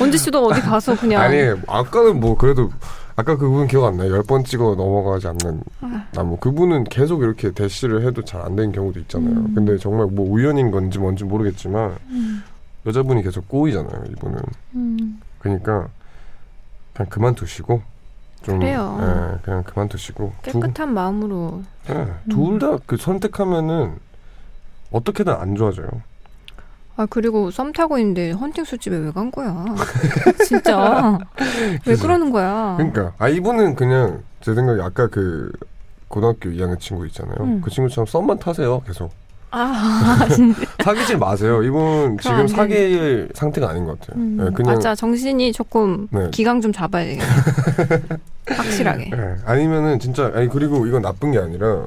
언제 0.00 0.18
씨도 0.18 0.44
어디 0.46 0.60
가서 0.60 0.96
그냥 0.96 1.22
아니 1.22 1.36
아까는 1.68 2.18
뭐 2.18 2.36
그래도 2.36 2.70
아까 3.16 3.36
그분 3.36 3.66
기억 3.66 3.84
안 3.84 3.96
나요. 3.96 4.10
열 4.12 4.22
번 4.22 4.44
찍어 4.44 4.74
넘어가지 4.74 5.26
않는 5.28 5.60
아. 5.80 6.06
나뭐 6.14 6.38
그분은 6.38 6.84
계속 6.84 7.22
이렇게 7.22 7.50
대시를 7.52 8.06
해도 8.06 8.24
잘 8.24 8.40
안 8.42 8.56
되는 8.56 8.72
경우도 8.72 9.00
있잖아요. 9.00 9.32
음. 9.32 9.54
근데 9.54 9.76
정말 9.78 10.06
뭐 10.06 10.28
우연인 10.30 10.70
건지 10.70 10.98
뭔지 10.98 11.24
모르겠지만 11.24 11.96
음, 12.08 12.42
여자분이 12.86 13.22
계속 13.22 13.46
꼬이잖아요. 13.48 14.04
이분은 14.10 14.38
음, 14.74 15.20
그러니까 15.38 15.88
그냥 16.94 17.10
그만두시고 17.10 17.82
좀 18.42 18.58
그래요. 18.58 18.98
예, 19.00 19.38
그냥 19.44 19.62
그만두시고 19.62 20.32
깨끗한 20.42 20.92
마음으로 20.94 21.62
예, 21.90 22.08
둘다 22.30 22.78
그 22.86 22.96
선택하면은 22.96 23.96
어떻게든 24.90 25.32
안 25.32 25.54
좋아져요. 25.54 25.88
아 27.02 27.06
그리고 27.10 27.50
썸 27.50 27.72
타고 27.72 27.98
있는데 27.98 28.30
헌팅 28.30 28.64
술집에 28.64 28.96
왜 28.96 29.12
간 29.12 29.30
거야? 29.30 29.64
진짜 30.46 31.18
왜. 31.86 31.96
그러는 31.96 32.30
거야? 32.30 32.74
그러니까 32.78 33.12
아 33.18 33.28
이분은 33.28 33.74
그냥 33.74 34.22
제 34.40 34.54
생각에 34.54 34.80
아까 34.80 35.08
그 35.08 35.50
고등학교 36.08 36.48
2학년 36.50 36.78
친구 36.78 37.06
있잖아요. 37.06 37.36
음. 37.40 37.60
그 37.62 37.70
친구처럼 37.70 38.06
썸만 38.06 38.38
타세요. 38.38 38.80
계속 38.86 39.10
아, 39.50 40.26
진짜. 40.32 40.60
사귀지 40.82 41.16
마세요. 41.16 41.62
이분 41.62 42.16
지금 42.18 42.36
안 42.36 42.48
사귈 42.48 43.30
상태가 43.34 43.68
아닌 43.70 43.84
것 43.84 44.00
같아요. 44.00 44.18
음, 44.22 44.36
네, 44.38 44.50
그냥 44.54 44.74
맞아. 44.74 44.94
정신이 44.94 45.52
조금 45.52 46.08
네. 46.10 46.30
기강 46.30 46.60
좀 46.60 46.72
잡아야 46.72 47.04
되겠네. 47.04 47.24
확실하게. 48.48 49.10
예, 49.12 49.34
아니면은 49.44 49.98
진짜 49.98 50.30
아니 50.34 50.48
그리고 50.48 50.86
이건 50.86 51.02
나쁜 51.02 51.32
게 51.32 51.38
아니라 51.38 51.84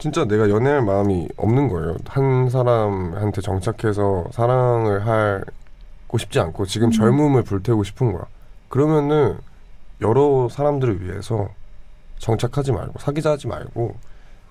진짜 0.00 0.24
내가 0.24 0.48
연애할 0.48 0.82
마음이 0.82 1.28
없는 1.36 1.68
거예요. 1.68 1.96
한 2.06 2.48
사람한테 2.50 3.40
정착해서 3.40 4.26
사랑을 4.32 5.06
하고 5.06 6.18
싶지 6.18 6.38
않고 6.40 6.66
지금 6.66 6.88
음. 6.88 6.92
젊음을 6.92 7.42
불태우고 7.42 7.84
싶은 7.84 8.12
거야. 8.12 8.24
그러면은 8.68 9.38
여러 10.00 10.48
사람들을 10.48 11.02
위해서 11.02 11.48
정착하지 12.18 12.72
말고 12.72 12.98
사귀자 13.00 13.32
하지 13.32 13.48
말고 13.48 13.96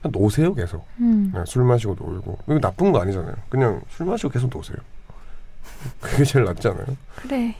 그냥 0.01 0.11
노세요 0.11 0.53
계속. 0.53 0.85
음. 0.99 1.29
그냥 1.31 1.45
술 1.45 1.63
마시고 1.63 1.95
놀고 1.97 2.39
이거 2.47 2.59
나쁜 2.59 2.91
거 2.91 2.99
아니잖아요. 2.99 3.35
그냥 3.49 3.81
술 3.89 4.05
마시고 4.05 4.29
계속 4.29 4.49
노세요. 4.49 4.77
그게 6.01 6.23
제일 6.23 6.45
낫지 6.45 6.67
않아요? 6.67 6.85
그래. 7.15 7.55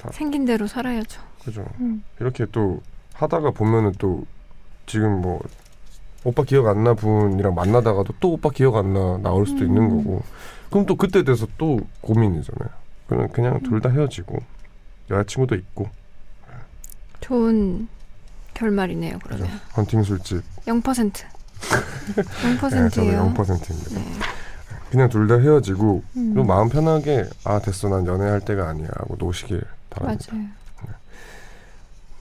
다- 0.00 0.10
생긴 0.12 0.44
대로 0.44 0.66
살아야죠. 0.68 1.20
그죠. 1.44 1.66
음. 1.80 2.04
이렇게 2.20 2.46
또 2.52 2.80
하다가 3.14 3.50
보면은 3.50 3.92
또 3.98 4.24
지금 4.86 5.20
뭐 5.20 5.40
오빠 6.24 6.42
기억 6.42 6.66
안 6.66 6.82
나 6.84 6.94
분이랑 6.94 7.54
만나다가도 7.54 8.14
또 8.20 8.32
오빠 8.32 8.50
기억 8.50 8.76
안 8.76 8.92
나 8.92 9.18
나올 9.18 9.46
수도 9.46 9.64
있는 9.64 9.82
음. 9.82 10.04
거고 10.04 10.22
그럼 10.70 10.84
또 10.86 10.96
그때 10.96 11.22
돼서 11.24 11.46
또 11.58 11.80
고민이잖아요. 12.00 12.68
그냥 13.08 13.28
그냥 13.28 13.62
둘다 13.62 13.88
헤어지고 13.90 14.38
여자친구도 15.10 15.54
있고 15.54 15.88
좋은 17.20 17.88
결말이네요. 18.54 19.18
그러면 19.22 19.48
헌팅 19.76 20.02
술집 20.02 20.42
0%. 20.66 21.12
네, 22.14 22.22
저도 22.90 23.02
0%예요. 23.06 23.32
0%입니다. 23.34 23.90
네. 24.00 24.12
그냥 24.90 25.08
둘 25.08 25.26
다 25.28 25.34
헤어지고 25.36 26.02
음. 26.16 26.34
그리고 26.34 26.46
마음 26.46 26.68
편하게 26.68 27.24
아 27.44 27.58
됐어 27.60 27.88
난 27.88 28.06
연애할 28.06 28.40
때가 28.40 28.68
아니야 28.68 28.88
하고 28.96 29.16
노시길 29.18 29.62
바랍니다. 29.90 30.26
맞아요. 30.32 30.48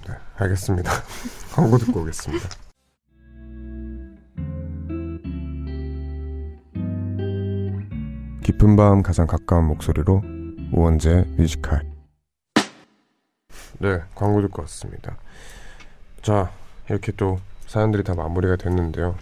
네, 0.07 0.13
알겠습니다. 0.37 0.91
광고 1.53 1.77
듣고 1.77 2.01
오겠습니다. 2.01 2.49
깊은 8.47 8.77
밤 8.77 9.03
가장 9.03 9.27
가까운 9.27 9.65
목소리로 9.65 10.23
우원재 10.71 11.25
뮤지컬. 11.35 11.81
네, 13.79 13.99
광고 14.15 14.41
듣고 14.41 14.61
왔습니다. 14.61 15.17
자, 16.21 16.49
이렇게 16.89 17.11
또 17.11 17.41
사연들이 17.65 18.05
다 18.05 18.13
마무리가 18.13 18.55
됐는데요. 18.55 19.17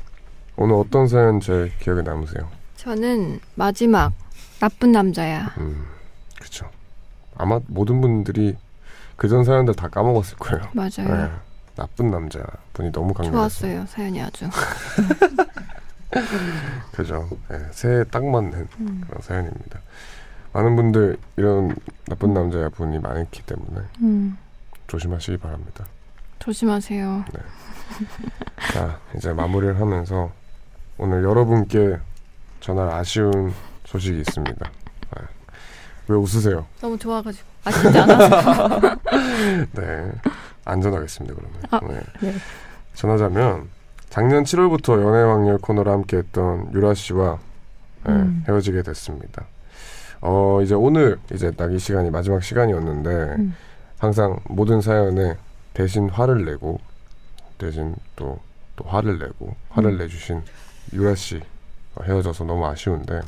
오늘 0.58 0.76
어떤 0.76 1.08
사연 1.08 1.40
제일 1.40 1.76
기억에 1.80 2.04
남으세요? 2.04 2.48
저는 2.76 3.40
마지막 3.56 4.14
나쁜 4.60 4.92
남자야. 4.92 5.56
음, 5.58 5.88
그쵸. 6.40 6.70
아마 7.36 7.60
모든 7.66 8.02
분들이 8.02 8.56
그전 9.16 9.44
사연들 9.44 9.74
다 9.74 9.88
까먹었을 9.88 10.38
거예요. 10.38 10.70
맞아요. 10.74 11.16
네, 11.18 11.32
나쁜 11.76 12.12
남자 12.12 12.46
분이 12.74 12.92
너무 12.92 13.12
강렬했어요. 13.16 13.40
좋았어요. 13.40 13.86
사연이 13.88 14.22
아주. 14.22 14.48
그죠. 16.92 17.30
네, 17.50 17.60
새해 17.72 18.04
딱 18.06 18.26
맞는 18.26 18.68
음. 18.80 19.04
그런 19.08 19.22
사연입니다. 19.22 19.80
많은 20.54 20.76
분들 20.76 21.18
이런 21.36 21.76
나쁜 22.08 22.34
남자 22.34 22.70
분이 22.70 23.00
많기 23.00 23.44
때문에 23.44 23.82
음. 24.02 24.38
조심하시기 24.88 25.38
바랍니다. 25.38 25.86
조심하세요. 26.40 27.26
자, 28.74 29.00
이제 29.16 29.34
마무리를 29.34 29.80
하면서 29.80 30.32
오늘 30.98 31.24
여러분께 31.24 31.98
전할 32.62 32.90
아쉬운 32.90 33.54
소식이 33.86 34.20
있습니다. 34.20 34.72
네. 35.16 35.22
왜 36.08 36.16
웃으세요? 36.16 36.66
너무 36.80 36.98
좋아가지고 36.98 37.48
아쉽지 37.66 38.00
않아서. 38.00 38.80
네. 39.74 40.12
안전하겠습니다, 40.64 41.36
그러면. 41.36 41.62
아, 41.72 41.80
네. 41.94 42.30
네. 42.32 42.36
전하자면 42.94 43.70
작년 44.16 44.46
7월부터 44.46 44.94
연애 45.04 45.24
확률 45.24 45.58
코너를 45.58 45.92
함께 45.92 46.16
했던 46.16 46.72
유라 46.74 46.94
씨와 46.94 47.38
네, 48.06 48.14
음. 48.14 48.46
헤어지게 48.48 48.82
됐습니다. 48.84 49.46
어, 50.22 50.62
이제 50.64 50.74
오늘 50.74 51.18
이제 51.34 51.52
딱이 51.52 51.78
시간이 51.78 52.12
마지막 52.12 52.42
시간이었는데 52.42 53.10
음. 53.10 53.54
항상 53.98 54.40
모든 54.46 54.80
사연에 54.80 55.36
대신 55.74 56.08
화를 56.08 56.46
내고 56.46 56.80
대신 57.58 57.94
또, 58.16 58.40
또 58.78 58.86
화를 58.86 59.20
내고 59.20 59.54
화를 59.72 59.92
음. 59.92 59.98
내주신 59.98 60.42
유라 60.94 61.14
씨 61.16 61.42
헤어져서 62.02 62.46
너무 62.46 62.66
아쉬운데 62.68 63.20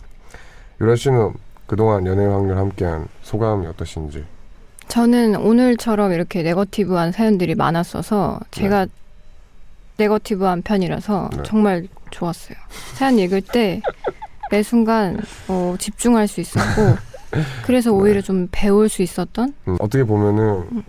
유라 0.79 0.95
씨는 0.95 1.33
그동안 1.65 2.07
연애 2.07 2.25
확률 2.25 2.57
함께한 2.57 3.09
소감이 3.23 3.67
어떠신지 3.67 4.23
저는 4.87 5.35
오늘처럼 5.35 6.13
이렇게 6.13 6.43
네거티브한 6.43 7.11
사연들이 7.11 7.55
많았어서 7.55 8.39
제가 8.51 8.85
네 8.85 8.91
거티브한 10.07 10.61
편이라서 10.61 11.29
네. 11.37 11.43
정말 11.43 11.87
좋았어요. 12.11 12.57
사연 12.95 13.17
읽을 13.17 13.41
때 13.41 13.81
매 14.49 14.63
순간 14.63 15.19
어, 15.47 15.75
집중할 15.77 16.27
수 16.27 16.39
있었고 16.41 16.95
그래서 17.65 17.91
오히려 17.91 18.21
좀 18.21 18.47
배울 18.51 18.87
수 18.87 19.01
있었던 19.01 19.53
음, 19.67 19.77
어떻게 19.79 20.03
보면은 20.03 20.67
음. 20.71 20.83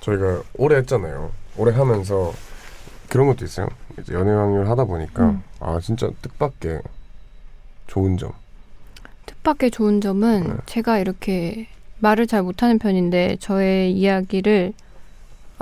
저희가 0.00 0.42
오래 0.58 0.76
했잖아요. 0.76 1.30
오래 1.56 1.72
하면서 1.72 2.32
그런 3.08 3.26
것도 3.28 3.44
있어요. 3.44 3.68
이제 3.98 4.12
연애 4.14 4.32
확률 4.32 4.68
하다 4.68 4.84
보니까 4.84 5.22
음. 5.30 5.42
아 5.60 5.78
진짜 5.82 6.10
뜻밖의 6.22 6.80
좋은 7.86 8.16
점. 8.18 8.32
뜻밖의 9.26 9.70
좋은 9.70 10.00
점은 10.00 10.42
네. 10.48 10.54
제가 10.66 10.98
이렇게 10.98 11.68
말을 12.00 12.26
잘 12.26 12.42
못하는 12.42 12.78
편인데 12.78 13.36
저의 13.40 13.92
이야기를 13.92 14.72
어, 14.76 14.81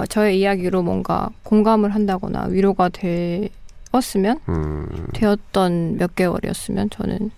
저의 0.07 0.41
이야기로 0.41 0.83
뭔가 0.83 1.31
공감을 1.43 1.95
한다거나 1.95 2.45
위로가 2.47 2.89
되었으면 2.91 4.41
음, 4.49 5.07
되었던 5.15 5.97
몇 5.99 6.15
개월이었으면 6.15 6.91
저는 6.91 7.31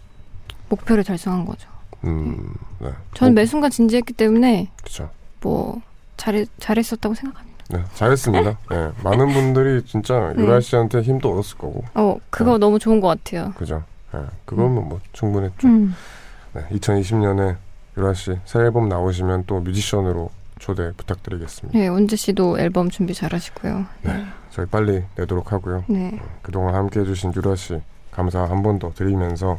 목표를 0.69 1.05
달성한 1.05 1.45
거죠. 1.45 1.69
음, 2.05 2.55
네. 2.81 2.91
저는 3.15 3.33
어, 3.33 3.35
매 3.35 3.47
순간 3.47 3.71
진지했기 3.71 4.13
때문에 4.15 4.71
그쵸. 4.83 5.09
뭐 5.41 5.81
잘해, 6.17 6.47
잘했었다고 6.59 7.15
생각합니다. 7.15 7.53
네, 7.71 7.85
잘했습니다. 7.95 8.59
네, 8.71 8.91
많은 9.03 9.33
분들이 9.33 9.83
진짜 9.85 10.33
네. 10.37 10.43
유라 10.43 10.61
씨한테 10.61 11.01
힘도 11.03 11.33
얻었을 11.33 11.57
거고, 11.59 11.85
어 11.95 12.17
그거 12.29 12.53
네. 12.53 12.59
너무 12.59 12.79
좋은 12.79 13.01
것 13.01 13.09
같아요. 13.09 13.53
그죠? 13.57 13.83
네, 14.13 14.21
그거면 14.45 14.89
뭐 14.89 15.01
충분했죠. 15.13 15.67
음. 15.69 15.95
네, 16.55 16.67
2020년에 16.71 17.57
유라 17.97 18.13
씨 18.15 18.37
새 18.45 18.59
앨범 18.59 18.89
나오시면 18.89 19.45
또 19.47 19.61
뮤지션으로 19.61 20.31
초대 20.63 20.93
부탁드리겠습니다. 20.97 21.77
네 21.77 21.89
원재 21.89 22.15
씨도 22.15 22.61
앨범 22.61 22.89
준비 22.89 23.15
잘하시고요. 23.15 23.85
저희 24.51 24.65
빨리 24.67 25.03
내도록 25.17 25.51
하고요. 25.53 25.85
네. 25.89 26.21
그동안 26.43 26.77
함께 26.77 27.01
해 27.01 27.05
주신 27.05 27.33
유라 27.35 27.57
씨 27.57 27.81
감사 28.13 28.45
한 28.45 28.63
번 28.63 28.79
더 28.79 28.93
드리면서 28.95 29.59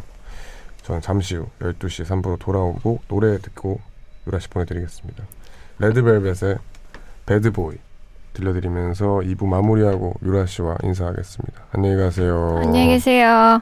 저는 0.83 1.01
잠시 1.01 1.35
후 1.35 1.47
12시 1.59 2.05
3부로 2.05 2.39
돌아오고 2.39 3.01
노래 3.09 3.37
듣고 3.37 3.81
유라 4.27 4.39
씨 4.39 4.47
보내드리겠습니다. 4.49 5.23
레드벨벳의 5.79 6.57
배드보이 7.25 7.75
들려드리면서 8.33 9.05
2부 9.25 9.45
마무리하고 9.45 10.13
유라 10.23 10.45
씨와 10.45 10.77
인사하겠습니다. 10.83 11.63
안녕히 11.73 11.97
가세요. 11.97 12.59
안녕히 12.63 12.87
계세요. 12.87 13.61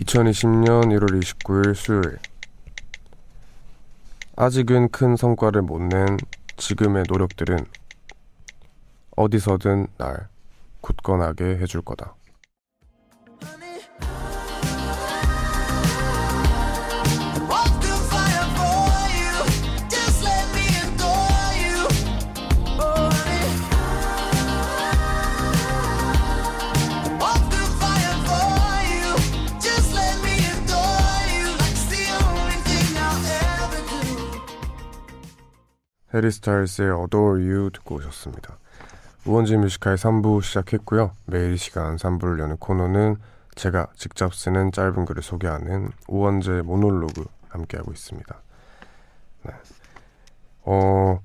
2020년 0.00 0.84
1월 0.96 1.20
29일 1.20 1.74
수요일 1.74 2.18
아직은 4.36 4.88
큰 4.88 5.14
성과를 5.14 5.60
못 5.60 5.78
낸 5.82 6.16
지금의 6.56 7.04
노력들은 7.08 7.58
어디서든 9.16 9.88
날 9.98 10.28
굳건하게 10.80 11.58
해줄 11.58 11.82
거다. 11.82 12.14
해리 36.12 36.28
스타일스의 36.32 36.90
Adore 36.90 37.40
You 37.40 37.70
듣고 37.70 37.96
오셨습니다. 37.96 38.58
우원재 39.26 39.56
뮤지컬 39.58 39.94
3부 39.94 40.42
시작했고요. 40.42 41.12
매일 41.26 41.52
이 41.52 41.56
시간 41.56 41.94
3부를 41.94 42.40
여는 42.40 42.56
코너는 42.56 43.16
제가 43.54 43.86
직접 43.94 44.34
쓰는 44.34 44.72
짧은 44.72 45.04
글을 45.04 45.22
소개하는 45.22 45.90
우원재 46.08 46.62
모놀로그 46.62 47.26
함께하고 47.48 47.92
있습니다. 47.92 48.42
네. 49.44 49.52
어, 50.62 51.20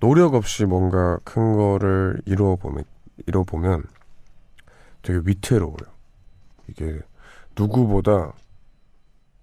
노력 0.00 0.34
없이 0.34 0.64
뭔가 0.64 1.18
큰 1.24 1.54
거를 1.54 2.22
이루어보면, 2.24 2.84
이뤄보면 3.26 3.84
되게 5.02 5.20
위태로워요. 5.22 5.92
이게 6.68 6.98
누구보다 7.56 8.32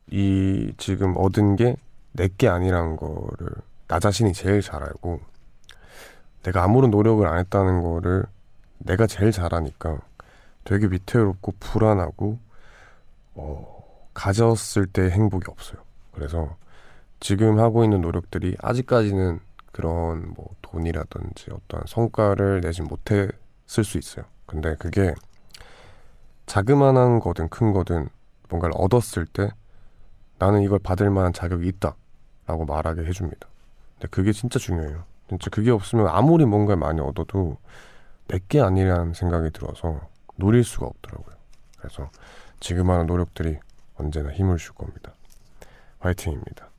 이 0.08 0.74
지금 0.78 1.14
얻은 1.18 1.56
게 1.56 1.76
내게 2.14 2.48
아니란 2.48 2.96
거를 2.96 3.52
나 3.90 4.00
자신이 4.00 4.34
제일 4.34 4.62
잘 4.62 4.84
알고 4.84 5.20
내가 6.44 6.64
아무런 6.64 6.92
노력을 6.92 7.28
안 7.28 7.40
했다는 7.40 7.82
거를 7.82 8.24
내가 8.78 9.08
제일 9.08 9.32
잘하니까 9.32 9.98
되게 10.64 10.86
위태롭고 10.86 11.56
불안하고 11.60 12.38
어, 13.34 14.08
가졌을 14.14 14.86
때 14.86 15.10
행복이 15.10 15.46
없어요. 15.50 15.82
그래서 16.14 16.56
지금 17.20 17.60
하고 17.60 17.84
있는 17.84 18.02
노력들이 18.02 18.56
아직까지는 18.62 19.40
그런 19.72 20.34
뭐 20.36 20.56
돈이라든지 20.62 21.50
어떠한 21.52 21.86
성과를 21.88 22.62
내지 22.62 22.84
못했을 22.84 23.84
수 23.84 23.98
있어요. 23.98 24.24
근데 24.46 24.76
그게 24.76 25.16
자그마한 26.46 27.20
거든 27.22 27.50
큰 27.50 27.74
거든 27.74 28.08
뭔가를 28.50 28.76
얻었을 28.78 29.26
때 29.26 29.50
나는 30.38 30.62
이걸 30.62 30.78
받을 30.78 31.10
만한 31.10 31.34
자격이 31.34 31.68
있다 31.68 31.96
라고 32.46 32.66
말하게 32.66 33.06
해줍니다. 33.06 33.50
근데 34.00 34.08
그게 34.10 34.32
진짜 34.32 34.58
중요해요. 34.60 35.04
진짜 35.28 35.50
그게 35.50 35.72
없으면 35.72 36.08
아무리 36.08 36.46
뭔가를 36.46 36.80
많이 36.80 37.02
얻어도 37.02 37.58
내게 38.28 38.62
아니라는 38.62 39.14
생각이 39.14 39.52
들어서 39.52 40.00
노릴 40.38 40.64
수가 40.64 40.88
없더라고요. 40.88 41.36
그래서 41.78 42.10
지금 42.60 42.90
하는 42.90 43.06
노력들이 43.06 43.58
언제나 43.98 44.32
힘을 44.32 44.58
줄 44.58 44.74
겁니다. 44.74 45.14
화이팅입니다. 46.00 46.70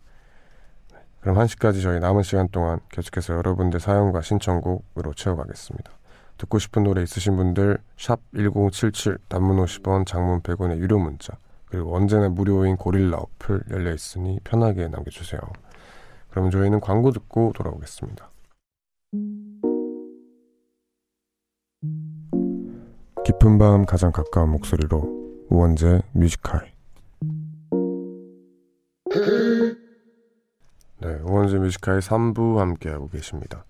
네, 0.92 0.98
그럼 1.20 1.36
1시까지 1.36 1.82
저희 1.82 2.00
남은 2.00 2.22
시간 2.22 2.48
동안 2.48 2.80
계속해서 2.90 3.34
여러분들 3.34 3.80
사연과 3.80 4.22
신청곡으로 4.22 5.12
채워가겠습니다. 5.14 5.90
듣고 6.38 6.58
싶은 6.58 6.84
노래 6.84 7.02
있으신 7.02 7.36
분들 7.36 7.78
샵1077 7.98 9.18
단문 9.28 9.58
50원 9.58 10.06
장문 10.06 10.40
100원의 10.40 10.78
유료 10.78 10.98
문자 10.98 11.34
그리고 11.66 11.94
언제나 11.94 12.30
무료인 12.30 12.76
고릴라 12.76 13.18
어플 13.18 13.64
열려 13.70 13.92
있으니 13.92 14.40
편하게 14.42 14.88
남겨주세요. 14.88 15.40
그럼 16.30 16.50
저희는 16.50 16.80
광고 16.80 17.10
듣고 17.10 17.52
돌아오겠습니다. 17.54 18.30
깊은 23.24 23.58
밤 23.58 23.84
가장 23.84 24.12
가까운 24.12 24.50
목소리로 24.50 25.46
우원재 25.50 26.02
Music 26.12 26.46
High 26.46 26.72
네, 30.98 31.08
우원재 31.22 31.58
Music 31.58 31.81
High 31.81 31.98
3부 32.00 32.56
함께하고 32.56 33.08
계십니다. 33.08 33.64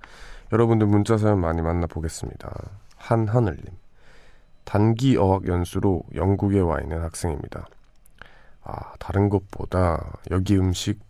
여러분들 0.53 0.87
문자 0.87 1.17
사연 1.17 1.41
많이 1.41 1.63
만나보겠습니다. 1.63 2.51
한하늘님 2.97 3.65
단기 4.65 5.17
어학 5.17 5.47
연수로 5.47 6.03
영국에 6.15 6.61
와 6.61 6.81
있는 6.81 7.03
학생입니다. 7.03 7.67
아, 8.63 8.95
다른 8.99 9.29
것보다 9.29 10.19
여기 10.31 10.57
음식 10.57 11.01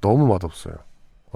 너무 0.00 0.26
맛없어요. 0.26 0.85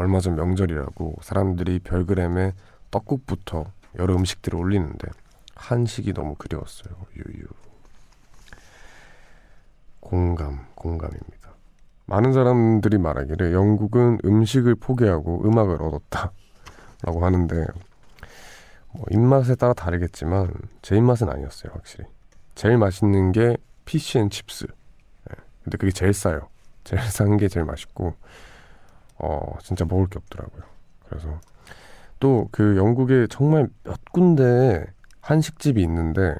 얼마 0.01 0.18
전 0.18 0.34
명절이라고 0.34 1.16
사람들이 1.20 1.80
별그램에 1.80 2.55
떡국부터 2.90 3.66
여러 3.98 4.14
음식들을 4.16 4.59
올리는데 4.59 5.09
한식이 5.55 6.14
너무 6.14 6.36
그리웠어요. 6.36 6.94
유유. 7.16 7.46
공감, 10.01 10.64
공감입니다. 10.74 11.51
많은 12.07 12.32
사람들이 12.32 12.96
말하기를 12.96 13.53
영국은 13.53 14.20
음식을 14.24 14.76
포기하고 14.76 15.46
음악을 15.46 15.82
얻었다. 15.82 16.32
라고 17.03 17.24
하는데, 17.24 17.66
뭐 18.92 19.05
입맛에 19.11 19.55
따라 19.55 19.74
다르겠지만, 19.74 20.53
제 20.80 20.96
입맛은 20.96 21.28
아니었어요, 21.28 21.72
확실히. 21.74 22.07
제일 22.55 22.78
맛있는 22.78 23.32
게 23.32 23.59
피시앤칩스. 23.84 24.66
예, 24.66 25.34
근데 25.62 25.76
그게 25.76 25.92
제일 25.92 26.14
싸요. 26.14 26.48
제일 26.84 27.03
싼 27.03 27.36
게 27.36 27.48
제일 27.48 27.66
맛있고, 27.66 28.14
어, 29.22 29.56
진짜 29.62 29.84
먹을 29.84 30.06
게 30.08 30.18
없더라고요. 30.18 30.62
그래서 31.08 31.40
또 32.18 32.48
그 32.52 32.76
영국에 32.76 33.26
정말 33.28 33.68
몇 33.84 33.98
군데 34.12 34.86
한식집이 35.20 35.80
있는데 35.82 36.34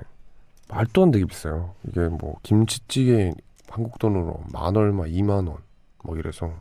말도 0.69 1.03
안 1.03 1.11
되게 1.11 1.25
비싸요. 1.25 1.75
이게 1.87 2.09
뭐 2.09 2.37
김치찌개 2.43 3.33
한국 3.69 3.99
돈으로 3.99 4.43
만 4.53 4.77
얼마, 4.77 5.07
이만 5.07 5.47
원, 5.47 5.59
뭐 6.05 6.17
이래서 6.17 6.53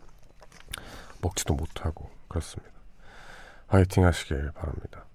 먹지도 1.21 1.53
못하고 1.53 2.09
그렇습니다. 2.27 2.71
화이팅 3.67 4.05
하시길 4.05 4.51
바랍니다. 4.53 5.05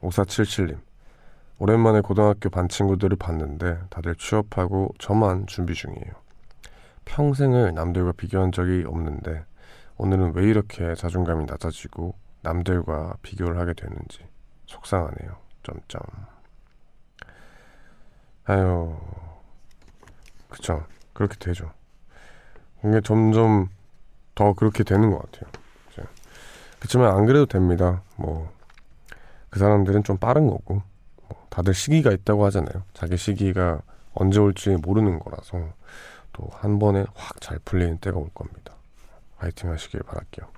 5477님. 0.00 0.78
오랜만에 1.58 2.00
고등학교 2.02 2.50
반 2.50 2.68
친구들을 2.68 3.16
봤는데 3.16 3.78
다들 3.88 4.14
취업하고 4.16 4.94
저만 4.98 5.46
준비 5.46 5.74
중이에요. 5.74 6.12
평생을 7.06 7.72
남들과 7.74 8.12
비교한 8.12 8.52
적이 8.52 8.84
없는데 8.86 9.44
오늘은 9.98 10.34
왜 10.34 10.44
이렇게 10.44 10.94
자존감이 10.94 11.44
낮아지고 11.46 12.14
남들과 12.42 13.16
비교를 13.22 13.58
하게 13.58 13.72
되는지 13.74 14.26
속상하네요. 14.66 15.36
점점. 15.62 16.00
아유, 18.44 18.96
그쵸. 20.48 20.84
그렇게 21.12 21.36
되죠. 21.38 21.72
이게 22.84 23.00
점점 23.00 23.68
더 24.34 24.52
그렇게 24.52 24.84
되는 24.84 25.10
것 25.10 25.18
같아요. 25.30 25.50
그렇지만 26.78 27.16
안 27.16 27.24
그래도 27.26 27.46
됩니다. 27.46 28.02
뭐, 28.16 28.52
그 29.50 29.58
사람들은 29.58 30.04
좀 30.04 30.18
빠른 30.18 30.46
거고, 30.46 30.82
뭐 31.28 31.46
다들 31.48 31.74
시기가 31.74 32.12
있다고 32.12 32.44
하잖아요. 32.46 32.84
자기 32.92 33.16
시기가 33.16 33.80
언제 34.14 34.38
올지 34.38 34.76
모르는 34.76 35.18
거라서 35.18 35.72
또 36.32 36.48
한 36.52 36.78
번에 36.78 37.06
확 37.14 37.40
잘 37.40 37.58
풀리는 37.64 37.98
때가 37.98 38.18
올 38.18 38.28
겁니다. 38.34 38.65
화이팅 39.36 39.70
하시길 39.70 40.00
바랄게요. 40.02 40.50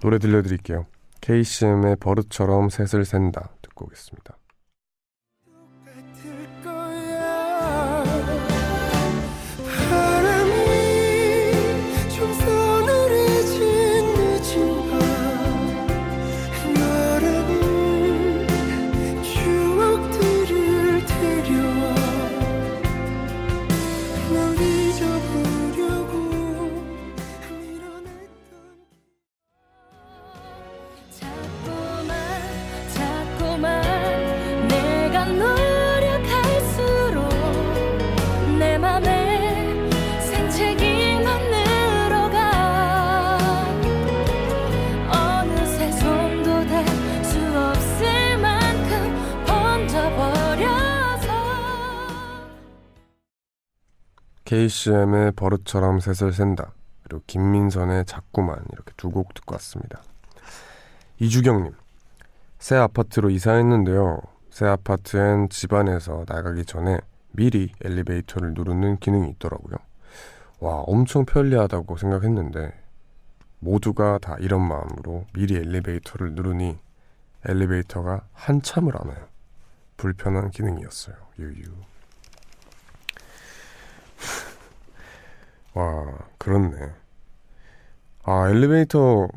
노래 0.00 0.18
들려드릴게요. 0.18 0.86
KCM의 1.20 1.96
버릇처럼 1.96 2.68
셋을 2.68 3.04
샌다 3.04 3.50
듣고 3.62 3.86
오겠습니다. 3.86 4.36
내 38.58 38.78
맘에 38.78 39.26
KCM의 54.46 55.32
버릇처럼 55.32 55.98
셋을 55.98 56.32
센다. 56.32 56.72
그리고 57.02 57.22
김민선의 57.26 58.04
자꾸만 58.06 58.64
이렇게 58.72 58.92
두 58.96 59.10
곡 59.10 59.34
듣고 59.34 59.54
왔습니다. 59.54 60.02
이주경님 61.18 61.72
새 62.58 62.76
아파트로 62.76 63.30
이사했는데요. 63.30 64.20
새 64.50 64.66
아파트엔 64.66 65.48
집안에서 65.50 66.24
나가기 66.28 66.64
전에 66.64 66.98
미리 67.32 67.72
엘리베이터를 67.84 68.54
누르는 68.54 68.98
기능이 68.98 69.30
있더라고요. 69.30 69.76
와, 70.60 70.80
엄청 70.86 71.26
편리하다고 71.26 71.96
생각했는데 71.96 72.72
모두가 73.58 74.18
다 74.18 74.36
이런 74.40 74.66
마음으로 74.66 75.26
미리 75.34 75.56
엘리베이터를 75.56 76.34
누르니 76.34 76.78
엘리베이터가 77.44 78.26
한참을 78.32 78.92
안 79.00 79.08
와요. 79.08 79.26
불편한 79.96 80.50
기능이었어요. 80.50 81.16
유유. 81.38 81.64
와, 85.74 86.18
그렇네. 86.38 86.90
아, 88.24 88.48
엘리베이터 88.48 89.28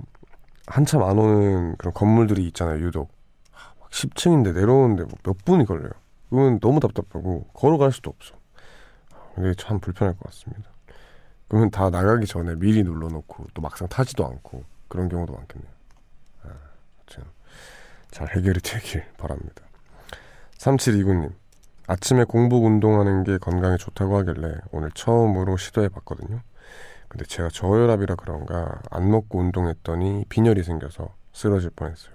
한참 0.68 1.04
안 1.04 1.18
오는 1.18 1.76
그런 1.78 1.94
건물들이 1.94 2.46
있잖아요, 2.48 2.80
유독. 2.80 3.12
아, 3.54 3.74
막 3.80 3.90
10층인데 3.90 4.54
내려오는데 4.54 5.04
뭐몇 5.04 5.46
분이 5.46 5.66
걸려요. 5.66 5.92
그건 6.30 6.60
너무 6.60 6.80
답답하고 6.80 7.48
걸어갈 7.54 7.92
수도 7.92 8.10
없어. 8.12 8.36
아, 9.14 9.18
이게 9.40 9.54
참 9.56 9.80
불편할 9.80 10.16
것 10.16 10.26
같습니다. 10.26 10.70
그러면 11.48 11.72
다 11.72 11.90
나가기 11.90 12.28
전에 12.28 12.56
미리 12.56 12.84
눌러놓고 12.84 13.48
또 13.54 13.62
막상 13.62 13.88
타지도 13.88 14.26
않고 14.26 14.64
그런 14.88 15.10
경우도 15.10 15.34
많겠네요. 15.34 15.72
아, 16.44 16.50
참. 17.08 17.26
잘 18.12 18.28
해결이 18.36 18.60
되길 18.62 19.06
바랍니다. 19.18 19.64
3729님. 20.58 21.34
아침에 21.88 22.24
공복 22.24 22.66
운동하는 22.66 23.24
게 23.24 23.40
건강에 23.40 23.78
좋다고 23.78 24.18
하길래 24.20 24.58
오늘 24.72 24.92
처음으로 24.92 25.58
시도해 25.58 25.90
봤거든요. 25.90 26.42
근데 27.08 27.26
제가 27.26 27.50
저혈압이라 27.50 28.16
그런가 28.16 28.80
안 28.92 29.10
먹고 29.10 29.40
운동했더니 29.40 30.26
빈혈이 30.30 30.62
생겨서 30.62 31.16
쓰러질 31.34 31.72
뻔했어요. 31.72 32.14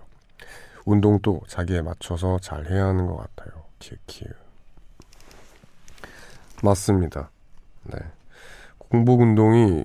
운동도 0.85 1.41
자기에 1.49 1.83
맞춰서 1.83 2.39
잘 2.39 2.71
해야 2.71 2.87
하는 2.87 3.07
것 3.07 3.17
같아요. 3.17 3.64
키키우. 3.85 4.29
맞습니다. 6.63 7.31
네. 7.85 7.99
공복 8.79 9.21
운동이 9.21 9.85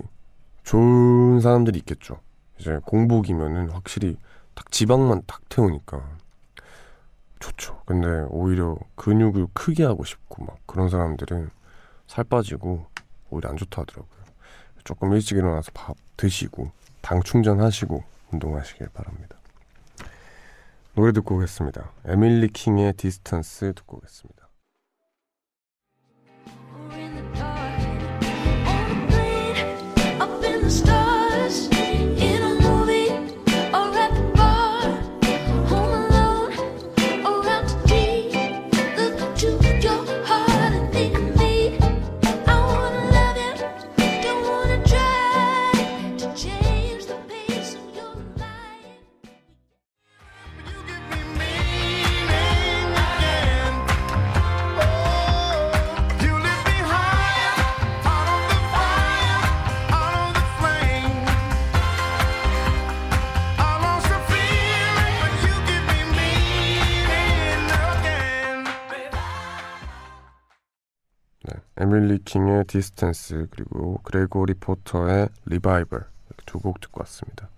좋은 0.63 1.41
사람들이 1.41 1.79
있겠죠. 1.79 2.19
이제 2.57 2.79
공복이면은 2.85 3.71
확실히 3.71 4.17
딱 4.53 4.71
지방만 4.71 5.23
딱 5.25 5.41
태우니까 5.49 6.17
좋죠. 7.39 7.81
근데 7.85 8.07
오히려 8.29 8.77
근육을 8.95 9.47
크게 9.53 9.83
하고 9.83 10.03
싶고 10.03 10.45
막 10.45 10.57
그런 10.65 10.89
사람들은 10.89 11.49
살 12.07 12.23
빠지고 12.23 12.85
오히려 13.29 13.49
안 13.49 13.57
좋다 13.57 13.81
하더라고요. 13.81 14.19
조금 14.83 15.13
일찍 15.13 15.37
일어나서 15.37 15.71
밥 15.73 15.95
드시고 16.17 16.71
당 17.01 17.21
충전하시고 17.21 18.03
운동하시길 18.31 18.89
바랍니다. 18.89 19.38
노래 20.99 21.13
듣고 21.13 21.35
오겠습니다. 21.35 21.93
에밀리 22.03 22.49
킹의 22.49 22.91
Distance 22.97 23.71
듣고 23.73 23.99
오겠습니다. 23.99 24.49
in 30.89 30.98
에밀리 71.79 72.19
킹의 72.19 72.65
Distance 72.65 73.47
그리고 73.51 73.99
그레고리 74.03 74.55
포터의 74.55 75.29
Revival 75.45 76.05
두 76.45 76.59
곡 76.59 76.81
듣고 76.81 77.01
왔습니다. 77.01 77.49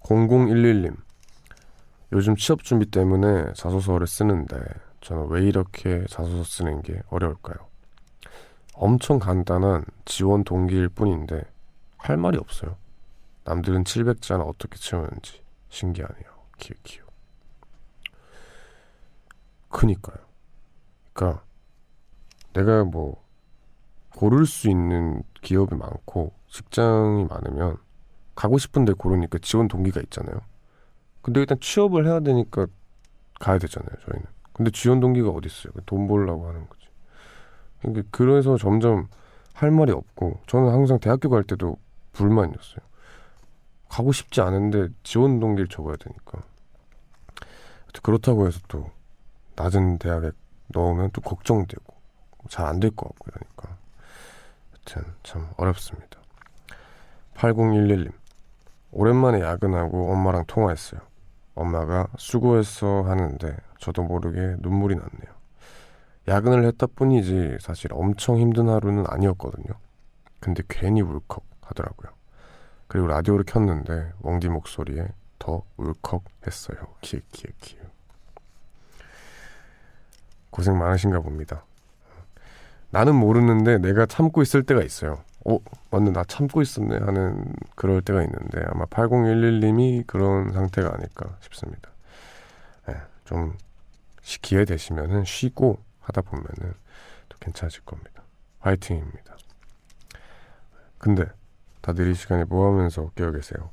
0011님 0.00 0.96
요즘 2.12 2.36
취업 2.36 2.62
준비 2.62 2.86
때문에 2.86 3.52
자소서를 3.54 4.06
쓰는데 4.06 4.56
저는 5.00 5.28
왜 5.28 5.42
이렇게 5.42 6.04
자소서 6.08 6.44
쓰는 6.44 6.80
게 6.82 7.02
어려울까요? 7.10 7.56
엄청 8.74 9.18
간단한 9.18 9.84
지원 10.04 10.44
동기일 10.44 10.88
뿐인데 10.88 11.42
할 11.98 12.16
말이 12.16 12.38
없어요. 12.38 12.76
남들은 13.44 13.84
700자는 13.84 14.46
어떻게 14.46 14.76
채우는지 14.78 15.42
신기하네요. 15.68 16.24
키읔키읔. 16.58 17.04
그니까요. 19.68 20.16
그니까 21.12 21.42
내가 22.52 22.84
뭐 22.84 23.23
고를 24.14 24.46
수 24.46 24.68
있는 24.70 25.22
기업이 25.42 25.74
많고 25.74 26.32
직장이 26.48 27.24
많으면 27.24 27.76
가고 28.34 28.58
싶은데 28.58 28.92
고르니까 28.92 29.38
지원 29.38 29.68
동기가 29.68 30.00
있잖아요. 30.02 30.40
근데 31.22 31.40
일단 31.40 31.58
취업을 31.60 32.06
해야 32.06 32.20
되니까 32.20 32.66
가야 33.40 33.58
되잖아요, 33.58 33.90
저희는. 34.06 34.26
근데 34.52 34.70
지원 34.70 35.00
동기가 35.00 35.30
어디 35.30 35.46
있어요? 35.46 35.72
돈 35.86 36.06
벌려고 36.06 36.46
하는 36.48 36.68
거지. 36.68 36.86
그러니까 37.80 38.08
그래서 38.10 38.56
점점 38.56 39.08
할 39.52 39.70
말이 39.70 39.92
없고 39.92 40.40
저는 40.46 40.70
항상 40.70 40.98
대학교 40.98 41.28
갈 41.28 41.42
때도 41.44 41.76
불만이었어요. 42.12 42.80
가고 43.88 44.12
싶지 44.12 44.40
않은데 44.40 44.88
지원 45.02 45.40
동기를 45.40 45.68
적어야 45.68 45.96
되니까. 45.96 46.42
그렇다고 48.02 48.46
해서 48.46 48.60
또 48.68 48.90
낮은 49.56 49.98
대학에 49.98 50.30
넣으면 50.68 51.10
또 51.12 51.20
걱정되고 51.20 51.94
잘 52.48 52.66
안 52.66 52.80
될 52.80 52.90
것 52.90 53.08
같고 53.08 53.26
이러니까 53.30 53.78
여튼 54.84 55.04
참 55.22 55.48
어렵습니다. 55.56 56.18
8011님 57.34 58.12
오랜만에 58.92 59.40
야근하고 59.40 60.12
엄마랑 60.12 60.44
통화했어요. 60.46 61.00
엄마가 61.54 62.08
수고했어 62.16 63.02
하는데 63.02 63.56
저도 63.78 64.02
모르게 64.02 64.56
눈물이 64.58 64.94
났네요. 64.94 65.34
야근을 66.28 66.64
했다 66.66 66.86
뿐이지 66.86 67.58
사실 67.60 67.92
엄청 67.92 68.38
힘든 68.38 68.68
하루는 68.68 69.04
아니었거든요. 69.08 69.74
근데 70.40 70.62
괜히 70.68 71.00
울컥 71.00 71.44
하더라고요. 71.62 72.12
그리고 72.86 73.06
라디오를 73.08 73.44
켰는데 73.44 74.12
웡디 74.22 74.48
목소리에 74.48 75.08
더 75.38 75.62
울컥했어요. 75.76 76.78
키키키 77.00 77.78
고생 80.50 80.78
많으신가 80.78 81.20
봅니다 81.20 81.64
나는 82.94 83.16
모르는데 83.16 83.78
내가 83.78 84.06
참고 84.06 84.40
있을 84.40 84.62
때가 84.62 84.80
있어요. 84.84 85.18
어, 85.44 85.58
맞네. 85.90 86.12
나 86.12 86.22
참고 86.22 86.62
있었네 86.62 86.98
하는 86.98 87.52
그럴 87.74 88.00
때가 88.00 88.22
있는데 88.22 88.62
아마 88.68 88.84
8011님이 88.84 90.06
그런 90.06 90.52
상태가 90.52 90.94
아닐까 90.94 91.36
싶습니다. 91.40 91.90
예, 92.88 92.94
좀 93.24 93.56
시- 94.22 94.40
기회 94.40 94.64
되시면은 94.64 95.24
쉬고 95.24 95.80
하다 96.02 96.20
보면은 96.22 96.72
또 97.28 97.36
괜찮아질 97.40 97.82
겁니다. 97.84 98.22
화이팅입니다. 98.60 99.36
근데 100.98 101.24
다들 101.80 102.06
이 102.08 102.14
시간에 102.14 102.44
뭐 102.44 102.70
하면서 102.72 103.10
깨어 103.16 103.32
계세요? 103.32 103.70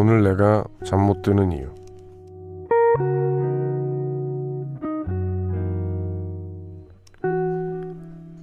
오늘 0.00 0.22
내가 0.22 0.64
잠 0.82 1.00
못 1.06 1.20
드는 1.20 1.52
이유. 1.52 1.68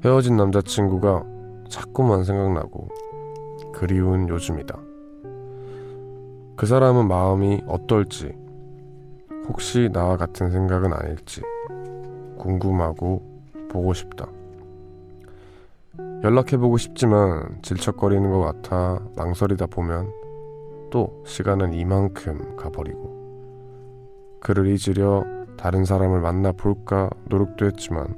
헤어진 0.05 0.37
남자친구가 0.37 1.23
자꾸만 1.67 2.23
생각나고 2.23 2.89
그리운 3.73 4.29
요즘이다. 4.29 4.77
그 6.55 6.67
사람은 6.67 7.07
마음이 7.07 7.63
어떨지, 7.65 8.35
혹시 9.47 9.89
나와 9.91 10.15
같은 10.15 10.51
생각은 10.51 10.93
아닐지 10.93 11.41
궁금하고 12.37 13.23
보고 13.71 13.95
싶다. 13.95 14.27
연락해보고 16.23 16.77
싶지만 16.77 17.57
질척거리는 17.63 18.29
것 18.29 18.41
같아 18.41 18.99
망설이다 19.15 19.65
보면 19.65 20.26
또 20.89 21.23
시간은 21.25 21.73
이만큼 21.73 22.55
가버리고 22.55 23.17
그를 24.39 24.67
잊으려 24.67 25.23
다른 25.57 25.85
사람을 25.85 26.21
만나 26.21 26.51
볼까 26.51 27.09
노력도 27.25 27.65
했지만 27.65 28.15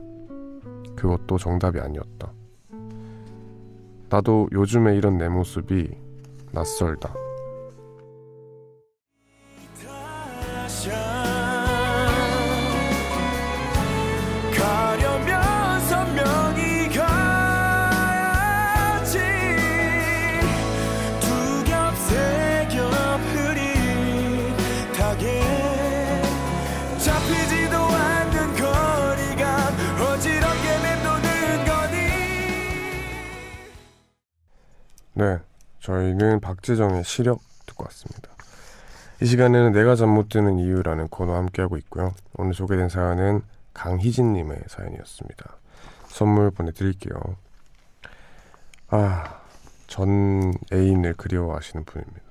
그것도 0.96 1.38
정답이 1.38 1.80
아니었다. 1.80 2.34
나도 4.10 4.50
요즘에 4.52 4.96
이런 4.98 5.18
내 5.18 5.30
모습이 5.30 5.90
낯설다. 6.52 7.14
저희는 35.90 36.40
박재정의 36.40 37.04
시력 37.04 37.42
듣고 37.66 37.84
왔습니다. 37.86 38.30
이 39.22 39.26
시간에는 39.26 39.72
내가 39.72 39.96
잠 39.96 40.10
못 40.10 40.30
드는 40.30 40.60
이유라는 40.60 41.08
코너 41.08 41.34
함께하고 41.34 41.78
있고요. 41.78 42.14
오늘 42.36 42.54
소개된 42.54 42.90
사연은 42.90 43.42
강희진님의 43.74 44.60
사연이었습니다. 44.68 45.58
선물 46.10 46.52
보내드릴게요. 46.52 47.16
아, 48.90 49.42
전 49.88 50.54
애인을 50.72 51.16
그리워하시는 51.16 51.84
분입니다. 51.86 52.22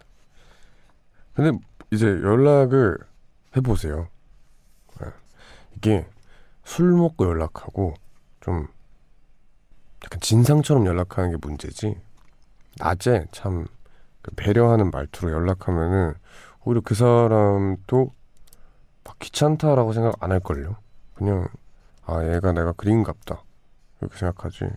근데 1.35 1.59
이제 1.91 2.07
연락을 2.07 2.97
해보세요. 3.57 4.07
네. 5.01 5.09
이게 5.77 6.07
술 6.65 6.93
먹고 6.93 7.27
연락하고 7.27 7.95
좀 8.41 8.69
약간 10.05 10.21
진상처럼 10.21 10.87
연락하는 10.87 11.33
게 11.33 11.37
문제지. 11.41 11.97
낮에 12.79 13.27
참그 13.33 13.69
배려하는 14.37 14.91
말투로 14.91 15.33
연락하면은 15.33 16.15
오히려 16.65 16.81
그 16.85 16.95
사람도 16.95 18.13
막 19.05 19.19
귀찮다라고 19.19 19.93
생각 19.93 20.23
안 20.23 20.33
할걸요. 20.33 20.77
그냥 21.15 21.49
아 22.07 22.23
얘가 22.25 22.53
내가 22.53 22.73
그린갑다 22.73 23.43
이렇게 24.01 24.17
생각하지 24.19 24.69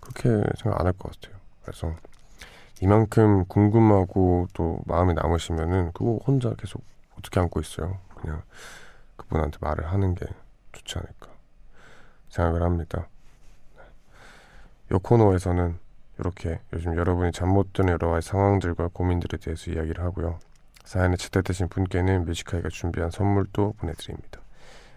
그렇게 0.00 0.28
생각 0.58 0.80
안 0.80 0.86
할 0.86 0.92
것 0.94 1.12
같아요. 1.20 1.38
그래서 1.62 1.94
이만큼 2.80 3.44
궁금하고 3.46 4.48
또 4.52 4.80
마음에 4.86 5.12
남으시면은 5.14 5.92
그거 5.92 6.18
혼자 6.26 6.54
계속 6.54 6.82
어떻게 7.18 7.40
안고 7.40 7.60
있어요. 7.60 7.98
그냥 8.16 8.42
그분한테 9.16 9.58
말을 9.60 9.90
하는 9.90 10.14
게 10.14 10.26
좋지 10.72 10.98
않을까 10.98 11.28
생각을 12.30 12.62
합니다. 12.62 13.08
이 14.90 14.94
코너에서는 15.02 15.78
이렇게 16.18 16.60
요즘 16.72 16.96
여러분이 16.96 17.32
잠 17.32 17.48
못 17.48 17.72
드는 17.72 17.92
여러 17.92 18.10
가지 18.10 18.28
상황들과 18.28 18.88
고민들에 18.92 19.38
대해서 19.38 19.70
이야기를 19.70 20.02
하고요. 20.04 20.38
사연에 20.84 21.16
채택되신 21.16 21.68
분께는 21.68 22.24
뮤지카이가 22.24 22.68
준비한 22.70 23.10
선물도 23.10 23.74
보내드립니다. 23.78 24.40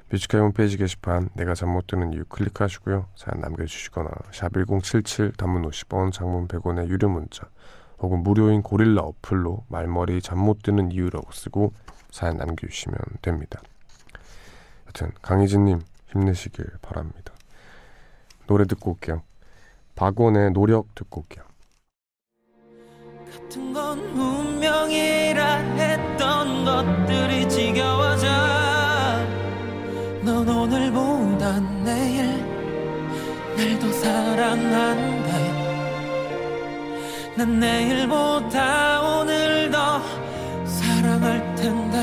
뮤지카이 0.09 0.41
홈페이지 0.41 0.77
게시판 0.77 1.29
내가 1.35 1.53
잠 1.53 1.69
못 1.69 1.87
드는 1.87 2.13
이유 2.13 2.25
클릭하시고요. 2.25 3.07
사연 3.15 3.39
남겨주시거나 3.41 4.09
샵 4.31 4.51
1077 4.53 5.33
단문 5.37 5.63
50원 5.69 6.11
장문 6.11 6.47
100원의 6.47 6.87
유료 6.89 7.07
문자 7.09 7.47
혹은 7.99 8.19
무료인 8.23 8.61
고릴라 8.61 9.01
어플로 9.03 9.65
말머리 9.69 10.21
잠 10.21 10.39
못 10.39 10.61
드는 10.63 10.91
이유라고 10.91 11.31
쓰고 11.31 11.73
사연 12.11 12.37
남겨주시면 12.37 12.97
됩니다. 13.21 13.61
여튼 14.87 15.11
강희진님 15.21 15.79
힘내시길 16.07 16.65
바랍니다. 16.81 17.33
노래 18.47 18.65
듣고 18.65 18.91
올게요. 18.91 19.23
박원의 19.95 20.51
노력 20.51 20.93
듣고 20.95 21.21
올게요. 21.21 21.43
같은 23.31 23.73
건 23.73 23.99
운명이라 23.99 25.55
했던 25.55 26.65
것들이 26.65 27.47
지겨워져. 27.49 28.27
넌 30.23 30.47
오늘보다 30.47 31.59
내일 31.83 32.25
날 33.57 33.79
더 33.79 33.91
사랑한대 33.91 35.31
난 37.37 37.59
내일보다 37.59 39.01
오늘 39.01 39.71
더 39.71 40.01
사랑할 40.65 41.55
텐데. 41.55 41.97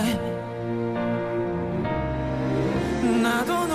나도 3.23 3.67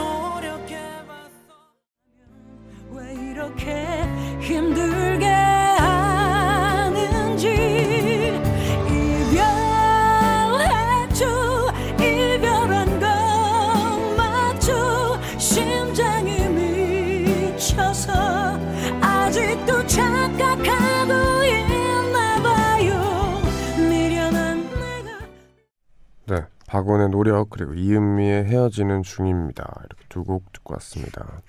박원의 26.74 27.10
노력 27.10 27.52
그리고 27.52 27.76
이은미의 27.76 28.46
헤어지는 28.46 29.04
중입니다. 29.04 29.64
이렇게 29.86 30.04
두 30.10 30.24
곡 30.24 30.52
듣고 30.54 30.74
왔습니다. 30.74 31.42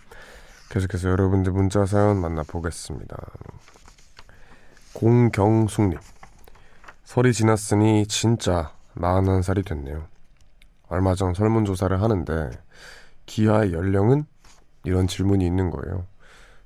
계속해서 0.75 1.09
여러분들 1.09 1.53
문자 1.53 1.87
사연 1.87 2.21
만나보겠습니다. 2.21 3.17
공경숙님 4.93 6.01
설이 7.05 7.33
지났으니 7.33 8.09
진짜 8.09 8.75
41살이 8.97 9.65
됐네요. 9.65 10.09
얼마 10.89 11.15
전 11.15 11.33
설문조사를 11.33 12.03
하는데 12.03 12.51
기아의 13.27 13.73
연령은? 13.73 14.27
이런 14.83 15.07
질문이 15.07 15.47
있는 15.47 15.71
거예요. 15.71 16.09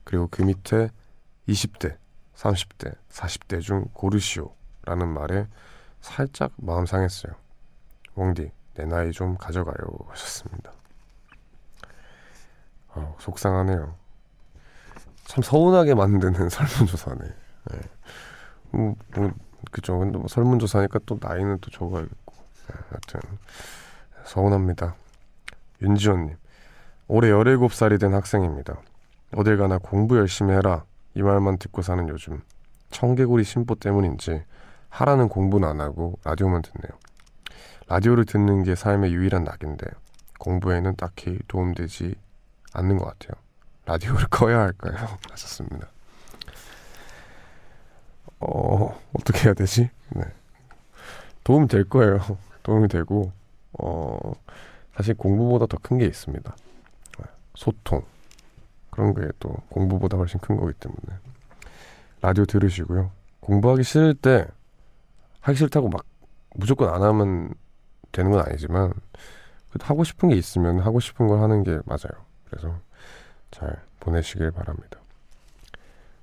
그리고 0.04 0.26
그 0.30 0.40
밑에 0.40 0.88
20대, 1.46 1.98
30대, 2.34 2.96
40대 3.10 3.60
중 3.60 3.84
고르시오 3.92 4.54
라는 4.86 5.06
말에 5.08 5.46
살짝 6.00 6.52
마음 6.56 6.86
상했어요. 6.86 7.34
웡디 8.14 8.52
내 8.72 8.86
나이 8.86 9.12
좀 9.12 9.36
가져가요 9.36 9.86
하셨습니다. 10.08 10.77
어, 12.98 13.16
속상하네요. 13.20 13.94
참 15.24 15.42
서운하게 15.42 15.94
만드는 15.94 16.48
설문조사네. 16.50 17.18
네. 17.20 17.78
뭐, 18.70 18.96
뭐 19.14 19.32
그죠. 19.70 19.98
근데 19.98 20.18
뭐 20.18 20.26
설문조사니까 20.28 21.00
또 21.06 21.18
나이는 21.20 21.58
또 21.60 21.70
적어야겠고. 21.70 22.34
네, 22.68 22.74
하여튼 22.88 23.38
서운합니다. 24.24 24.94
윤지원님 25.80 26.36
올해 27.06 27.30
17살이 27.30 28.00
된 28.00 28.14
학생입니다. 28.14 28.80
어딜 29.36 29.56
가나 29.56 29.78
공부 29.78 30.16
열심히 30.16 30.52
해라 30.54 30.84
이 31.14 31.22
말만 31.22 31.58
듣고 31.58 31.82
사는 31.82 32.08
요즘 32.08 32.42
청개구리 32.90 33.44
심보 33.44 33.76
때문인지 33.76 34.42
하라는 34.88 35.28
공부는 35.28 35.68
안 35.68 35.80
하고 35.80 36.18
라디오만 36.24 36.62
듣네요. 36.62 36.98
라디오를 37.88 38.24
듣는 38.24 38.64
게 38.64 38.74
삶의 38.74 39.12
유일한 39.12 39.44
낙인데 39.44 39.86
공부에는 40.38 40.96
딱히 40.96 41.38
도움되지 41.48 42.14
않는 42.74 42.98
것 42.98 43.06
같아요. 43.06 43.40
라디오를 43.86 44.26
꺼야 44.30 44.60
할까요? 44.60 44.94
하셨습니다. 45.30 45.88
어, 48.40 49.00
어떻게 49.14 49.46
해야 49.46 49.54
되지? 49.54 49.90
네. 50.10 50.22
도움이 51.44 51.68
될 51.68 51.84
거예요. 51.88 52.18
도움이 52.62 52.88
되고, 52.88 53.32
어, 53.78 54.18
사실 54.94 55.14
공부보다 55.14 55.66
더 55.66 55.78
큰 55.82 55.98
게 55.98 56.06
있습니다. 56.06 56.56
네, 57.18 57.24
소통. 57.54 58.04
그런 58.90 59.14
게 59.14 59.22
또 59.38 59.50
공부보다 59.70 60.16
훨씬 60.16 60.40
큰 60.40 60.56
거기 60.56 60.72
때문에. 60.74 61.18
라디오 62.20 62.44
들으시고요. 62.44 63.10
공부하기 63.40 63.82
싫을 63.84 64.14
때, 64.14 64.46
하기 65.40 65.56
싫다고 65.58 65.88
막 65.88 66.04
무조건 66.54 66.92
안 66.92 67.02
하면 67.02 67.54
되는 68.12 68.30
건 68.30 68.40
아니지만, 68.46 68.92
하고 69.80 70.02
싶은 70.04 70.28
게 70.30 70.34
있으면 70.36 70.80
하고 70.80 70.98
싶은 71.00 71.28
걸 71.28 71.40
하는 71.40 71.62
게 71.62 71.78
맞아요. 71.86 72.26
그래서 72.50 72.78
잘 73.50 73.82
보내시길 74.00 74.50
바랍니다. 74.50 74.98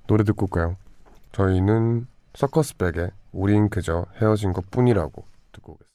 노래 0.08 0.24
듣고 0.24 0.46
올까요? 0.46 0.78
저희는 1.32 2.08
서커스백의 2.36 3.12
우린 3.32 3.70
그저 3.70 4.06
헤어진 4.18 4.54
것 4.54 4.70
뿐이라고 4.72 5.26
듣고 5.52 5.74
오겠습니다. 5.74 5.95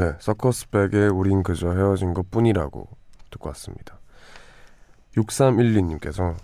네, 0.00 0.14
서커스백의 0.18 1.10
우린 1.10 1.42
그저 1.42 1.72
헤어진 1.74 2.14
것 2.14 2.30
뿐이라고 2.30 2.88
듣고 3.28 3.50
왔습니다. 3.50 3.98
6312님께서 5.14 6.36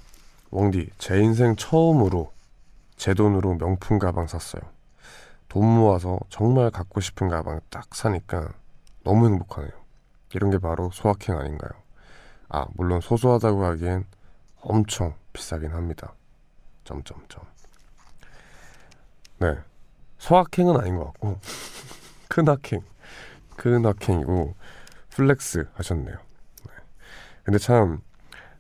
웡디 0.51 0.91
제 0.99 1.19
인생 1.23 1.57
처음으로 1.57 2.35
제 2.97 3.15
돈으로 3.15 3.55
명품 3.55 3.99
가방 3.99 4.27
샀어요. 4.27 4.61
돈 5.49 5.65
모아서 5.65 6.21
정말 6.29 6.71
갖고 6.71 7.01
싶은 7.01 7.31
가방 7.31 7.61
딱 7.71 7.95
사니까 7.95 8.53
너무 9.05 9.25
행복하네요. 9.25 9.73
이런 10.35 10.51
게 10.51 10.59
바로 10.59 10.91
소확행 10.93 11.39
아닌가요? 11.39 11.71
아, 12.51 12.67
물론 12.75 13.01
소소하다고 13.01 13.65
하기엔 13.65 14.05
엄청 14.61 15.15
비싸긴 15.33 15.71
합니다. 15.71 16.13
점점점. 16.85 17.43
네. 19.39 19.57
소확행은 20.19 20.79
아닌 20.79 20.99
것 20.99 21.07
같고 21.07 21.41
큰 22.29 22.47
확행. 22.49 22.83
큰 23.67 23.85
확행이고 23.85 24.55
flex 25.11 25.67
하셨네요. 25.75 26.15
네. 26.15 26.73
근데 27.43 27.59
참 27.59 27.99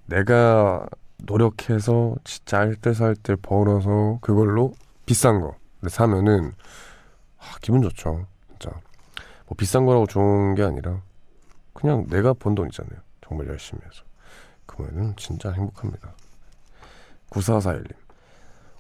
내가 0.06 0.86
노력해서 1.18 2.16
진짜 2.24 2.58
알뜰살뜰 2.58 3.36
벌어서 3.36 4.18
그걸로 4.20 4.74
비싼 5.06 5.40
거 5.40 5.54
사면은 5.88 6.52
아, 7.38 7.56
기분 7.60 7.82
좋죠. 7.82 8.26
진짜 8.48 8.70
뭐 9.46 9.54
비싼 9.56 9.86
거라고 9.86 10.06
좋은 10.06 10.56
게 10.56 10.64
아니라 10.64 11.00
그냥 11.72 12.06
내가 12.08 12.32
번 12.32 12.56
돈이잖아요. 12.56 12.98
정말 13.22 13.46
열심히 13.46 13.80
해서 13.84 14.02
그러면은 14.66 15.14
진짜 15.16 15.52
행복합니다. 15.52 16.12
9441님 17.30 17.92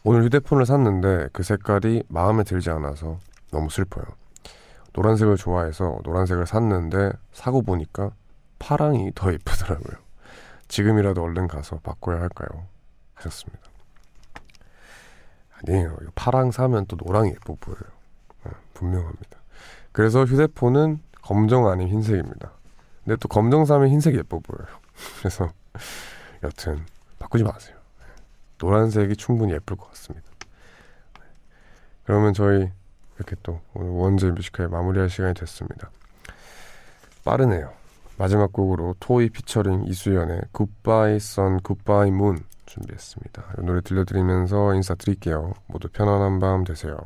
오늘 0.02 0.24
휴대폰을 0.24 0.66
샀는데 0.66 1.28
그 1.32 1.44
색깔이 1.44 2.02
마음에 2.08 2.42
들지 2.42 2.70
않아서 2.70 3.20
너무 3.52 3.70
슬퍼요. 3.70 4.04
노란색을 4.96 5.36
좋아해서 5.36 5.98
노란색을 6.04 6.46
샀는데 6.46 7.12
사고 7.32 7.60
보니까 7.60 8.12
파랑이 8.58 9.12
더 9.14 9.30
예쁘더라고요. 9.30 9.96
지금이라도 10.68 11.22
얼른 11.22 11.48
가서 11.48 11.76
바꿔야 11.80 12.20
할까요? 12.20 12.66
하셨습니다. 13.14 13.60
아니에요. 15.52 15.96
파랑 16.14 16.50
사면 16.50 16.86
또 16.86 16.96
노랑이 16.96 17.30
예뻐 17.30 17.56
보여요. 17.60 17.80
네, 18.44 18.52
분명합니다. 18.72 19.38
그래서 19.92 20.24
휴대폰은 20.24 21.00
검정 21.20 21.68
아닌 21.68 21.88
흰색입니다. 21.88 22.52
근데 23.04 23.16
또 23.16 23.28
검정 23.28 23.66
사면 23.66 23.88
흰색 23.88 24.14
예뻐 24.14 24.38
보여요. 24.40 24.66
그래서 25.20 25.52
여튼 26.42 26.84
바꾸지 27.18 27.44
마세요. 27.44 27.76
노란색이 28.58 29.16
충분히 29.16 29.52
예쁠 29.52 29.76
것 29.76 29.88
같습니다. 29.90 30.26
네. 31.20 31.26
그러면 32.04 32.32
저희 32.32 32.70
이렇게 33.16 33.36
또 33.42 33.60
오늘 33.74 33.90
원재 33.90 34.30
Music 34.30 34.51
High 34.51 34.68
마무리할 34.68 35.08
시간이 35.08 35.34
됐습니다. 35.34 35.90
빠르네요. 37.24 37.72
마지막 38.18 38.52
곡으로 38.52 38.94
토이 39.00 39.30
피처링 39.30 39.84
이수연의 39.86 40.42
Goodbye 40.52 41.20
Sun 41.20 41.60
Goodbye 41.60 42.10
Moon 42.10 42.38
준비했습니다. 42.66 43.54
이 43.58 43.64
노래 43.64 43.80
들려드리면서 43.80 44.74
인사드릴게요. 44.74 45.54
모두 45.66 45.88
편안한 45.88 46.38
밤 46.38 46.64
되세요. 46.64 46.96